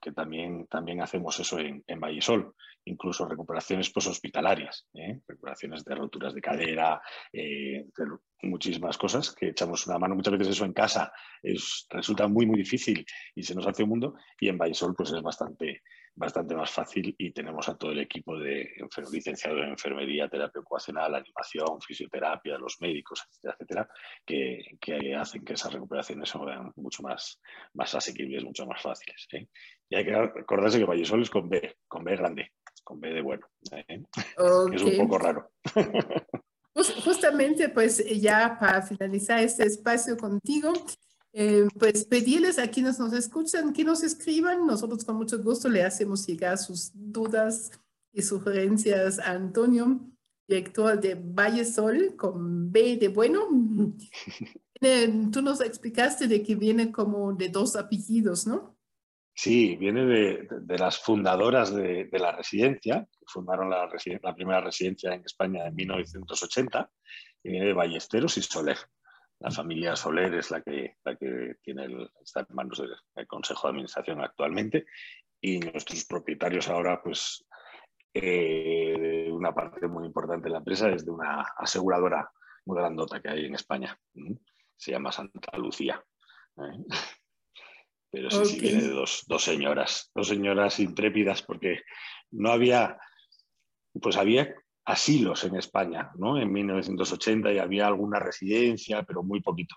que 0.00 0.12
también, 0.12 0.66
también 0.66 1.02
hacemos 1.02 1.38
eso 1.40 1.58
en, 1.58 1.82
en 1.86 2.00
Vallesol, 2.00 2.54
incluso 2.86 3.26
recuperaciones 3.26 3.90
poshospitalarias, 3.90 4.86
¿eh? 4.94 5.20
recuperaciones 5.26 5.84
de 5.84 5.94
roturas 5.94 6.34
de 6.34 6.40
cadera, 6.40 7.00
eh, 7.32 7.86
muchísimas 8.42 8.96
cosas 8.96 9.34
que 9.34 9.48
echamos 9.48 9.86
una 9.86 9.98
mano. 9.98 10.14
Muchas 10.14 10.32
veces 10.32 10.48
eso 10.48 10.64
en 10.64 10.72
casa 10.72 11.12
es, 11.42 11.86
resulta 11.90 12.28
muy, 12.28 12.46
muy 12.46 12.58
difícil 12.58 13.04
y 13.34 13.42
se 13.42 13.54
nos 13.54 13.66
hace 13.66 13.82
un 13.82 13.90
mundo 13.90 14.14
y 14.40 14.48
en 14.48 14.58
Vallesol 14.58 14.94
pues 14.96 15.12
es 15.12 15.22
bastante, 15.22 15.82
bastante 16.16 16.54
más 16.54 16.70
fácil 16.70 17.14
y 17.18 17.30
tenemos 17.30 17.68
a 17.68 17.76
todo 17.76 17.92
el 17.92 18.00
equipo 18.00 18.38
de 18.38 18.70
licenciado 19.12 19.58
en 19.58 19.68
enfermería, 19.68 20.28
terapia 20.28 20.60
ocupacional, 20.60 21.14
animación, 21.14 21.80
fisioterapia, 21.80 22.56
los 22.56 22.80
médicos, 22.80 23.22
etcétera, 23.28 23.54
etcétera, 23.54 23.88
que, 24.24 24.78
que 24.80 25.14
hacen 25.14 25.44
que 25.44 25.52
esas 25.52 25.72
recuperaciones 25.74 26.30
sean 26.30 26.72
mucho 26.76 27.02
más, 27.02 27.38
más 27.74 27.94
asequibles, 27.94 28.44
mucho 28.44 28.66
más 28.66 28.80
fáciles. 28.82 29.26
¿eh? 29.32 29.46
Y 29.90 29.96
hay 29.96 30.04
que 30.04 30.14
acordarse 30.14 30.78
que 30.78 30.86
Vallesol 30.86 31.22
es 31.22 31.30
con 31.30 31.50
B, 31.50 31.76
con 31.86 32.02
B 32.02 32.16
grande, 32.16 32.52
con 32.82 32.98
B 32.98 33.12
de 33.12 33.20
bueno. 33.20 33.46
¿eh? 33.72 34.02
Es 34.72 34.82
un 34.82 34.96
poco 34.96 35.18
raro. 35.18 35.50
Justamente, 37.04 37.68
pues 37.68 38.04
ya 38.20 38.56
para 38.58 38.82
finalizar 38.82 39.40
este 39.40 39.64
espacio 39.64 40.16
contigo, 40.16 40.72
eh, 41.38 41.68
pues 41.78 42.06
pedirles 42.06 42.58
a 42.58 42.70
quienes 42.70 42.98
nos 42.98 43.12
escuchan 43.12 43.74
que 43.74 43.84
nos 43.84 44.02
escriban. 44.02 44.66
Nosotros 44.66 45.04
con 45.04 45.16
mucho 45.16 45.38
gusto 45.42 45.68
le 45.68 45.82
hacemos 45.82 46.26
llegar 46.26 46.56
sus 46.56 46.92
dudas 46.94 47.70
y 48.10 48.22
sugerencias 48.22 49.18
a 49.18 49.32
Antonio, 49.32 50.00
director 50.48 50.98
de 50.98 51.14
Valle 51.14 51.66
Sol, 51.66 52.14
con 52.16 52.72
B 52.72 52.96
de 52.96 53.08
bueno. 53.08 53.48
Tú 55.30 55.42
nos 55.42 55.60
explicaste 55.60 56.26
de 56.26 56.42
que 56.42 56.54
viene 56.54 56.90
como 56.90 57.34
de 57.34 57.50
dos 57.50 57.76
apellidos, 57.76 58.46
¿no? 58.46 58.74
Sí, 59.34 59.76
viene 59.76 60.06
de, 60.06 60.78
las 60.78 60.98
fundadoras 60.98 61.74
de, 61.74 62.08
la 62.12 62.32
residencia, 62.32 63.06
que 63.12 63.26
fundaron 63.26 63.68
la, 63.68 63.86
la, 64.22 64.34
primera 64.34 64.62
residencia 64.62 65.12
en 65.12 65.22
España 65.22 65.66
en 65.66 65.74
1980, 65.74 66.90
y 67.42 67.50
viene 67.50 67.66
de 67.66 67.72
Ballesteros 67.74 68.38
y 68.38 68.42
Soler. 68.42 68.78
La 69.46 69.52
familia 69.52 69.94
Soler 69.94 70.34
es 70.34 70.50
la 70.50 70.60
que, 70.60 70.96
la 71.04 71.14
que 71.14 71.58
tiene 71.62 71.84
el, 71.84 72.10
está 72.20 72.40
en 72.40 72.56
manos 72.56 72.78
del, 72.78 73.28
Consejo 73.28 73.68
de 73.68 73.70
Administración 73.70 74.20
actualmente 74.20 74.86
y 75.40 75.60
nuestros 75.60 76.04
propietarios 76.04 76.68
ahora, 76.68 77.00
pues, 77.00 77.46
eh, 78.12 79.28
una 79.30 79.54
parte 79.54 79.86
muy 79.86 80.04
importante 80.04 80.48
de 80.48 80.50
la 80.50 80.58
empresa 80.58 80.90
es 80.90 81.04
de 81.04 81.12
una 81.12 81.42
aseguradora 81.58 82.28
muy 82.64 82.76
grandota 82.76 83.22
que 83.22 83.28
hay 83.28 83.44
en 83.44 83.54
España. 83.54 83.96
Se 84.76 84.90
llama 84.90 85.12
Santa 85.12 85.56
Lucía. 85.58 86.04
¿eh? 86.56 86.84
Pero 88.10 88.32
sí, 88.32 88.46
sí 88.46 88.60
viene 88.60 88.82
de 88.82 88.90
dos, 88.90 89.26
dos 89.28 89.44
señoras, 89.44 90.10
dos 90.12 90.26
señoras 90.26 90.80
intrépidas 90.80 91.42
porque 91.42 91.82
no 92.32 92.50
había, 92.50 92.98
pues 94.02 94.16
había 94.16 94.56
asilos 94.86 95.42
en 95.44 95.56
España, 95.56 96.12
¿no? 96.16 96.40
En 96.40 96.52
1980 96.52 97.52
y 97.52 97.58
había 97.58 97.88
alguna 97.88 98.20
residencia, 98.20 99.02
pero 99.02 99.22
muy 99.22 99.40
poquito. 99.40 99.74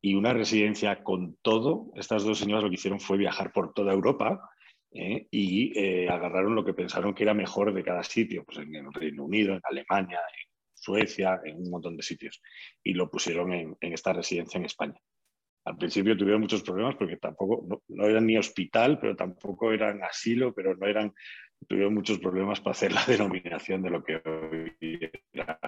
Y 0.00 0.14
una 0.14 0.34
residencia 0.34 1.02
con 1.02 1.36
todo, 1.42 1.90
estas 1.96 2.22
dos 2.24 2.38
señoras 2.38 2.64
lo 2.64 2.68
que 2.68 2.74
hicieron 2.74 3.00
fue 3.00 3.16
viajar 3.16 3.50
por 3.52 3.72
toda 3.72 3.92
Europa 3.92 4.50
¿eh? 4.90 5.26
y 5.30 5.78
eh, 5.78 6.08
agarraron 6.08 6.54
lo 6.54 6.64
que 6.64 6.74
pensaron 6.74 7.14
que 7.14 7.22
era 7.22 7.32
mejor 7.32 7.72
de 7.72 7.82
cada 7.82 8.02
sitio, 8.02 8.44
pues 8.44 8.58
en 8.58 8.74
el 8.74 8.92
Reino 8.92 9.24
Unido, 9.24 9.54
en 9.54 9.60
Alemania, 9.64 10.18
en 10.18 10.48
Suecia, 10.74 11.40
en 11.44 11.56
un 11.56 11.70
montón 11.70 11.96
de 11.96 12.02
sitios, 12.02 12.42
y 12.82 12.92
lo 12.92 13.10
pusieron 13.10 13.52
en, 13.54 13.76
esta 13.80 14.12
residencia 14.12 14.58
en 14.58 14.66
España. 14.66 15.00
Al 15.64 15.78
principio 15.78 16.16
tuvieron 16.16 16.40
muchos 16.42 16.62
problemas 16.62 16.96
porque 16.96 17.16
tampoco, 17.16 17.64
no, 17.66 17.82
no, 17.88 18.06
eran 18.06 18.26
ni 18.26 18.36
hospital, 18.36 18.98
pero 19.00 19.16
tampoco 19.16 19.72
eran 19.72 20.02
asilo, 20.02 20.52
pero 20.52 20.76
no 20.76 20.86
eran 20.86 21.14
tuvieron 21.68 21.94
muchos 21.94 22.18
problemas 22.18 22.60
para 22.60 22.72
hacer 22.72 22.92
la 22.92 23.04
denominación 23.06 23.82
de 23.82 23.90
lo 23.90 24.02
que 24.04 24.16
hoy 24.16 25.10
era, 25.32 25.58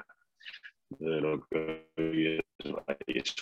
de 0.91 1.21
lo 1.21 1.47
que 1.47 1.89
hoy 1.97 2.41
es 3.07 3.35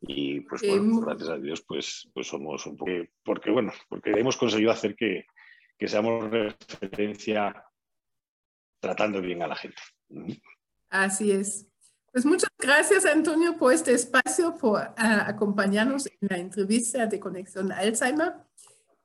Y 0.00 0.40
pues 0.40 0.62
bueno, 0.62 1.00
gracias 1.00 1.28
a 1.30 1.38
Dios, 1.38 1.64
pues, 1.66 2.10
pues 2.12 2.26
somos 2.26 2.66
un 2.66 2.76
poco. 2.76 2.92
Porque 3.22 3.50
bueno, 3.50 3.72
porque 3.88 4.10
hemos 4.10 4.36
conseguido 4.36 4.70
hacer 4.70 4.94
que, 4.96 5.26
que 5.78 5.88
seamos 5.88 6.30
referencia 6.30 7.64
tratando 8.80 9.20
bien 9.20 9.42
a 9.42 9.48
la 9.48 9.56
gente. 9.56 9.80
Así 10.90 11.32
es. 11.32 11.66
Pues 12.12 12.24
muchas 12.24 12.50
gracias, 12.58 13.06
Antonio, 13.06 13.56
por 13.58 13.72
este 13.72 13.92
espacio, 13.92 14.56
por 14.56 14.78
ah, 14.78 15.24
acompañarnos 15.26 16.06
en 16.06 16.28
la 16.28 16.36
entrevista 16.38 17.06
de 17.06 17.18
Conexión 17.18 17.72
Alzheimer. 17.72 18.34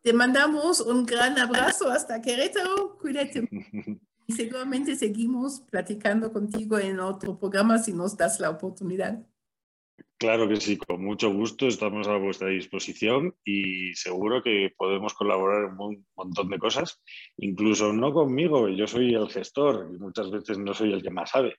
Te 0.02 0.14
mandamos 0.14 0.80
un 0.80 1.06
gran 1.06 1.38
abrazo 1.38 1.90
hasta 1.90 2.22
Querétaro. 2.22 2.98
Cuídate. 2.98 3.48
Y 4.30 4.34
seguramente 4.34 4.96
seguimos 4.96 5.62
platicando 5.72 6.32
contigo 6.32 6.78
en 6.78 7.00
otro 7.00 7.40
programa 7.40 7.80
si 7.80 7.94
nos 7.94 8.16
das 8.16 8.40
la 8.40 8.52
oportunidad. 8.52 9.26
Claro 10.20 10.48
que 10.48 10.58
sí, 10.58 10.78
con 10.78 11.04
mucho 11.04 11.34
gusto 11.34 11.66
estamos 11.66 12.08
a 12.08 12.18
vuestra 12.18 12.50
disposición 12.50 13.36
y 13.44 13.92
seguro 13.96 14.44
que 14.44 14.72
podemos 14.78 15.16
colaborar 15.16 15.72
en 15.72 15.80
un 15.80 16.06
montón 16.16 16.50
de 16.50 16.60
cosas, 16.60 17.02
incluso 17.38 17.92
no 17.92 18.14
conmigo, 18.14 18.70
yo 18.70 18.86
soy 18.86 19.16
el 19.16 19.30
gestor 19.30 19.90
y 19.92 19.98
muchas 19.98 20.30
veces 20.30 20.60
no 20.60 20.76
soy 20.76 20.94
el 20.94 21.02
que 21.02 21.10
más 21.10 21.32
sabe. 21.32 21.56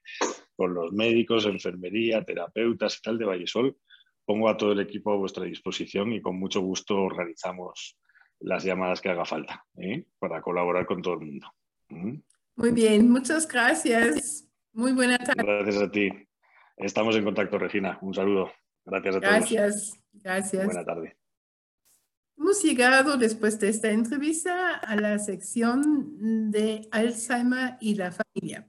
Con 0.54 0.72
los 0.72 0.92
médicos, 0.92 1.46
enfermería, 1.46 2.24
terapeutas 2.24 2.98
y 2.98 3.02
tal 3.02 3.18
de 3.18 3.24
Vallesol, 3.24 3.76
pongo 4.24 4.48
a 4.48 4.56
todo 4.56 4.70
el 4.70 4.80
equipo 4.80 5.10
a 5.10 5.16
vuestra 5.16 5.44
disposición 5.44 6.12
y 6.12 6.20
con 6.20 6.38
mucho 6.38 6.60
gusto 6.60 6.94
organizamos 6.94 7.96
las 8.40 8.64
llamadas 8.64 9.00
que 9.00 9.10
haga 9.10 9.24
falta 9.24 9.64
¿eh? 9.76 10.04
para 10.18 10.40
colaborar 10.42 10.86
con 10.86 11.02
todo 11.02 11.14
el 11.14 11.20
mundo. 11.20 11.46
¿Mm? 11.88 12.16
Muy 12.56 12.70
bien, 12.72 13.10
muchas 13.10 13.46
gracias. 13.46 14.46
Muy 14.72 14.92
buena 14.92 15.18
tarde. 15.18 15.42
Gracias 15.44 15.82
a 15.82 15.90
ti. 15.90 16.10
Estamos 16.76 17.16
en 17.16 17.24
contacto, 17.24 17.58
Regina. 17.58 17.98
Un 18.00 18.14
saludo. 18.14 18.50
Gracias 18.84 19.16
a 19.16 19.20
todos. 19.20 19.32
Gracias, 19.32 19.92
gracias. 20.12 20.64
Buena 20.64 20.84
tarde. 20.84 21.16
Hemos 22.36 22.62
llegado 22.62 23.18
después 23.18 23.60
de 23.60 23.68
esta 23.68 23.90
entrevista 23.90 24.76
a 24.76 24.96
la 24.96 25.18
sección 25.18 26.50
de 26.50 26.88
Alzheimer 26.90 27.76
y 27.80 27.96
la 27.96 28.12
familia. 28.12 28.66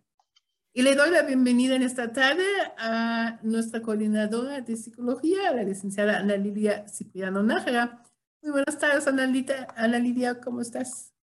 Y 0.74 0.82
le 0.82 0.96
doy 0.96 1.10
la 1.12 1.24
bienvenida 1.24 1.76
en 1.76 1.84
esta 1.84 2.12
tarde 2.12 2.46
a 2.78 3.40
nuestra 3.44 3.82
coordinadora 3.82 4.62
de 4.62 4.76
psicología, 4.76 5.52
la 5.54 5.64
licenciada 5.64 6.20
Ana 6.20 6.36
Lidia 6.36 6.88
Cipriano 6.88 7.44
Nájera. 7.44 8.04
Muy 8.42 8.54
buenas 8.54 8.80
tardes, 8.80 9.06
Ana, 9.06 9.32
Ana 9.76 10.00
Lidia, 10.00 10.40
¿cómo 10.42 10.62
estás? 10.62 11.14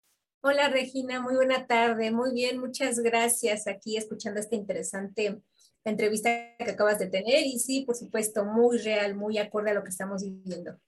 Hola, 0.40 0.68
Regina, 0.68 1.20
muy 1.20 1.34
buena 1.34 1.66
tarde. 1.66 2.12
Muy 2.12 2.32
bien, 2.32 2.60
muchas 2.60 3.00
gracias 3.00 3.66
aquí 3.66 3.96
escuchando 3.96 4.38
esta 4.38 4.54
interesante 4.54 5.42
entrevista 5.84 6.30
que 6.56 6.70
acabas 6.70 7.00
de 7.00 7.08
tener. 7.08 7.44
Y 7.44 7.58
sí, 7.58 7.82
por 7.82 7.96
supuesto, 7.96 8.44
muy 8.44 8.78
real, 8.78 9.16
muy 9.16 9.36
acorde 9.38 9.72
a 9.72 9.74
lo 9.74 9.82
que 9.82 9.90
estamos 9.90 10.22
viviendo. 10.22 10.78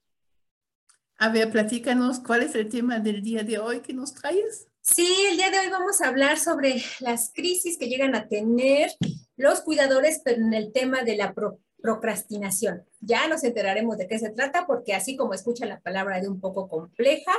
A 1.19 1.31
ver, 1.31 1.51
platícanos, 1.51 2.21
¿cuál 2.21 2.45
es 2.45 2.55
el 2.55 2.69
tema 2.69 3.01
del 3.01 3.23
día 3.23 3.43
de 3.43 3.59
hoy 3.59 3.81
que 3.81 3.93
nos 3.93 4.15
traes? 4.15 4.69
Sí, 4.83 5.13
el 5.31 5.37
día 5.37 5.51
de 5.51 5.59
hoy 5.59 5.69
vamos 5.69 6.01
a 6.01 6.09
hablar 6.09 6.39
sobre 6.39 6.81
las 7.01 7.33
crisis 7.35 7.77
que 7.77 7.89
llegan 7.89 8.15
a 8.15 8.29
tener 8.29 8.93
los 9.37 9.63
cuidadores, 9.63 10.23
pero 10.25 10.37
en 10.37 10.55
el 10.55 10.73
tema 10.73 11.03
de 11.03 11.17
la 11.17 11.35
procrastinación. 11.81 12.85
Ya 13.01 13.29
nos 13.29 13.45
enteraremos 13.45 13.97
de 13.99 14.07
qué 14.07 14.19
se 14.19 14.31
trata, 14.31 14.67
porque 14.67 14.95
así 14.95 15.17
como 15.17 15.35
escucha 15.35 15.67
la 15.67 15.81
palabra 15.81 16.21
de 16.21 16.29
un 16.29 16.41
poco 16.41 16.69
compleja, 16.69 17.33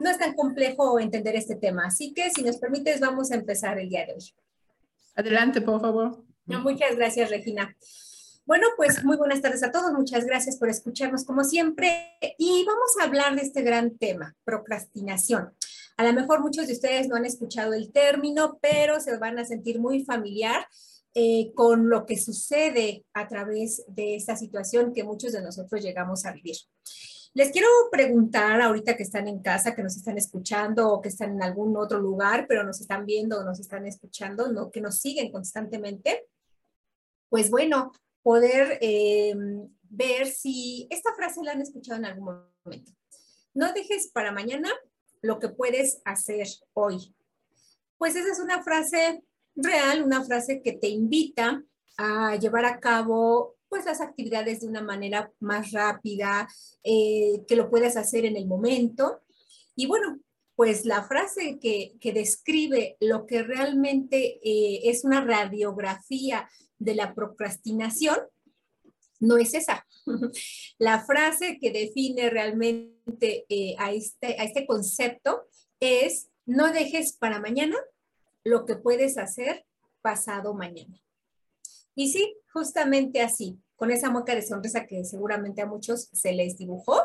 no 0.00 0.10
es 0.10 0.18
tan 0.18 0.34
complejo 0.34 0.98
entender 0.98 1.36
este 1.36 1.56
tema. 1.56 1.86
Así 1.86 2.12
que, 2.12 2.30
si 2.30 2.42
nos 2.42 2.56
permites, 2.56 3.00
vamos 3.00 3.30
a 3.30 3.36
empezar 3.36 3.78
el 3.78 3.88
día 3.88 4.06
de 4.06 4.14
hoy. 4.14 4.34
Adelante, 5.14 5.60
por 5.60 5.80
favor. 5.80 6.24
muchas 6.46 6.96
gracias, 6.96 7.30
Regina. 7.30 7.76
Bueno, 8.44 8.66
pues 8.76 9.04
muy 9.04 9.16
buenas 9.16 9.40
tardes 9.40 9.62
a 9.62 9.70
todos. 9.70 9.92
Muchas 9.92 10.24
gracias 10.24 10.56
por 10.56 10.68
escucharnos 10.68 11.24
como 11.24 11.44
siempre. 11.44 12.18
Y 12.38 12.64
vamos 12.66 12.90
a 13.00 13.04
hablar 13.04 13.36
de 13.36 13.42
este 13.42 13.62
gran 13.62 13.96
tema, 13.98 14.34
procrastinación. 14.44 15.52
A 15.96 16.04
lo 16.04 16.12
mejor 16.12 16.40
muchos 16.40 16.66
de 16.66 16.72
ustedes 16.72 17.08
no 17.08 17.16
han 17.16 17.24
escuchado 17.24 17.74
el 17.74 17.92
término, 17.92 18.58
pero 18.60 18.98
se 19.00 19.16
van 19.18 19.38
a 19.38 19.44
sentir 19.44 19.78
muy 19.78 20.04
familiar 20.04 20.66
eh, 21.14 21.52
con 21.54 21.88
lo 21.88 22.06
que 22.06 22.18
sucede 22.18 23.04
a 23.12 23.28
través 23.28 23.84
de 23.88 24.16
esta 24.16 24.36
situación 24.36 24.92
que 24.92 25.04
muchos 25.04 25.32
de 25.32 25.42
nosotros 25.42 25.82
llegamos 25.82 26.24
a 26.24 26.32
vivir. 26.32 26.56
Les 27.34 27.50
quiero 27.50 27.68
preguntar 27.90 28.60
ahorita 28.60 28.96
que 28.96 29.02
están 29.02 29.26
en 29.26 29.40
casa, 29.40 29.74
que 29.74 29.82
nos 29.82 29.96
están 29.96 30.18
escuchando 30.18 30.90
o 30.90 31.00
que 31.00 31.08
están 31.08 31.32
en 31.32 31.42
algún 31.42 31.76
otro 31.76 31.98
lugar, 31.98 32.46
pero 32.46 32.62
nos 32.62 32.80
están 32.80 33.06
viendo 33.06 33.38
o 33.38 33.44
nos 33.44 33.58
están 33.58 33.86
escuchando, 33.86 34.52
¿no? 34.52 34.70
que 34.70 34.82
nos 34.82 34.98
siguen 34.98 35.32
constantemente. 35.32 36.28
Pues 37.30 37.50
bueno, 37.50 37.92
poder 38.22 38.78
eh, 38.80 39.34
ver 39.82 40.26
si 40.26 40.86
esta 40.90 41.14
frase 41.14 41.42
la 41.42 41.52
han 41.52 41.62
escuchado 41.62 41.98
en 41.98 42.04
algún 42.04 42.42
momento. 42.64 42.92
No 43.54 43.72
dejes 43.72 44.08
para 44.08 44.32
mañana 44.32 44.70
lo 45.22 45.38
que 45.38 45.48
puedes 45.48 46.02
hacer 46.04 46.46
hoy. 46.74 47.14
Pues 47.98 48.16
esa 48.16 48.32
es 48.32 48.40
una 48.40 48.62
frase 48.62 49.22
real, 49.54 50.02
una 50.02 50.24
frase 50.24 50.62
que 50.62 50.72
te 50.72 50.88
invita 50.88 51.62
a 51.96 52.36
llevar 52.36 52.64
a 52.64 52.80
cabo 52.80 53.56
pues 53.68 53.86
las 53.86 54.02
actividades 54.02 54.60
de 54.60 54.68
una 54.68 54.82
manera 54.82 55.32
más 55.40 55.72
rápida, 55.72 56.46
eh, 56.84 57.42
que 57.48 57.56
lo 57.56 57.70
puedas 57.70 57.96
hacer 57.96 58.26
en 58.26 58.36
el 58.36 58.46
momento. 58.46 59.22
Y 59.74 59.86
bueno, 59.86 60.20
pues 60.56 60.84
la 60.84 61.04
frase 61.04 61.58
que, 61.58 61.96
describe 62.12 62.98
lo 63.00 63.26
que 63.26 63.42
realmente 63.42 64.38
eh, 64.42 64.90
es 64.90 65.04
una 65.04 65.24
radiografía 65.24 66.50
de 66.78 66.94
la 66.94 67.14
procrastinación, 67.14 68.18
no 69.20 69.38
es 69.38 69.54
esa. 69.54 69.86
La 70.78 71.04
frase 71.04 71.58
que 71.60 71.70
define 71.70 72.28
realmente 72.28 73.46
eh, 73.48 73.74
a, 73.78 73.92
este, 73.92 74.38
a 74.38 74.44
este 74.44 74.66
concepto 74.66 75.44
es, 75.80 76.28
no 76.44 76.72
dejes 76.72 77.12
para 77.12 77.40
mañana 77.40 77.76
lo 78.44 78.64
que 78.64 78.76
puedes 78.76 79.18
hacer 79.18 79.64
pasado 80.00 80.54
mañana. 80.54 81.00
Y 81.94 82.12
sí, 82.12 82.36
justamente 82.52 83.20
así, 83.20 83.58
con 83.76 83.90
esa 83.90 84.10
mueca 84.10 84.34
de 84.34 84.42
sonrisa 84.42 84.86
que 84.86 85.04
seguramente 85.04 85.62
a 85.62 85.66
muchos 85.66 86.08
se 86.12 86.32
les 86.32 86.56
dibujó, 86.56 87.00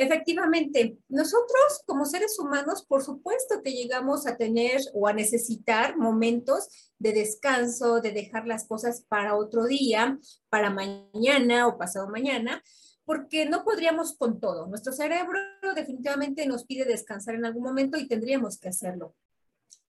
Efectivamente, 0.00 0.96
nosotros 1.08 1.82
como 1.84 2.04
seres 2.04 2.38
humanos, 2.38 2.86
por 2.86 3.02
supuesto 3.02 3.62
que 3.64 3.72
llegamos 3.72 4.28
a 4.28 4.36
tener 4.36 4.80
o 4.94 5.08
a 5.08 5.12
necesitar 5.12 5.98
momentos 5.98 6.68
de 7.00 7.12
descanso, 7.12 8.00
de 8.00 8.12
dejar 8.12 8.46
las 8.46 8.68
cosas 8.68 9.04
para 9.08 9.34
otro 9.34 9.66
día, 9.66 10.16
para 10.50 10.70
mañana 10.70 11.66
o 11.66 11.76
pasado 11.76 12.08
mañana, 12.08 12.62
porque 13.04 13.46
no 13.46 13.64
podríamos 13.64 14.16
con 14.16 14.38
todo. 14.38 14.68
Nuestro 14.68 14.92
cerebro 14.92 15.40
definitivamente 15.74 16.46
nos 16.46 16.64
pide 16.64 16.84
descansar 16.84 17.34
en 17.34 17.44
algún 17.44 17.64
momento 17.64 17.98
y 17.98 18.06
tendríamos 18.06 18.56
que 18.60 18.68
hacerlo. 18.68 19.16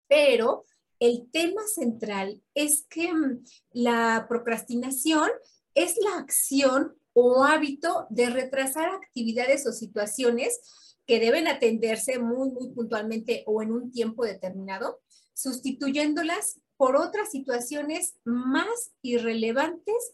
Pero 0.09 0.65
el 0.99 1.29
tema 1.31 1.61
central 1.73 2.43
es 2.53 2.85
que 2.89 3.13
mm, 3.13 3.45
la 3.71 4.25
procrastinación 4.27 5.29
es 5.73 5.95
la 6.03 6.17
acción 6.19 6.97
o 7.13 7.43
hábito 7.45 8.07
de 8.09 8.29
retrasar 8.29 8.89
actividades 8.89 9.65
o 9.65 9.71
situaciones 9.71 10.59
que 11.05 11.19
deben 11.19 11.47
atenderse 11.47 12.19
muy, 12.19 12.51
muy 12.51 12.69
puntualmente 12.69 13.43
o 13.47 13.61
en 13.61 13.71
un 13.71 13.91
tiempo 13.91 14.25
determinado, 14.25 14.99
sustituyéndolas 15.33 16.59
por 16.77 16.95
otras 16.95 17.31
situaciones 17.31 18.15
más 18.25 18.91
irrelevantes 19.01 20.13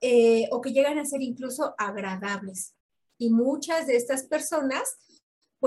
eh, 0.00 0.48
o 0.52 0.60
que 0.60 0.72
llegan 0.72 0.98
a 0.98 1.04
ser 1.04 1.22
incluso 1.22 1.74
agradables. 1.78 2.74
Y 3.18 3.30
muchas 3.30 3.86
de 3.86 3.96
estas 3.96 4.24
personas, 4.24 4.96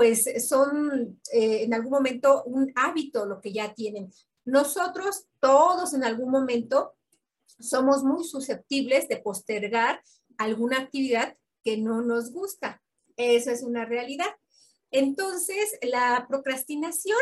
pues 0.00 0.24
son 0.48 1.20
eh, 1.30 1.64
en 1.64 1.74
algún 1.74 1.90
momento 1.90 2.42
un 2.44 2.72
hábito 2.74 3.26
lo 3.26 3.38
que 3.38 3.52
ya 3.52 3.74
tienen. 3.74 4.10
Nosotros 4.46 5.26
todos 5.40 5.92
en 5.92 6.04
algún 6.04 6.30
momento 6.30 6.94
somos 7.58 8.02
muy 8.02 8.24
susceptibles 8.24 9.08
de 9.08 9.18
postergar 9.18 10.02
alguna 10.38 10.78
actividad 10.78 11.36
que 11.62 11.76
no 11.76 12.00
nos 12.00 12.32
gusta. 12.32 12.82
Esa 13.14 13.52
es 13.52 13.62
una 13.62 13.84
realidad. 13.84 14.30
Entonces, 14.90 15.78
la 15.82 16.24
procrastinación 16.26 17.20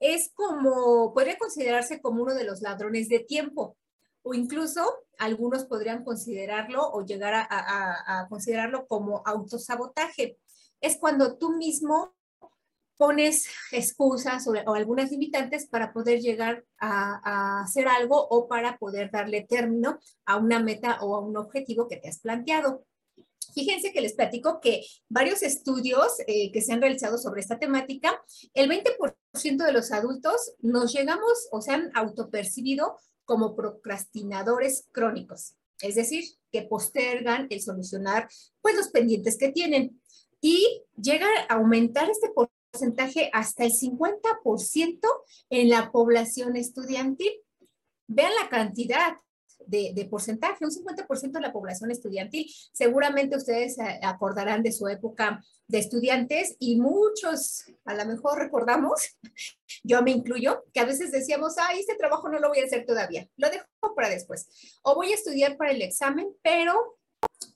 es 0.00 0.32
como, 0.34 1.14
podría 1.14 1.38
considerarse 1.38 2.00
como 2.00 2.24
uno 2.24 2.34
de 2.34 2.42
los 2.42 2.60
ladrones 2.60 3.08
de 3.08 3.20
tiempo, 3.20 3.76
o 4.22 4.34
incluso 4.34 4.84
algunos 5.16 5.64
podrían 5.64 6.02
considerarlo 6.02 6.90
o 6.90 7.06
llegar 7.06 7.46
a, 7.48 8.26
considerarlo 8.28 8.88
como 8.88 9.22
autosabotaje. 9.24 10.40
Es 10.80 10.96
cuando 10.96 11.36
tú 11.36 11.56
mismo 11.56 12.14
pones 13.00 13.46
excusas 13.72 14.46
o, 14.46 14.52
algunas 14.74 15.10
limitantes 15.10 15.66
para 15.66 15.90
poder 15.90 16.20
llegar 16.20 16.66
a, 16.78 17.62
hacer 17.62 17.88
algo 17.88 18.28
o 18.28 18.46
para 18.46 18.76
poder 18.76 19.10
darle 19.10 19.46
término 19.48 19.98
a 20.26 20.36
una 20.36 20.62
meta 20.62 20.98
o 21.00 21.16
a 21.16 21.20
un 21.20 21.34
objetivo 21.38 21.88
que 21.88 21.96
te 21.96 22.10
has 22.10 22.20
planteado. 22.20 22.84
Fíjense 23.54 23.90
que 23.92 24.02
les 24.02 24.12
platico 24.12 24.60
que 24.60 24.84
varios 25.08 25.42
estudios 25.42 26.20
eh, 26.26 26.52
que 26.52 26.60
se 26.60 26.74
han 26.74 26.82
realizado 26.82 27.16
sobre 27.16 27.40
esta 27.40 27.58
temática, 27.58 28.22
el 28.52 28.68
20% 28.70 29.64
de 29.64 29.72
los 29.72 29.92
adultos 29.92 30.52
nos 30.58 30.92
llegamos 30.92 31.48
o 31.52 31.62
se 31.62 31.72
han 31.72 31.90
autopercibido 31.94 32.98
como 33.24 33.56
procrastinadores 33.56 34.88
crónicos, 34.92 35.54
es 35.80 35.94
decir, 35.94 36.24
que 36.52 36.62
postergan 36.62 37.46
el 37.48 37.62
solucionar 37.62 38.28
pues 38.60 38.76
los 38.76 38.88
pendientes 38.88 39.38
que 39.38 39.52
tienen. 39.52 39.99
Y 40.40 40.84
llega 41.00 41.26
a 41.48 41.54
aumentar 41.54 42.10
este 42.10 42.30
porcentaje 42.30 43.30
hasta 43.32 43.64
el 43.64 43.72
50% 43.72 44.98
en 45.50 45.68
la 45.68 45.90
población 45.90 46.56
estudiantil. 46.56 47.32
Vean 48.06 48.32
la 48.40 48.48
cantidad 48.48 49.16
de, 49.66 50.06
porcentaje, 50.10 50.64
un 50.64 50.70
50% 50.70 51.32
de 51.32 51.40
la 51.40 51.52
población 51.52 51.90
estudiantil. 51.90 52.50
Seguramente 52.72 53.36
ustedes 53.36 53.76
acordarán 54.02 54.62
de 54.62 54.72
su 54.72 54.88
época 54.88 55.42
de 55.68 55.78
estudiantes 55.78 56.56
y 56.58 56.80
muchos, 56.80 57.64
a 57.84 57.94
lo 57.94 58.04
mejor 58.06 58.38
recordamos, 58.38 59.16
yo 59.84 60.02
me 60.02 60.10
incluyo, 60.10 60.64
que 60.72 60.80
a 60.80 60.84
veces 60.86 61.12
decíamos, 61.12 61.54
ay, 61.58 61.80
este 61.80 61.94
trabajo 61.94 62.28
no 62.28 62.38
lo 62.38 62.48
voy 62.48 62.60
a 62.60 62.64
hacer 62.64 62.84
todavía, 62.84 63.28
lo 63.36 63.50
dejo 63.50 63.66
para 63.94 64.08
después. 64.08 64.48
O 64.82 64.94
voy 64.94 65.12
a 65.12 65.14
estudiar 65.14 65.56
para 65.56 65.70
el 65.70 65.82
examen, 65.82 66.28
pero 66.42 66.98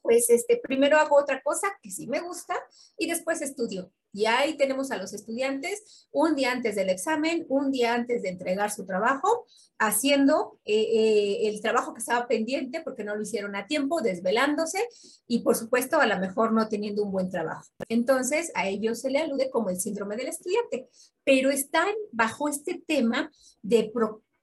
pues 0.03 0.29
este, 0.31 0.61
primero 0.63 0.99
hago 0.99 1.17
otra 1.17 1.43
cosa 1.43 1.69
que 1.83 1.91
sí 1.91 2.07
me 2.07 2.21
gusta 2.21 2.55
y 2.99 3.09
después 3.09 3.43
estudio. 3.43 3.91
Y 4.13 4.27
ahí 4.27 4.57
tenemos 4.57 4.93
a 4.93 4.97
los 4.97 5.13
estudiantes 5.13 6.07
un 6.13 6.37
día 6.37 6.53
antes 6.53 6.77
del 6.77 6.89
examen, 6.89 7.47
un 7.49 7.73
día 7.73 7.95
antes 7.95 8.23
de 8.23 8.29
entregar 8.29 8.71
su 8.71 8.87
trabajo, 8.87 9.47
haciendo 9.79 10.61
eh, 10.65 10.83
eh, 10.83 11.49
el 11.49 11.61
trabajo 11.61 11.95
que 11.95 11.99
estaba 11.99 12.29
pendiente 12.29 12.81
porque 12.83 13.03
no 13.03 13.17
lo 13.17 13.23
hicieron 13.23 13.57
a 13.57 13.67
tiempo, 13.67 14.03
desvelándose 14.03 14.87
y 15.27 15.41
por 15.41 15.57
supuesto 15.57 15.99
a 15.99 16.07
lo 16.07 16.19
mejor 16.19 16.53
no 16.53 16.69
teniendo 16.69 17.03
un 17.03 17.11
buen 17.11 17.29
trabajo. 17.29 17.65
Entonces 17.89 18.53
a 18.55 18.69
ellos 18.69 19.01
se 19.01 19.11
le 19.11 19.19
alude 19.19 19.51
como 19.51 19.71
el 19.71 19.81
síndrome 19.81 20.17
del 20.17 20.29
estudiante, 20.29 20.89
pero 21.25 21.51
están 21.51 21.93
bajo 22.13 22.49
este 22.49 22.83
tema 22.87 23.33
de 23.63 23.93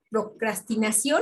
procrastinación 0.10 1.22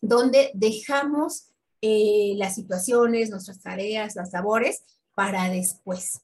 donde 0.00 0.50
dejamos 0.54 1.49
eh, 1.82 2.34
las 2.36 2.54
situaciones, 2.54 3.30
nuestras 3.30 3.60
tareas, 3.60 4.16
las 4.16 4.32
labores 4.32 4.84
para 5.14 5.48
después 5.48 6.22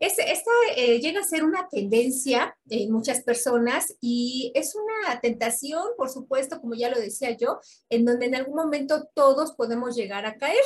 esta 0.00 0.50
eh, 0.76 0.98
llega 0.98 1.20
a 1.20 1.24
ser 1.24 1.44
una 1.44 1.68
tendencia 1.68 2.56
en 2.70 2.90
muchas 2.90 3.22
personas 3.22 3.94
y 4.00 4.50
es 4.54 4.74
una 4.74 5.20
tentación, 5.20 5.82
por 5.98 6.08
supuesto, 6.08 6.58
como 6.60 6.74
ya 6.74 6.88
lo 6.88 6.98
decía 6.98 7.36
yo, 7.36 7.60
en 7.90 8.06
donde 8.06 8.26
en 8.26 8.34
algún 8.34 8.56
momento 8.56 9.10
todos 9.14 9.52
podemos 9.52 9.94
llegar 9.94 10.24
a 10.24 10.38
caer. 10.38 10.62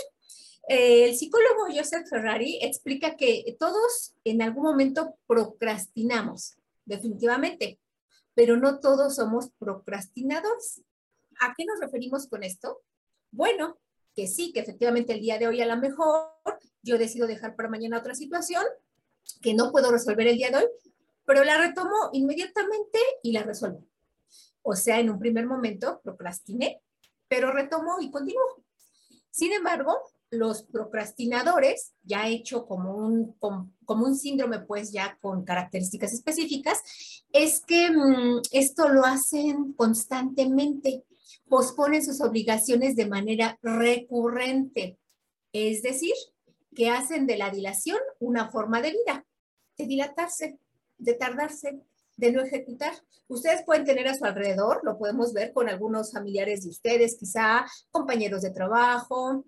Eh, 0.69 1.07
el 1.07 1.17
psicólogo 1.17 1.67
Joseph 1.75 2.09
Ferrari 2.09 2.61
explica 2.63 3.17
que 3.17 3.57
todos 3.59 4.15
en 4.23 4.41
algún 4.41 4.63
momento 4.63 5.17
procrastinamos, 5.27 6.57
definitivamente, 6.85 7.81
pero 8.35 8.57
no 8.57 8.79
todos 8.79 9.17
somos 9.17 9.51
procrastinadores. 9.59 10.81
¿A 11.41 11.55
qué 11.57 11.65
nos 11.65 11.81
referimos 11.81 12.29
con 12.29 12.45
esto? 12.45 12.83
Bueno, 13.33 13.79
que 14.15 14.27
sí, 14.27 14.53
que 14.53 14.61
efectivamente 14.61 15.13
el 15.13 15.21
día 15.21 15.39
de 15.39 15.49
hoy 15.49 15.61
a 15.61 15.67
lo 15.67 15.77
mejor 15.77 16.31
yo 16.83 16.99
decido 16.99 17.27
dejar 17.27 17.57
para 17.57 17.69
mañana 17.69 17.99
otra 17.99 18.15
situación 18.15 18.65
que 19.41 19.55
no 19.55 19.73
puedo 19.73 19.91
resolver 19.91 20.27
el 20.27 20.37
día 20.37 20.51
de 20.51 20.57
hoy, 20.59 20.67
pero 21.25 21.45
la 21.45 21.59
retomo 21.59 22.11
inmediatamente 22.13 22.99
y 23.23 23.33
la 23.33 23.43
resuelvo. 23.43 23.85
O 24.63 24.75
sea, 24.75 25.01
en 25.01 25.11
un 25.11 25.19
primer 25.19 25.47
momento 25.47 26.01
procrastiné, 26.03 26.83
pero 27.29 27.53
retomo 27.53 27.97
y 28.01 28.11
continúo. 28.11 28.65
Sin 29.31 29.53
embargo, 29.53 29.99
los 30.31 30.63
procrastinadores, 30.63 31.93
ya 32.03 32.29
hecho 32.29 32.67
como 32.67 32.97
un, 32.97 33.33
como, 33.35 33.73
un 34.07 34.17
síndrome, 34.17 34.61
pues 34.61 34.93
ya 34.93 35.19
con 35.21 35.45
características 35.45 36.13
específicas, 36.13 37.25
es 37.33 37.61
que 37.61 37.91
mm, 37.91 38.43
esto 38.53 38.89
lo 38.89 39.05
hacen 39.05 39.73
constantemente, 39.75 41.05
posponen 41.55 42.05
sus 42.05 42.21
obligaciones 42.21 42.97
de 42.97 43.07
manera 43.07 43.61
recurrente, 43.63 44.99
es 45.53 45.83
decir, 45.83 46.15
que 46.75 46.91
hacen 46.91 47.29
de 47.29 47.37
la 47.37 47.49
dilación 47.49 47.99
una 48.19 48.51
forma 48.51 48.83
de 48.83 48.91
vida, 48.91 49.25
de 49.79 49.87
dilatarse, 49.87 50.59
de 50.99 51.15
tardarse, 51.15 51.79
de 52.17 52.33
no 52.33 52.43
ejecutar. 52.43 52.93
Ustedes 53.29 53.63
pueden 53.65 53.85
tener 53.85 54.09
a 54.09 54.15
su 54.15 54.25
alrededor, 54.25 54.81
lo 54.83 54.99
podemos 54.99 55.33
ver 55.33 55.53
con 55.53 55.69
algunos 55.69 56.11
familiares 56.11 56.65
de 56.65 56.71
ustedes, 56.71 57.17
quizá 57.17 57.65
compañeros 57.93 58.43
de 58.43 58.51
trabajo, 58.51 59.45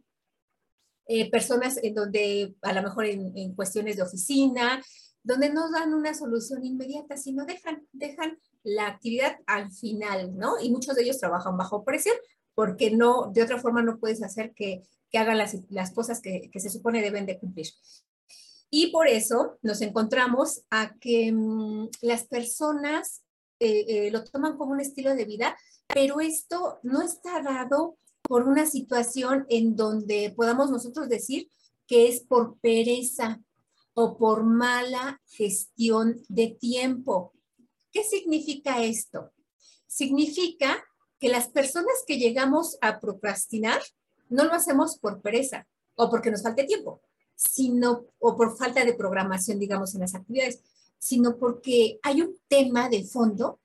eh, 1.09 1.29
personas 1.29 1.77
en 1.83 1.93
donde, 1.93 2.55
a 2.63 2.73
lo 2.73 2.83
mejor 2.85 3.07
en, 3.07 3.53
cuestiones 3.57 3.97
de 3.97 4.05
oficina, 4.05 4.81
donde 5.27 5.51
no 5.51 5.71
dan 5.73 5.93
una 5.93 6.15
solución 6.15 6.65
inmediata, 6.65 7.17
sino 7.17 7.45
dejan, 7.45 7.85
dejan 7.93 8.39
la 8.63 8.87
actividad 8.87 9.39
al 9.47 9.73
final, 9.73 10.37
¿no? 10.39 10.61
Y 10.61 10.71
muchos 10.71 10.95
de 10.95 11.03
ellos 11.03 11.19
trabajan 11.19 11.57
bajo 11.57 11.85
presión 11.85 12.15
porque 12.55 12.93
no, 12.93 13.33
de 13.33 13.43
otra 13.43 13.61
forma 13.61 13.83
no 13.83 13.99
puedes 13.99 14.23
hacer 14.23 14.55
que, 14.55 14.85
que 15.11 15.19
hagan 15.19 15.37
las, 15.37 15.57
las 15.69 15.93
cosas 15.93 16.21
que, 16.21 16.49
que, 16.53 16.61
se 16.61 16.71
supone 16.71 17.03
deben 17.03 17.27
de 17.27 17.41
cumplir. 17.41 17.67
Y 18.71 18.93
por 18.93 19.09
eso 19.09 19.59
nos 19.63 19.81
encontramos 19.81 20.63
a 20.71 20.95
que 21.01 21.33
mm, 21.33 21.89
las 22.03 22.25
personas 22.29 23.25
eh, 23.59 23.85
eh, 23.89 24.11
lo 24.13 24.23
toman 24.23 24.57
como 24.57 24.73
un 24.73 24.81
estilo 24.81 25.17
de 25.17 25.25
vida, 25.25 25.57
pero 25.89 26.21
esto 26.21 26.79
no 26.85 27.03
está 27.03 27.43
dado 27.43 27.99
por 28.23 28.45
una 28.45 28.65
situación 28.67 29.45
en 29.49 29.75
donde 29.75 30.33
podamos 30.37 30.71
nosotros 30.71 31.09
decir 31.09 31.51
que 31.89 32.09
es 32.09 32.21
por 32.21 32.59
pereza 32.61 33.41
o 33.99 34.19
por 34.19 34.45
mala 34.45 35.23
gestión 35.27 36.23
de 36.29 36.49
tiempo. 36.49 37.33
¿Qué 37.91 38.05
significa 38.05 38.83
esto? 38.83 39.33
Significa 39.87 40.85
que 41.19 41.31
las 41.31 41.49
personas 41.49 42.05
que 42.07 42.19
llegamos 42.19 42.77
a 42.83 43.01
procrastinar 43.01 43.81
no 44.29 44.45
lo 44.45 44.53
hacemos 44.53 44.99
por 44.99 45.23
pereza 45.23 45.67
o 45.95 46.11
porque 46.11 46.31
nos 46.31 46.43
falte 46.43 46.65
tiempo, 46.65 47.01
sino 47.35 48.05
o 48.19 48.37
por 48.37 48.59
falta 48.59 48.85
de 48.85 48.93
programación, 48.93 49.59
digamos, 49.59 49.95
en 49.95 50.03
las 50.03 50.15
actividades, 50.15 50.61
sino 50.99 51.39
porque 51.39 51.99
hay 52.03 52.21
un 52.21 52.37
tema 52.49 52.91
de 52.91 53.03
fondo 53.03 53.61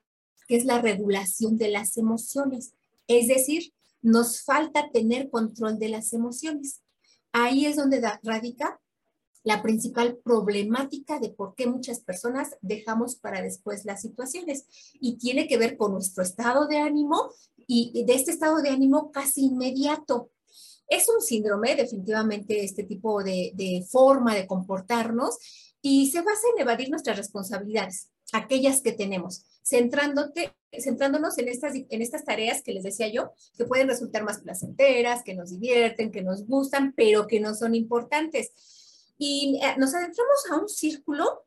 que 0.48 0.56
es 0.56 0.64
la 0.64 0.82
regulación 0.82 1.58
de 1.58 1.72
las 1.72 1.98
emociones. 1.98 2.74
Es 3.06 3.28
decir, 3.28 3.74
nos 4.02 4.44
falta 4.44 4.92
tener 4.92 5.30
control 5.30 5.78
de 5.78 5.90
las 5.90 6.14
emociones. 6.14 6.82
Ahí 7.34 7.66
es 7.66 7.76
donde 7.76 8.02
radica 8.24 8.80
la 9.44 9.62
principal 9.62 10.18
problemática 10.18 11.20
de 11.20 11.30
por 11.30 11.56
qué 11.56 11.68
muchas 11.68 12.02
personas 12.02 12.56
dejamos 12.62 13.16
para 13.16 13.42
después 13.42 13.86
las 13.86 14.02
situaciones. 14.02 14.66
Y 15.00 15.18
tiene 15.18 15.48
que 15.48 15.58
ver 15.58 15.78
con 15.78 15.94
nuestro 15.94 16.24
estado 16.24 16.68
de 16.68 16.78
ánimo 16.78 17.32
y 17.68 18.04
de 18.06 18.14
este 18.14 18.32
estado 18.32 18.62
de 18.62 18.70
ánimo 18.70 19.12
casi 19.12 19.46
inmediato. 19.46 20.30
Es 20.92 21.08
un 21.08 21.22
síndrome, 21.22 21.74
definitivamente, 21.78 22.66
este 22.66 22.84
tipo 22.84 23.24
de, 23.24 23.86
forma 23.90 24.36
de 24.36 24.46
comportarnos 24.46 25.38
y 25.82 26.12
se 26.12 26.20
basa 26.20 26.42
en 26.54 26.64
evadir 26.64 26.90
nuestras 26.90 27.16
responsabilidades, 27.16 28.10
aquellas 28.34 28.82
que 28.82 28.92
tenemos 28.92 29.46
centrándote, 29.66 30.54
centrándonos 30.78 31.38
en 31.38 31.48
estas, 31.48 31.76
en 31.76 32.02
estas 32.02 32.26
tareas 32.26 32.62
que 32.62 32.74
les 32.74 32.84
decía 32.84 33.08
yo, 33.08 33.32
que 33.58 33.64
pueden 33.64 33.88
resultar 33.88 34.26
más 34.26 34.42
placenteras, 34.42 35.24
que 35.24 35.34
nos 35.34 35.52
divierten, 35.52 36.12
que 36.12 36.24
nos 36.24 36.46
gustan, 36.46 36.94
pero 36.94 37.26
que 37.26 37.40
no 37.40 37.56
son 37.56 37.74
importantes. 37.74 38.52
Y 39.24 39.60
eh, 39.62 39.76
nos 39.78 39.94
adentramos 39.94 40.50
a 40.50 40.58
un 40.58 40.68
círculo 40.68 41.44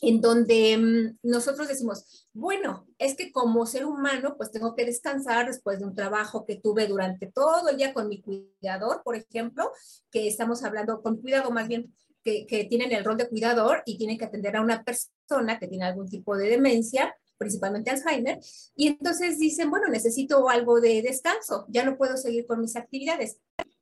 en 0.00 0.20
donde 0.20 0.76
mm, 0.78 1.28
nosotros 1.28 1.66
decimos, 1.66 2.28
bueno, 2.32 2.86
es 2.96 3.16
que 3.16 3.32
como 3.32 3.66
ser 3.66 3.86
humano, 3.86 4.36
pues 4.36 4.52
tengo 4.52 4.76
que 4.76 4.84
descansar 4.84 5.48
después 5.48 5.80
de 5.80 5.84
un 5.84 5.96
trabajo 5.96 6.46
que 6.46 6.60
tuve 6.60 6.86
durante 6.86 7.26
todo 7.26 7.68
el 7.70 7.76
día 7.76 7.92
con 7.92 8.08
mi 8.08 8.22
cuidador, 8.22 9.02
por 9.02 9.16
ejemplo, 9.16 9.72
que 10.12 10.28
estamos 10.28 10.62
hablando 10.62 11.02
con 11.02 11.16
cuidado 11.16 11.50
más 11.50 11.66
bien, 11.66 11.92
que, 12.22 12.46
que 12.46 12.66
tienen 12.66 12.92
el 12.92 13.04
rol 13.04 13.16
de 13.16 13.28
cuidador 13.28 13.82
y 13.84 13.98
tienen 13.98 14.16
que 14.16 14.26
atender 14.26 14.54
a 14.54 14.60
una 14.60 14.84
persona 14.84 15.58
que 15.58 15.66
tiene 15.66 15.84
algún 15.86 16.08
tipo 16.08 16.36
de 16.36 16.50
demencia 16.50 17.16
principalmente 17.36 17.90
Alzheimer, 17.90 18.38
y 18.76 18.86
entonces 18.86 19.40
dicen, 19.40 19.68
bueno, 19.68 19.88
necesito 19.88 20.48
algo 20.48 20.80
de 20.80 21.02
descanso, 21.02 21.66
ya 21.68 21.84
no 21.84 21.96
puedo 21.96 22.16
seguir 22.16 22.46
con 22.46 22.60
mis 22.60 22.76
actividades. 22.76 23.38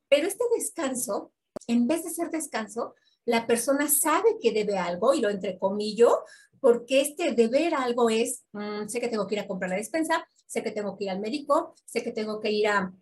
Pero 0.08 0.26
este 0.26 0.44
descanso, 0.56 1.34
en 1.66 1.86
vez 1.86 2.02
de 2.04 2.08
ser 2.10 2.30
descanso, 2.30 2.94
la 3.24 3.46
persona 3.46 3.88
sabe 3.88 4.38
que 4.40 4.52
debe 4.52 4.78
algo, 4.78 5.14
y 5.14 5.20
lo 5.20 5.28
entrecomillo, 5.28 6.24
porque 6.60 7.00
este 7.00 7.32
deber 7.32 7.74
algo 7.74 8.10
es, 8.10 8.44
mm, 8.52 8.88
sé 8.88 9.00
que 9.00 9.08
tengo 9.08 9.26
que 9.26 9.36
ir 9.36 9.40
a 9.40 9.46
comprar 9.46 9.70
la 9.70 9.76
despensa, 9.76 10.26
sé 10.46 10.62
que 10.62 10.70
tengo 10.70 10.96
que 10.96 11.04
ir 11.04 11.10
al 11.10 11.20
médico, 11.20 11.74
sé 11.84 12.02
que 12.02 12.12
tengo 12.12 12.40
que 12.40 12.50
ir 12.50 12.68
a 12.68 12.92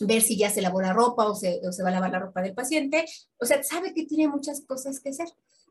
ver 0.00 0.22
si 0.22 0.36
ya 0.36 0.50
se 0.50 0.62
lavó 0.62 0.80
la 0.80 0.92
ropa 0.92 1.26
o 1.26 1.34
se, 1.34 1.60
o 1.66 1.72
se 1.72 1.82
va 1.82 1.90
a 1.90 1.92
lavar 1.92 2.10
la 2.10 2.20
ropa 2.20 2.42
del 2.42 2.54
paciente, 2.54 3.04
o 3.38 3.44
sea, 3.44 3.62
sabe 3.62 3.92
que 3.92 4.06
tiene 4.06 4.28
muchas 4.28 4.62
cosas 4.66 5.00
que 5.00 5.10
hacer. 5.10 5.28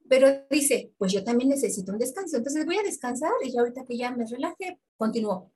Pero 0.08 0.28
dice, 0.50 0.92
pues 0.98 1.14
yo 1.14 1.24
también 1.24 1.50
necesito 1.50 1.92
un 1.92 1.98
descanso, 1.98 2.38
entonces 2.38 2.66
voy 2.66 2.78
a 2.78 2.84
descansar 2.84 3.32
y 3.44 3.52
ya 3.52 3.62
ahorita 3.62 3.86
que 3.86 3.98
ya 3.98 4.12
me 4.12 4.26
relaje, 4.26 4.80
continúo. 4.98 5.52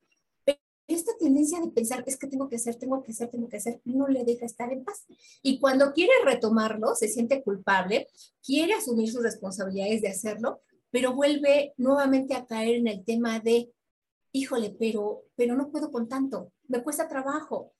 Esta 0.87 1.11
tendencia 1.17 1.59
de 1.59 1.71
pensar 1.71 2.03
es 2.05 2.17
que 2.17 2.27
tengo 2.27 2.47
que 2.47 2.57
hacer, 2.57 2.75
tengo 2.75 3.01
que 3.01 3.11
hacer, 3.11 3.29
tengo 3.29 3.49
que 3.49 3.57
hacer, 3.57 3.81
no 3.85 4.07
le 4.07 4.23
deja 4.23 4.45
estar 4.45 4.71
en 4.71 4.83
paz. 4.83 5.05
Y 5.41 5.59
cuando 5.59 5.93
quiere 5.93 6.13
retomarlo, 6.23 6.95
se 6.95 7.07
siente 7.07 7.43
culpable, 7.43 8.07
quiere 8.43 8.73
asumir 8.73 9.11
sus 9.11 9.23
responsabilidades 9.23 10.01
de 10.01 10.09
hacerlo, 10.09 10.61
pero 10.91 11.13
vuelve 11.13 11.73
nuevamente 11.77 12.35
a 12.35 12.45
caer 12.45 12.75
en 12.75 12.87
el 12.87 13.03
tema 13.03 13.39
de, 13.39 13.71
híjole, 14.31 14.75
pero, 14.79 15.23
pero 15.35 15.55
no 15.55 15.71
puedo 15.71 15.91
con 15.91 16.07
tanto, 16.07 16.51
me 16.67 16.83
cuesta 16.83 17.07
trabajo, 17.07 17.73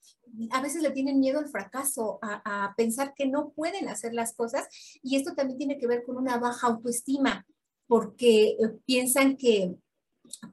a 0.50 0.60
veces 0.60 0.82
le 0.82 0.90
tienen 0.90 1.20
miedo 1.20 1.38
al 1.38 1.48
fracaso, 1.48 2.18
a, 2.22 2.74
pensar 2.76 3.14
que 3.14 3.26
no 3.26 3.50
pueden 3.50 3.88
hacer 3.88 4.12
las 4.12 4.34
cosas 4.34 4.68
y 5.02 5.16
esto 5.16 5.34
también 5.34 5.58
tiene 5.58 5.78
que 5.78 5.86
ver 5.86 6.04
con 6.04 6.16
una 6.16 6.38
baja 6.38 6.66
autoestima, 6.66 7.46
porque 7.86 8.50
eh, 8.50 8.56
piensan 8.84 9.36
que 9.36 9.76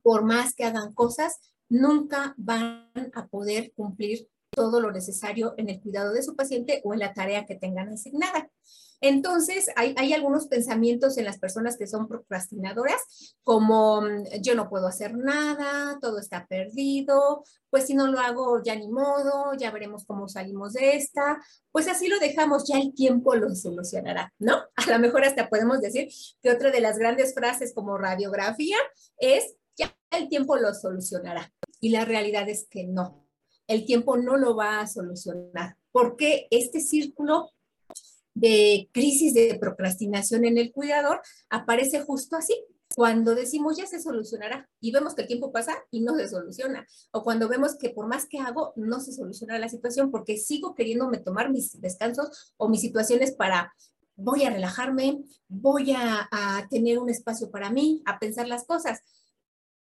por 0.01 0.24
más 0.24 0.54
que 0.54 0.66
hagan 0.66 0.93
cosas, 0.93 1.39
nunca 1.74 2.36
van 2.38 2.91
a 3.15 3.28
poder 3.28 3.74
cumplir 3.76 4.30
todo 4.51 4.80
lo 4.80 4.91
necesario 4.91 5.55
en 5.57 5.69
el 5.69 5.82
cuidado 5.82 6.13
de 6.13 6.21
su 6.21 6.36
paciente 6.36 6.82
o 6.84 6.93
en 6.93 6.99
la 6.99 7.13
tarea 7.13 7.47
que 7.47 7.55
tengan 7.55 7.89
asignada. 7.89 8.47
Entonces, 9.01 9.65
hay, 9.76 10.13
algunos 10.13 10.47
pensamientos 10.47 11.17
en 11.17 11.26
las 11.26 11.39
personas 11.39 11.76
que 11.76 11.88
son 11.88 12.07
procrastinadoras, 12.07 13.36
como 13.43 14.01
mm, 14.01 14.41
yo 14.41 14.55
no 14.55 14.69
puedo 14.69 14.88
hacer 14.88 15.17
nada, 15.17 15.97
todo 15.99 16.19
está 16.19 16.45
perdido, 16.47 17.43
pues 17.69 17.88
si 17.88 17.95
no 17.95 18.07
lo 18.07 18.19
hago 18.19 18.61
ya 18.63 18.76
ni 18.76 18.88
modo, 18.88 19.55
ya 19.57 19.71
veremos 19.71 20.05
cómo 20.05 20.30
salimos 20.30 20.74
de 20.74 20.95
esta, 20.95 21.38
pues 21.71 21.89
así 21.89 22.07
lo 22.07 22.19
dejamos, 22.19 22.65
ya 22.65 22.78
el 22.78 22.93
tiempo 22.93 23.36
lo 23.36 23.53
solucionará, 23.55 24.32
¿no? 24.38 24.61
A 24.76 24.91
lo 24.91 24.99
mejor 24.99 25.26
hasta 25.26 25.49
podemos 25.49 25.82
decir 25.82 26.07
que 26.41 26.51
otra 26.51 26.71
de 26.71 26.80
las 26.80 26.97
grandes 26.97 27.34
frases 27.34 27.74
como 27.74 27.97
radiografía 27.97 28.78
es, 29.17 29.55
ya 29.76 29.93
el 30.11 30.30
tiempo 30.30 30.55
lo 30.55 30.74
solucionará. 30.74 31.51
Y 31.84 31.89
la 31.89 32.05
realidad 32.05 32.47
es 32.47 32.65
que 32.69 32.86
no, 32.86 33.27
el 33.67 33.84
tiempo 33.84 34.15
no 34.15 34.38
lo 34.38 34.55
va 34.55 34.79
a 34.79 34.88
solucionar, 34.88 35.75
porque 35.91 36.47
este 36.49 36.79
círculo 36.79 37.49
de 38.34 38.89
crisis 38.93 39.34
de 39.34 39.57
procrastinación 39.59 40.45
en 40.45 40.57
el 40.57 40.71
cuidador 40.71 41.21
aparece 41.49 41.99
justo 41.99 42.38
así, 42.38 42.55
cuando 42.95 43.36
decimos 43.36 43.75
ya 43.75 43.86
se 43.86 43.99
solucionará 43.99 44.69
y 44.79 44.93
vemos 44.93 45.13
que 45.13 45.23
el 45.23 45.27
tiempo 45.27 45.51
pasa 45.51 45.73
y 45.91 45.99
no 45.99 46.15
se 46.15 46.29
soluciona, 46.29 46.88
o 47.11 47.21
cuando 47.21 47.49
vemos 47.49 47.77
que 47.77 47.89
por 47.89 48.07
más 48.07 48.27
que 48.29 48.39
hago 48.39 48.71
no 48.77 49.01
se 49.01 49.11
soluciona 49.11 49.59
la 49.59 49.67
situación 49.67 50.09
porque 50.09 50.38
sigo 50.38 50.75
queriéndome 50.75 51.17
tomar 51.17 51.51
mis 51.51 51.81
descansos 51.81 52.53
o 52.55 52.69
mis 52.69 52.79
situaciones 52.79 53.34
para 53.34 53.73
voy 54.15 54.45
a 54.45 54.51
relajarme, 54.51 55.21
voy 55.49 55.91
a, 55.91 56.29
a 56.31 56.65
tener 56.69 56.97
un 56.97 57.09
espacio 57.09 57.51
para 57.51 57.69
mí, 57.69 58.01
a 58.05 58.19
pensar 58.19 58.47
las 58.47 58.63
cosas. 58.63 59.01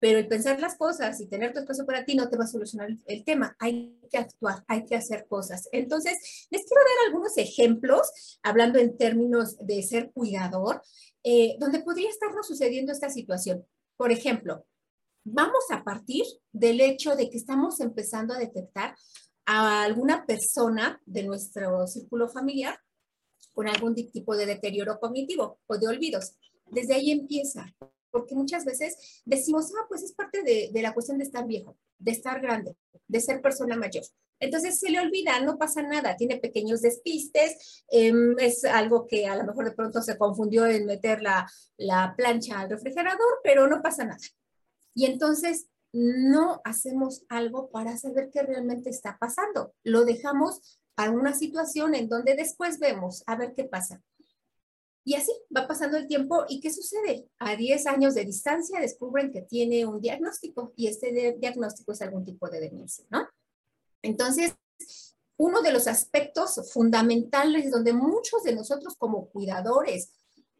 Pero 0.02 0.18
el 0.18 0.26
pensar 0.26 0.58
las 0.58 0.74
cosas 0.74 1.20
y 1.20 1.28
tener 1.28 1.52
tu 1.52 1.60
espacio 1.60 1.86
para 1.86 2.04
ti 2.04 2.16
no 2.16 2.28
te 2.28 2.36
va 2.36 2.42
a 2.42 2.48
solucionar 2.48 2.88
el 3.06 3.24
tema. 3.24 3.54
Hay 3.60 4.00
que 4.10 4.18
actuar, 4.18 4.64
hay 4.66 4.84
que 4.84 4.96
hacer 4.96 5.28
cosas. 5.28 5.68
Entonces, 5.70 6.48
les 6.50 6.66
quiero 6.66 6.82
dar 6.82 7.06
algunos 7.06 7.38
ejemplos, 7.38 8.10
hablando 8.42 8.80
en 8.80 8.98
términos 8.98 9.56
de 9.64 9.80
ser 9.84 10.10
cuidador, 10.10 10.82
eh, 11.22 11.54
donde 11.60 11.84
podría 11.84 12.10
estarnos 12.10 12.48
sucediendo 12.48 12.90
esta 12.90 13.10
situación. 13.10 13.64
Por 13.96 14.10
ejemplo, 14.10 14.66
vamos 15.22 15.66
a 15.70 15.84
partir 15.84 16.24
del 16.50 16.80
hecho 16.80 17.14
de 17.14 17.30
que 17.30 17.36
estamos 17.36 17.78
empezando 17.78 18.34
a 18.34 18.40
detectar 18.40 18.96
a 19.46 19.84
alguna 19.84 20.26
persona 20.26 21.00
de 21.06 21.22
nuestro 21.22 21.86
círculo 21.86 22.28
familiar 22.28 22.76
con 23.52 23.68
algún 23.68 23.94
tipo 23.94 24.36
de 24.36 24.46
deterioro 24.46 24.98
cognitivo 24.98 25.60
o 25.68 25.78
de 25.78 25.86
olvidos. 25.86 26.32
Desde 26.66 26.94
ahí 26.94 27.12
empieza 27.12 27.72
porque 28.12 28.36
muchas 28.36 28.64
veces 28.64 29.22
decimos, 29.24 29.72
ah, 29.76 29.86
pues 29.88 30.02
es 30.02 30.12
parte 30.12 30.42
de, 30.42 30.70
la 30.82 30.94
cuestión 30.94 31.18
de 31.18 31.24
estar 31.24 31.46
viejo, 31.46 31.76
de 31.98 32.12
estar 32.12 32.40
grande, 32.40 32.76
de 33.08 33.20
ser 33.20 33.40
persona 33.40 33.76
mayor. 33.76 34.04
Entonces 34.38 34.78
se 34.78 34.90
le 34.90 35.00
olvida, 35.00 35.40
no 35.40 35.56
pasa 35.56 35.82
nada, 35.82 36.16
tiene 36.16 36.36
pequeños 36.36 36.82
despistes, 36.82 37.84
em, 37.88 38.38
es 38.38 38.64
algo 38.64 39.06
que 39.06 39.26
a 39.26 39.36
lo 39.36 39.44
mejor 39.44 39.64
de 39.64 39.72
pronto 39.72 40.02
se 40.02 40.18
confundió 40.18 40.66
en 40.66 40.86
meter 40.86 41.22
la, 41.22 41.48
la 41.76 42.14
plancha 42.16 42.60
al 42.60 42.70
refrigerador, 42.70 43.40
pero 43.42 43.66
no 43.66 43.82
pasa 43.82 44.04
nada. 44.04 44.18
Y 44.94 45.06
entonces 45.06 45.68
no 45.92 46.60
hacemos 46.64 47.24
algo 47.28 47.70
para 47.70 47.96
saber 47.96 48.30
qué 48.32 48.42
realmente 48.42 48.90
está 48.90 49.16
pasando. 49.18 49.74
Lo 49.84 50.04
dejamos 50.04 50.78
a 50.96 51.10
una 51.10 51.34
situación 51.34 51.94
en 51.94 52.08
donde 52.08 52.34
después 52.34 52.78
vemos 52.78 53.22
a 53.26 53.36
ver 53.36 53.52
qué 53.54 53.64
pasa. 53.64 54.02
Y 55.04 55.14
así 55.14 55.32
va 55.54 55.66
pasando 55.66 55.96
el 55.96 56.06
tiempo 56.06 56.44
y 56.48 56.60
¿qué 56.60 56.72
sucede? 56.72 57.28
A 57.38 57.56
10 57.56 57.86
años 57.86 58.14
de 58.14 58.24
distancia 58.24 58.80
descubren 58.80 59.32
que 59.32 59.42
tiene 59.42 59.84
un 59.84 60.00
diagnóstico 60.00 60.72
y 60.76 60.86
este 60.86 61.36
diagnóstico 61.38 61.92
es 61.92 62.02
algún 62.02 62.24
tipo 62.24 62.48
de 62.48 62.60
demencia, 62.60 63.04
¿no? 63.10 63.26
Entonces, 64.02 64.54
uno 65.36 65.60
de 65.62 65.72
los 65.72 65.88
aspectos 65.88 66.72
fundamentales 66.72 67.70
donde 67.70 67.92
muchos 67.92 68.44
de 68.44 68.54
nosotros 68.54 68.94
como 68.96 69.28
cuidadores 69.28 70.12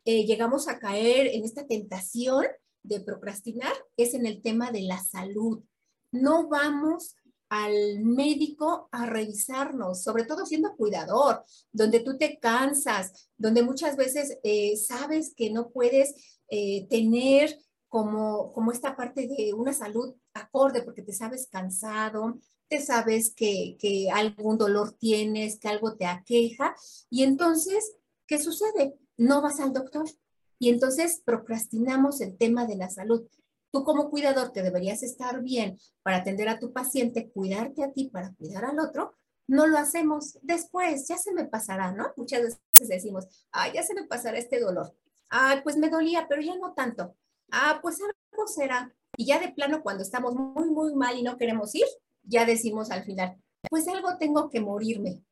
eh, 0.04 0.24
llegamos 0.24 0.66
a 0.66 0.80
caer 0.80 1.28
en 1.28 1.44
esta 1.44 1.66
tentación 1.66 2.46
de 2.82 3.00
procrastinar 3.00 3.72
es 3.96 4.14
en 4.14 4.26
el 4.26 4.42
tema 4.42 4.72
de 4.72 4.82
la 4.82 4.98
salud. 4.98 5.62
No 6.10 6.48
vamos 6.48 7.14
al 7.52 8.00
médico 8.00 8.88
a 8.92 9.04
revisarnos, 9.04 10.02
sobre 10.02 10.24
todo 10.24 10.46
siendo 10.46 10.74
cuidador, 10.74 11.44
donde 11.70 12.00
tú 12.00 12.16
te 12.16 12.38
cansas, 12.38 13.28
donde 13.36 13.62
muchas 13.62 13.94
veces 13.94 14.38
eh, 14.42 14.74
sabes 14.78 15.34
que 15.36 15.50
no 15.50 15.68
puedes 15.68 16.40
eh, 16.48 16.86
tener 16.88 17.54
como, 17.88 18.54
como 18.54 18.72
esta 18.72 18.96
parte 18.96 19.28
de 19.28 19.52
una 19.52 19.74
salud 19.74 20.14
acorde 20.32 20.80
porque 20.80 21.02
te 21.02 21.12
sabes 21.12 21.46
cansado, 21.46 22.38
te 22.68 22.80
sabes 22.80 23.34
que, 23.34 23.76
que 23.78 24.10
algún 24.10 24.56
dolor 24.56 24.92
tienes, 24.92 25.58
que 25.58 25.68
algo 25.68 25.94
te 25.94 26.06
aqueja 26.06 26.74
y 27.10 27.22
entonces, 27.22 27.96
¿qué 28.26 28.38
sucede? 28.38 28.94
No 29.18 29.42
vas 29.42 29.60
al 29.60 29.74
doctor. 29.74 30.08
Y 30.58 30.70
entonces 30.70 31.20
procrastinamos 31.22 32.22
el 32.22 32.38
tema 32.38 32.64
de 32.66 32.76
la 32.76 32.88
salud. 32.88 33.26
Tú 33.72 33.84
como 33.84 34.10
cuidador 34.10 34.52
que 34.52 34.62
deberías 34.62 35.02
estar 35.02 35.42
bien 35.42 35.78
para 36.02 36.18
atender 36.18 36.48
a 36.48 36.58
tu 36.58 36.72
paciente, 36.72 37.30
cuidarte 37.30 37.82
a 37.82 37.90
ti 37.90 38.10
para 38.10 38.32
cuidar 38.34 38.66
al 38.66 38.78
otro, 38.78 39.14
no 39.48 39.66
lo 39.66 39.78
hacemos 39.78 40.38
después, 40.42 41.08
ya 41.08 41.16
se 41.18 41.32
me 41.32 41.46
pasará, 41.46 41.92
¿no? 41.92 42.12
Muchas 42.16 42.42
veces 42.42 42.88
decimos, 42.88 43.26
ah, 43.50 43.72
ya 43.72 43.82
se 43.82 43.94
me 43.94 44.04
pasará 44.04 44.38
este 44.38 44.60
dolor. 44.60 44.94
Ah, 45.30 45.60
pues 45.64 45.76
me 45.76 45.88
dolía, 45.88 46.26
pero 46.28 46.42
ya 46.42 46.54
no 46.56 46.74
tanto. 46.74 47.16
Ah, 47.50 47.80
pues 47.82 47.98
algo 48.00 48.46
será. 48.46 48.94
Y 49.16 49.26
ya 49.26 49.40
de 49.40 49.52
plano, 49.52 49.82
cuando 49.82 50.02
estamos 50.02 50.34
muy, 50.34 50.70
muy 50.70 50.94
mal 50.94 51.18
y 51.18 51.22
no 51.22 51.36
queremos 51.36 51.74
ir, 51.74 51.86
ya 52.22 52.44
decimos 52.44 52.90
al 52.90 53.04
final, 53.04 53.36
pues 53.68 53.88
algo 53.88 54.16
tengo 54.18 54.48
que 54.48 54.60
morirme 54.60 55.22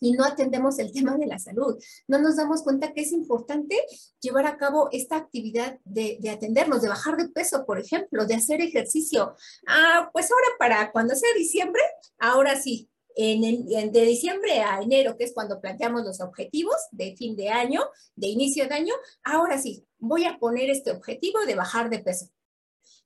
y 0.00 0.12
no 0.12 0.24
atendemos 0.24 0.78
el 0.78 0.92
tema 0.92 1.16
de 1.16 1.26
la 1.26 1.38
salud. 1.38 1.82
No 2.06 2.18
nos 2.18 2.36
damos 2.36 2.62
cuenta 2.62 2.92
que 2.92 3.02
es 3.02 3.12
importante 3.12 3.76
llevar 4.20 4.46
a 4.46 4.56
cabo 4.56 4.88
esta 4.92 5.16
actividad 5.16 5.78
de, 5.84 6.18
atendernos, 6.30 6.82
de 6.82 6.88
bajar 6.88 7.16
de 7.16 7.28
peso, 7.28 7.64
por 7.66 7.80
ejemplo, 7.80 8.26
de 8.26 8.34
hacer 8.34 8.60
ejercicio. 8.60 9.34
Ah, 9.66 10.10
pues 10.12 10.30
ahora 10.30 10.48
para 10.58 10.92
cuando 10.92 11.14
sea 11.14 11.30
diciembre, 11.36 11.82
ahora 12.18 12.60
sí, 12.60 12.88
en 13.16 13.42
el, 13.42 13.90
de 13.90 14.04
diciembre 14.04 14.60
a 14.60 14.80
enero, 14.80 15.16
que 15.16 15.24
es 15.24 15.34
cuando 15.34 15.60
planteamos 15.60 16.04
los 16.04 16.20
objetivos 16.20 16.76
de 16.92 17.16
fin 17.16 17.34
de 17.34 17.48
año, 17.48 17.80
de 18.14 18.28
inicio 18.28 18.68
de 18.68 18.74
año, 18.74 18.94
ahora 19.24 19.58
sí, 19.58 19.84
voy 19.98 20.24
a 20.24 20.38
poner 20.38 20.70
este 20.70 20.92
objetivo 20.92 21.44
de 21.44 21.56
bajar 21.56 21.90
de 21.90 21.98
peso, 21.98 22.28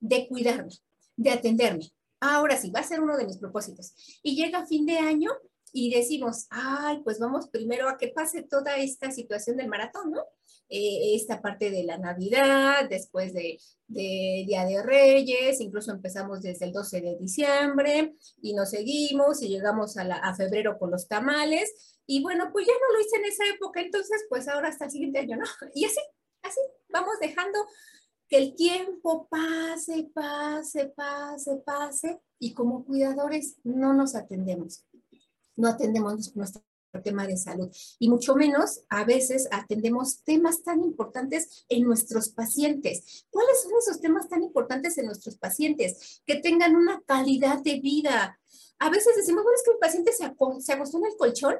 de 0.01 0.29
cuidarme, 0.29 0.75
de 1.17 1.31
atenderme. 1.31 1.93
Ahora 2.21 2.57
sí, 2.59 2.71
va 2.71 2.81
a 2.81 2.85
ser 2.85 3.01
uno 3.01 3.17
de 3.17 3.25
mis 3.25 3.39
propósitos. 3.39 3.95
Y 4.23 4.37
llega 4.37 4.67
fin 4.67 4.87
de 4.87 4.99
año 4.99 5.31
y 5.73 5.91
decimos, 5.91 6.47
ay, 6.51 7.01
pues 7.03 7.19
vamos 7.19 7.49
primero 7.49 7.89
a 7.89 7.97
que 7.97 8.09
pase 8.09 8.43
toda 8.43 8.77
esta 8.77 9.11
situación 9.11 9.57
del 9.57 9.69
maratón, 9.69 10.11
¿no? 10.11 10.23
Eh, 10.69 11.15
esta 11.17 11.43
parte 11.43 11.71
de 11.71 11.83
la 11.85 11.99
Navidad, 11.99 12.89
después 12.89 13.33
de, 13.35 13.59
Día 13.89 14.65
de 14.65 14.83
Reyes, 14.83 15.61
incluso 15.61 15.93
empezamos 15.93 16.41
desde 16.41 16.65
el 16.65 16.73
12 16.73 17.01
de 17.03 17.17
diciembre 17.19 18.15
y 18.41 18.55
nos 18.55 18.71
seguimos 18.71 19.43
y 19.43 19.49
llegamos 19.49 19.99
a, 19.99 20.03
a 20.03 20.35
febrero 20.35 20.79
con 20.79 20.91
los 20.91 21.09
tamales 21.09 21.99
y 22.07 22.23
bueno, 22.23 22.49
pues 22.53 22.67
ya 22.67 22.73
no 22.73 22.95
lo 22.95 23.01
hice 23.01 23.17
en 23.17 23.25
esa 23.27 23.45
época, 23.55 23.83
entonces 23.83 24.25
pues 24.31 24.49
ahora 24.49 24.69
hasta 24.69 24.87
el 24.87 24.91
siguiente 24.91 25.19
año, 25.19 25.37
¿no? 25.37 25.45
Y 25.75 25.85
así, 25.85 26.01
así, 26.43 26.61
vamos 26.89 27.15
dejando 27.21 27.59
que 28.29 28.39
el 28.39 28.55
tiempo 28.55 29.29
pase, 29.29 30.11
pase, 30.15 30.87
pase, 30.97 31.57
pase 31.67 32.21
y 32.39 32.55
como 32.55 32.87
cuidadores 32.87 33.57
no 33.63 33.93
nos 33.93 34.15
atendemos 34.15 34.87
no 35.57 35.69
atendemos 35.69 36.35
nuestro 36.37 36.63
tema 37.01 37.27
de 37.27 37.37
salud 37.37 37.71
y 37.99 38.11
mucho 38.11 38.35
menos 38.35 38.83
a 38.91 39.05
veces 39.05 39.49
atendemos 39.51 40.23
temas 40.25 40.63
tan 40.63 40.83
importantes 40.83 41.65
en 41.69 41.85
nuestros 41.85 42.29
pacientes. 42.29 43.27
¿Cuáles 43.31 43.63
son 43.63 43.73
esos 43.79 44.01
temas 44.01 44.29
tan 44.29 44.43
importantes 44.43 44.99
en 44.99 45.07
nuestros 45.07 45.37
pacientes? 45.37 46.23
Que 46.27 46.37
tengan 46.37 46.77
una 46.77 47.01
calidad 47.07 47.63
de 47.63 47.81
vida. 47.81 48.39
A 48.79 48.91
veces 48.91 49.17
decimos, 49.17 49.43
bueno, 49.43 49.57
es 49.57 49.63
que 49.65 49.73
mi 49.73 49.79
paciente 49.79 50.13
se, 50.13 50.35
se 50.61 50.73
acostó 50.73 50.99
en 50.99 51.07
el 51.07 51.17
colchón, 51.17 51.57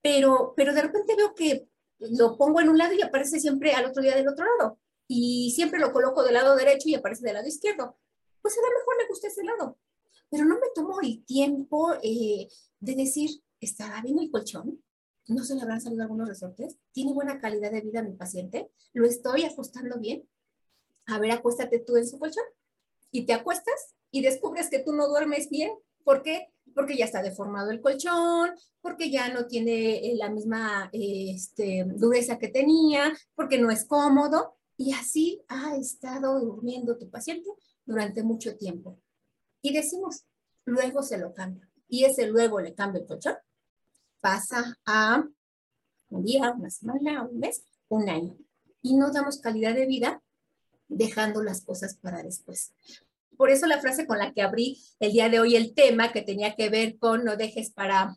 pero, 0.00 0.54
pero 0.56 0.74
de 0.74 0.82
repente 0.82 1.14
veo 1.14 1.34
que 1.34 1.68
lo 1.98 2.36
pongo 2.36 2.60
en 2.60 2.68
un 2.68 2.78
lado 2.78 2.94
y 2.94 3.02
aparece 3.02 3.38
siempre 3.38 3.72
al 3.72 3.86
otro 3.86 4.02
día 4.02 4.16
del 4.16 4.28
otro 4.28 4.44
lado. 4.58 4.78
Y 5.06 5.52
siempre 5.54 5.78
lo 5.78 5.92
coloco 5.92 6.24
del 6.24 6.34
lado 6.34 6.56
derecho 6.56 6.88
y 6.88 6.94
aparece 6.94 7.24
del 7.24 7.34
lado 7.34 7.46
izquierdo. 7.46 7.96
Pues 8.40 8.56
a 8.56 8.60
lo 8.60 8.78
mejor 8.78 8.96
le 8.98 9.08
gusta 9.08 9.28
ese 9.28 9.44
lado. 9.44 9.78
Pero 10.30 10.44
no 10.44 10.54
me 10.54 10.68
tomo 10.74 11.00
el 11.00 11.24
tiempo 11.24 11.92
eh, 12.02 12.48
de 12.82 12.96
decir, 12.96 13.30
¿estará 13.60 14.02
bien 14.02 14.18
el 14.18 14.30
colchón? 14.30 14.82
¿No 15.28 15.44
se 15.44 15.54
le 15.54 15.62
habrán 15.62 15.80
salido 15.80 16.02
algunos 16.02 16.28
resortes? 16.28 16.76
¿Tiene 16.90 17.12
buena 17.12 17.38
calidad 17.38 17.70
de 17.70 17.80
vida 17.80 18.02
mi 18.02 18.14
paciente? 18.14 18.70
¿Lo 18.92 19.06
estoy 19.06 19.44
ajustando 19.44 19.98
bien? 20.00 20.28
A 21.06 21.20
ver, 21.20 21.30
acuéstate 21.30 21.78
tú 21.78 21.96
en 21.96 22.08
su 22.08 22.18
colchón 22.18 22.44
y 23.12 23.24
te 23.24 23.34
acuestas 23.34 23.94
y 24.10 24.20
descubres 24.20 24.68
que 24.68 24.80
tú 24.80 24.92
no 24.92 25.06
duermes 25.08 25.48
bien. 25.48 25.70
¿Por 26.02 26.22
qué? 26.22 26.48
Porque 26.74 26.96
ya 26.96 27.04
está 27.04 27.22
deformado 27.22 27.70
el 27.70 27.80
colchón, 27.80 28.50
porque 28.80 29.10
ya 29.10 29.32
no 29.32 29.46
tiene 29.46 30.10
eh, 30.10 30.16
la 30.16 30.28
misma 30.28 30.90
este, 30.92 31.84
dureza 31.84 32.38
que 32.38 32.48
tenía, 32.48 33.12
porque 33.36 33.58
no 33.58 33.70
es 33.70 33.84
cómodo. 33.84 34.56
Y 34.76 34.92
así 34.92 35.44
ha 35.46 35.76
estado 35.76 36.40
durmiendo 36.40 36.98
tu 36.98 37.08
paciente 37.10 37.48
durante 37.84 38.24
mucho 38.24 38.56
tiempo. 38.56 38.98
Y 39.60 39.72
decimos, 39.72 40.24
luego 40.64 41.04
se 41.04 41.18
lo 41.18 41.32
cambia. 41.32 41.71
Y 41.92 42.06
ese 42.06 42.26
luego 42.26 42.58
le 42.58 42.72
cambia 42.72 43.02
el 43.02 43.06
colchón 43.06 43.34
pasa 44.22 44.78
a 44.86 45.22
un 46.08 46.24
día, 46.24 46.54
una 46.56 46.70
semana, 46.70 47.24
un 47.24 47.38
mes, 47.38 47.64
un 47.88 48.08
año. 48.08 48.34
Y 48.80 48.96
no 48.96 49.12
damos 49.12 49.40
calidad 49.40 49.74
de 49.74 49.84
vida 49.84 50.22
dejando 50.88 51.42
las 51.42 51.60
cosas 51.60 51.96
para 51.96 52.22
después. 52.22 52.72
Por 53.36 53.50
eso 53.50 53.66
la 53.66 53.78
frase 53.78 54.06
con 54.06 54.18
la 54.18 54.32
que 54.32 54.40
abrí 54.40 54.82
el 55.00 55.12
día 55.12 55.28
de 55.28 55.38
hoy 55.38 55.54
el 55.54 55.74
tema 55.74 56.12
que 56.12 56.22
tenía 56.22 56.54
que 56.54 56.70
ver 56.70 56.96
con 56.96 57.24
no 57.24 57.36
dejes 57.36 57.72
para 57.72 58.16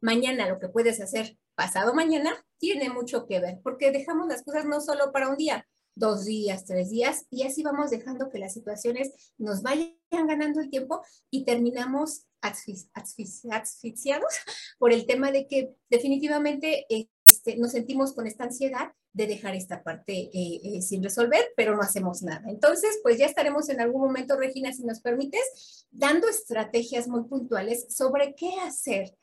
mañana 0.00 0.48
lo 0.48 0.58
que 0.58 0.68
puedes 0.68 1.00
hacer 1.00 1.38
pasado 1.54 1.94
mañana, 1.94 2.44
tiene 2.58 2.90
mucho 2.90 3.26
que 3.26 3.38
ver, 3.38 3.60
porque 3.62 3.92
dejamos 3.92 4.26
las 4.26 4.42
cosas 4.42 4.64
no 4.64 4.80
solo 4.80 5.12
para 5.12 5.28
un 5.28 5.36
día, 5.36 5.68
dos 5.94 6.24
días, 6.24 6.64
tres 6.64 6.90
días, 6.90 7.26
y 7.30 7.42
así 7.42 7.62
vamos 7.62 7.90
dejando 7.90 8.28
que 8.30 8.38
las 8.38 8.54
situaciones 8.54 9.12
nos 9.38 9.62
vayan 9.62 9.94
ganando 10.10 10.60
el 10.60 10.70
tiempo 10.70 11.02
y 11.30 11.44
terminamos 11.44 12.26
asfixiados 12.40 14.34
por 14.78 14.92
el 14.92 15.06
tema 15.06 15.30
de 15.30 15.46
que 15.46 15.74
definitivamente 15.88 16.86
este, 17.28 17.56
nos 17.56 17.72
sentimos 17.72 18.12
con 18.14 18.26
esta 18.26 18.44
ansiedad 18.44 18.92
de 19.12 19.26
dejar 19.26 19.54
esta 19.54 19.82
parte 19.82 20.30
eh, 20.32 20.60
eh, 20.64 20.82
sin 20.82 21.02
resolver, 21.02 21.52
pero 21.56 21.76
no 21.76 21.82
hacemos 21.82 22.22
nada. 22.22 22.48
Entonces, 22.48 22.98
pues 23.02 23.18
ya 23.18 23.26
estaremos 23.26 23.68
en 23.68 23.80
algún 23.80 24.00
momento, 24.00 24.36
Regina, 24.36 24.72
si 24.72 24.84
nos 24.84 25.00
permites, 25.00 25.86
dando 25.90 26.28
estrategias 26.28 27.08
muy 27.08 27.24
puntuales 27.24 27.94
sobre 27.94 28.34
qué 28.34 28.54
hacer 28.60 29.14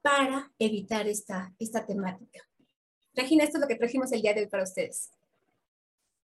para 0.00 0.52
evitar 0.58 1.06
esta, 1.08 1.54
esta 1.58 1.84
temática. 1.84 2.40
Regina, 3.14 3.44
esto 3.44 3.58
es 3.58 3.62
lo 3.62 3.68
que 3.68 3.76
trajimos 3.76 4.12
el 4.12 4.22
día 4.22 4.34
de 4.34 4.42
hoy 4.42 4.48
para 4.48 4.64
ustedes. 4.64 5.10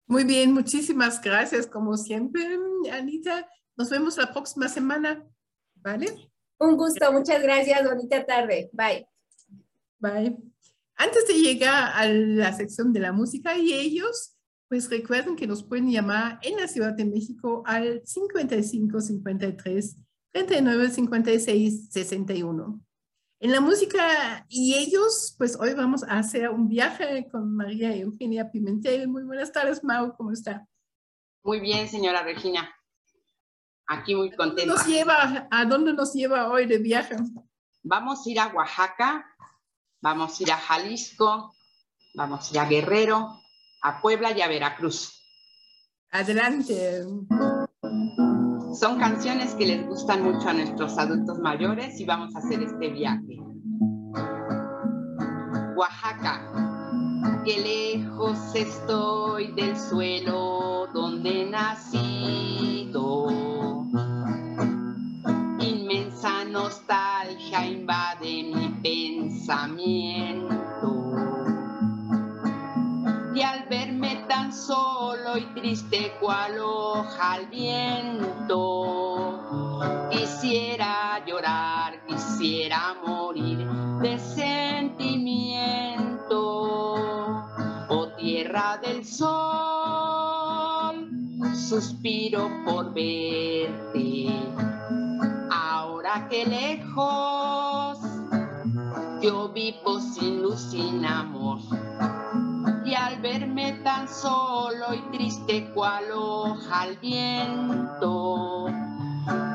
Muy 0.07 0.23
bien, 0.23 0.53
muchísimas 0.53 1.21
gracias 1.21 1.67
como 1.67 1.97
siempre, 1.97 2.47
Anita. 2.91 3.45
Nos 3.75 3.89
vemos 3.89 4.15
la 4.17 4.31
próxima 4.31 4.69
semana, 4.69 5.25
¿vale? 5.75 6.31
Un 6.59 6.77
gusto, 6.77 7.11
muchas 7.11 7.43
gracias, 7.43 7.83
bonita 7.83 8.25
tarde. 8.25 8.69
Bye. 8.71 9.05
Bye. 9.99 10.37
Antes 10.95 11.27
de 11.27 11.33
llegar 11.33 11.91
a 11.93 12.07
la 12.07 12.53
sección 12.53 12.93
de 12.93 13.01
la 13.01 13.11
música 13.11 13.57
y 13.57 13.73
ellos, 13.73 14.37
pues 14.69 14.89
recuerden 14.89 15.35
que 15.35 15.45
nos 15.45 15.63
pueden 15.63 15.91
llamar 15.91 16.39
en 16.41 16.55
la 16.55 16.69
Ciudad 16.69 16.93
de 16.93 17.05
México 17.05 17.63
al 17.65 18.01
55 18.05 19.01
53 19.01 19.97
39 20.31 20.89
56 20.89 21.89
61. 21.91 22.86
En 23.39 23.51
la 23.51 23.61
música 23.61 24.47
y 24.49 24.73
ellos, 24.73 25.35
pues 25.37 25.55
hoy 25.59 25.75
vamos 25.75 26.03
a 26.03 26.17
hacer 26.17 26.49
un 26.49 26.67
viaje 26.67 27.27
con 27.31 27.55
María 27.55 27.95
Eugenia 27.95 28.49
Pimentel. 28.49 29.07
Muy 29.07 29.23
buenas 29.23 29.51
tardes, 29.51 29.83
Mau, 29.83 30.15
¿cómo 30.17 30.31
está? 30.31 30.65
Muy 31.43 31.59
bien, 31.59 31.87
señora 31.87 32.23
Regina. 32.23 32.67
Aquí 33.85 34.15
muy 34.15 34.31
contenta. 34.31 34.73
Nos 34.73 34.87
lleva, 34.87 35.47
¿A 35.51 35.65
dónde 35.65 35.93
nos 35.93 36.15
lleva 36.15 36.49
hoy 36.49 36.65
de 36.65 36.79
viaje? 36.79 37.15
Vamos 37.83 38.25
a 38.25 38.29
ir 38.31 38.39
a 38.39 38.47
Oaxaca, 38.47 39.23
vamos 40.01 40.39
a 40.39 40.43
ir 40.43 40.51
a 40.51 40.57
Jalisco, 40.57 41.53
vamos 42.15 42.49
a 42.49 42.53
ir 42.53 42.59
a 42.59 42.65
Guerrero, 42.65 43.39
a 43.83 44.01
Puebla 44.01 44.31
y 44.31 44.41
a 44.41 44.47
Veracruz. 44.47 45.23
Adelante. 46.09 47.05
Son 48.79 48.99
canciones 48.99 49.55
que 49.55 49.65
les 49.65 49.87
gustan 49.87 50.21
mucho 50.23 50.49
a 50.49 50.53
nuestros 50.53 50.99
adultos 50.99 51.39
mayores 51.39 51.99
y 51.99 52.05
vamos 52.05 52.35
a 52.35 52.39
hacer 52.39 52.61
este 52.61 52.89
viaje. 52.89 53.39
Oaxaca, 55.75 56.43
qué 57.43 57.95
lejos 57.97 58.37
estoy 58.53 59.51
del 59.53 59.75
suelo 59.75 60.85
donde 60.93 61.49
nacido. 61.49 63.29
Inmensa 65.59 66.45
nostalgia 66.45 67.65
invade 67.65 68.43
mi 68.43 68.69
pensamiento. 68.83 70.56
Solo 74.57 75.37
y 75.37 75.45
triste 75.53 76.13
cual 76.19 76.59
hoja 76.59 77.33
al 77.33 77.45
viento. 77.47 78.49
Quisiera 80.09 81.23
llorar, 81.25 82.03
quisiera 82.07 82.95
morir 83.05 83.67
de 84.01 84.17
sentimiento. 84.19 85.35
Oh 87.89 88.07
tierra 88.17 88.77
del 88.81 89.05
sol, 89.05 89.29
suspiro 91.55 92.49
por 92.65 92.93
verte. 92.93 94.27
Ahora 95.51 96.27
que 96.29 96.45
lejos, 96.45 97.99
yo 99.21 99.49
vivo 99.49 99.99
sin 99.99 100.41
luz, 100.41 100.59
sin 100.71 101.05
amor 101.05 101.59
verme 103.21 103.73
tan 103.83 104.07
solo 104.07 104.93
y 104.93 105.01
triste 105.11 105.69
cual 105.73 106.05
hoja 106.13 106.81
al 106.81 106.95
viento, 106.97 108.67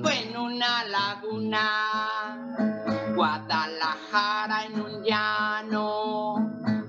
México 0.00 0.10
en 0.10 0.36
una 0.36 0.84
laguna, 0.84 1.68
Guadalajara 3.14 4.64
en 4.64 4.80
un 4.80 5.02
llano, 5.02 6.36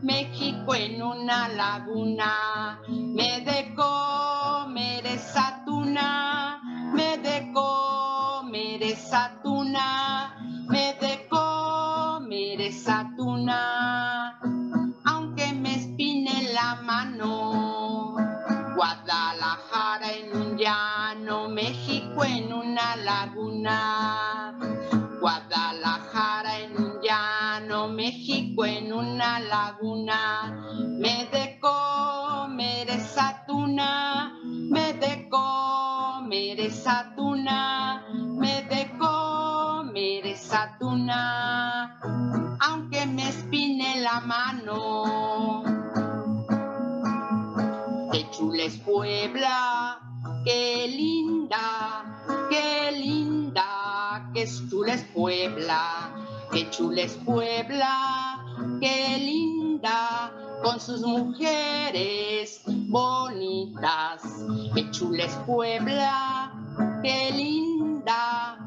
México 0.01 0.73
en 0.75 1.03
una 1.03 1.49
laguna, 1.49 2.79
me 2.87 3.41
de 3.41 3.73
comer 3.75 5.05
esa 5.05 5.61
tuna, 5.65 6.61
me 6.93 7.17
de 7.17 7.51
comer 7.53 8.81
esa 8.83 9.39
tuna, 9.43 10.37
me 10.69 10.93
de 10.93 11.27
comer 11.27 12.61
esa 12.61 13.11
tuna, 13.17 14.39
aunque 15.05 15.51
me 15.53 15.75
espine 15.75 16.53
la 16.53 16.75
mano, 16.75 18.15
Guadalajara 18.75 20.13
en 20.13 20.35
un 20.35 20.57
llano, 20.57 21.49
México 21.49 22.23
en 22.23 22.50
una 22.81 22.95
laguna. 22.95 24.57
Guadalajara 25.19 26.59
en 26.59 26.77
un 26.77 26.99
llano, 27.01 27.87
México 27.89 28.65
en 28.65 28.91
una 28.91 29.39
laguna. 29.39 30.51
Me 30.99 31.27
de 31.31 31.59
comer 31.59 32.89
esa 32.89 33.43
tuna, 33.45 34.33
me 34.43 34.93
de 34.93 35.29
comer 35.29 36.59
esa 36.59 37.13
tuna, 37.15 38.03
me 38.13 38.63
de 38.63 38.91
comer 38.97 40.25
esa 40.25 40.75
tuna, 40.79 41.99
aunque 42.61 43.05
me 43.05 43.29
espine 43.29 44.01
la 44.01 44.21
mano. 44.21 45.63
Qué 48.11 48.27
chula 48.31 48.63
es 48.63 48.77
Puebla, 48.77 49.99
qué 50.43 50.87
linda, 50.87 51.80
linda, 54.41 54.49
qué 54.49 54.69
chula 54.69 54.93
es 54.93 55.03
Puebla, 55.13 56.11
qué 56.51 56.69
chula 56.69 57.01
es 57.01 57.13
Puebla, 57.17 58.43
qué 58.79 59.17
linda, 59.19 60.31
con 60.63 60.79
sus 60.79 61.01
mujeres 61.01 62.61
bonitas, 62.65 64.23
qué 64.73 64.89
chula 64.91 65.25
es 65.25 65.35
Puebla, 65.45 66.51
qué 67.03 67.31
linda, 67.31 68.57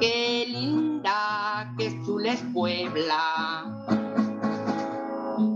qué 0.00 0.46
linda, 0.48 1.74
qué 1.78 2.00
chula 2.04 2.32
es 2.32 2.42
Puebla. 2.52 3.64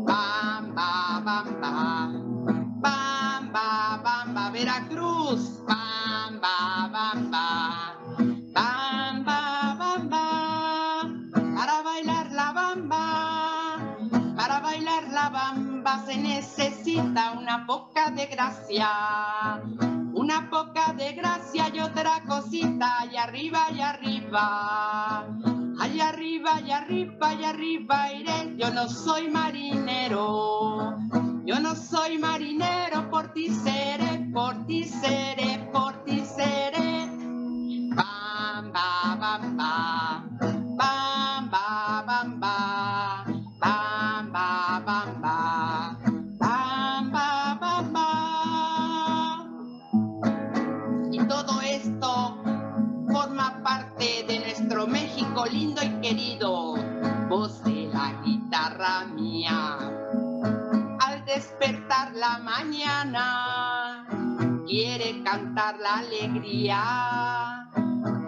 Bam, 0.06 0.74
ba, 0.74 1.22
bam, 1.24 1.60
ba. 1.60 2.12
Bam, 2.80 3.52
ba, 3.52 4.00
bam, 4.02 4.34
ba, 4.34 4.50
Veracruz. 4.50 5.62
Bam, 5.66 6.40
ba, 6.40 7.97
se 15.96 16.16
necesita 16.16 17.32
una 17.32 17.66
poca 17.66 18.10
de 18.10 18.26
gracia. 18.26 18.90
Una 20.12 20.50
poca 20.50 20.92
de 20.92 21.12
gracia 21.12 21.70
y 21.72 21.80
otra 21.80 22.22
cosita, 22.26 23.06
y 23.10 23.16
arriba, 23.16 23.70
y 23.72 23.80
arriba. 23.80 25.26
Allá 25.80 26.08
arriba, 26.08 26.56
allá 26.56 26.78
arriba, 26.78 27.28
allá 27.28 27.50
arriba 27.50 28.12
iré. 28.12 28.56
Yo 28.56 28.70
no 28.70 28.88
soy 28.88 29.28
marinero. 29.28 30.96
Yo 31.44 31.58
no 31.60 31.74
soy 31.74 32.18
marinero, 32.18 33.08
por 33.10 33.32
ti 33.32 33.48
seré, 33.48 34.28
por 34.34 34.66
ti 34.66 34.84
seré, 34.84 35.70
por 35.72 36.04
ti 36.04 36.20
seré. 36.20 37.08
Bam, 37.96 38.72
ba, 38.72 39.16
bam, 39.18 39.56
ba. 39.56 40.24
Bam, 40.24 40.27
querido, 56.08 56.76
voz 57.28 57.62
de 57.64 57.90
la 57.92 58.14
guitarra 58.24 59.04
mía. 59.14 59.76
Al 61.00 61.24
despertar 61.26 62.14
la 62.14 62.38
mañana, 62.38 64.06
quiere 64.66 65.22
cantar 65.22 65.78
la 65.78 65.98
alegría 65.98 67.68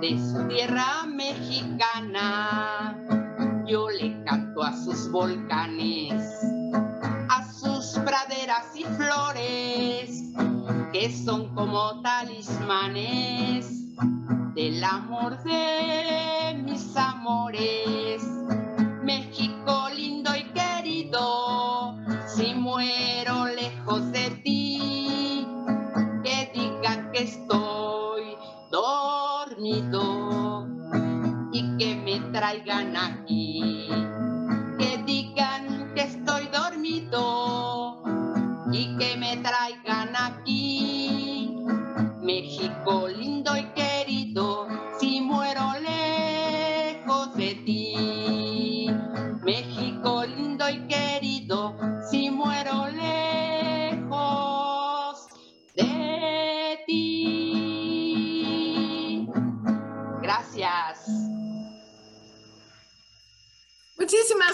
de 0.02 0.18
su 0.18 0.46
tierra 0.48 1.06
mexicana. 1.06 2.98
Yo 3.66 3.88
le 3.88 4.22
canto 4.24 4.62
a 4.62 4.76
sus 4.76 5.10
volcanes, 5.10 6.22
a 7.30 7.50
sus 7.50 7.98
praderas 8.04 8.76
y 8.76 8.84
flores, 8.84 10.22
que 10.92 11.10
son 11.10 11.54
como 11.54 12.02
talismanes 12.02 13.96
del 14.54 14.84
amor 14.84 15.42
de 15.44 16.39
amores. 17.60 17.80
México 17.84 17.99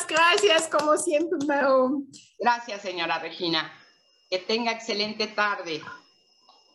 Gracias, 0.08 0.68
como 0.68 0.96
siempre, 0.96 1.38
Mao. 1.46 2.02
Gracias, 2.38 2.82
señora 2.82 3.18
Regina. 3.18 3.72
Que 4.30 4.38
tenga 4.38 4.72
excelente 4.72 5.26
tarde. 5.28 5.82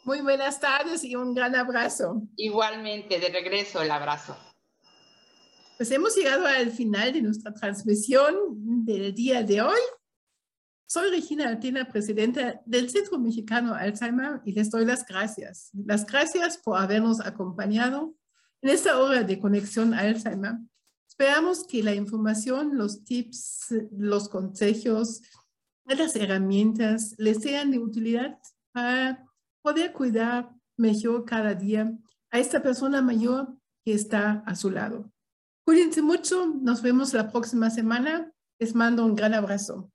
Muy 0.03 0.21
buenas 0.21 0.59
tardes 0.59 1.03
y 1.03 1.15
un 1.15 1.34
gran 1.34 1.55
abrazo. 1.55 2.23
Igualmente, 2.36 3.19
de 3.19 3.29
regreso 3.29 3.82
el 3.82 3.91
abrazo. 3.91 4.36
Pues 5.77 5.91
hemos 5.91 6.15
llegado 6.15 6.45
al 6.45 6.71
final 6.71 7.13
de 7.13 7.21
nuestra 7.21 7.53
transmisión 7.53 8.36
del 8.86 9.13
día 9.13 9.43
de 9.43 9.61
hoy. 9.61 9.79
Soy 10.88 11.09
Regina 11.09 11.47
Altena, 11.47 11.88
presidenta 11.88 12.61
del 12.65 12.89
Centro 12.89 13.17
Mexicano 13.17 13.73
Alzheimer 13.73 14.41
y 14.45 14.51
les 14.53 14.69
doy 14.69 14.86
las 14.86 15.05
gracias. 15.05 15.69
Las 15.73 16.05
gracias 16.05 16.57
por 16.57 16.77
habernos 16.77 17.21
acompañado 17.21 18.13
en 18.61 18.69
esta 18.69 18.99
hora 18.99 19.23
de 19.23 19.39
conexión 19.39 19.93
Alzheimer. 19.93 20.55
Esperamos 21.12 21.66
que 21.66 21.84
la 21.84 21.93
información, 21.93 22.78
los 22.78 23.03
tips, 23.03 23.76
los 23.91 24.30
consejos, 24.30 25.22
las 25.84 26.16
herramientas 26.16 27.16
les 27.18 27.41
sean 27.41 27.70
de 27.70 27.80
utilidad 27.80 28.39
para 28.72 29.28
poder 29.62 29.91
cuidar 29.91 30.49
mejor 30.78 31.26
cada 31.26 31.53
día 31.53 31.91
a 32.32 32.39
esta 32.39 32.64
persona 32.64 33.01
mayor 33.01 33.53
que 33.84 33.93
está 33.93 34.41
a 34.47 34.55
su 34.55 34.72
lado. 34.72 35.12
Cuídense 35.66 36.01
mucho, 36.01 36.47
nos 36.47 36.82
vemos 36.82 37.14
la 37.14 37.30
próxima 37.30 37.70
semana. 37.70 38.32
Les 38.57 38.74
mando 38.74 39.05
un 39.05 39.14
gran 39.14 39.34
abrazo. 39.34 39.89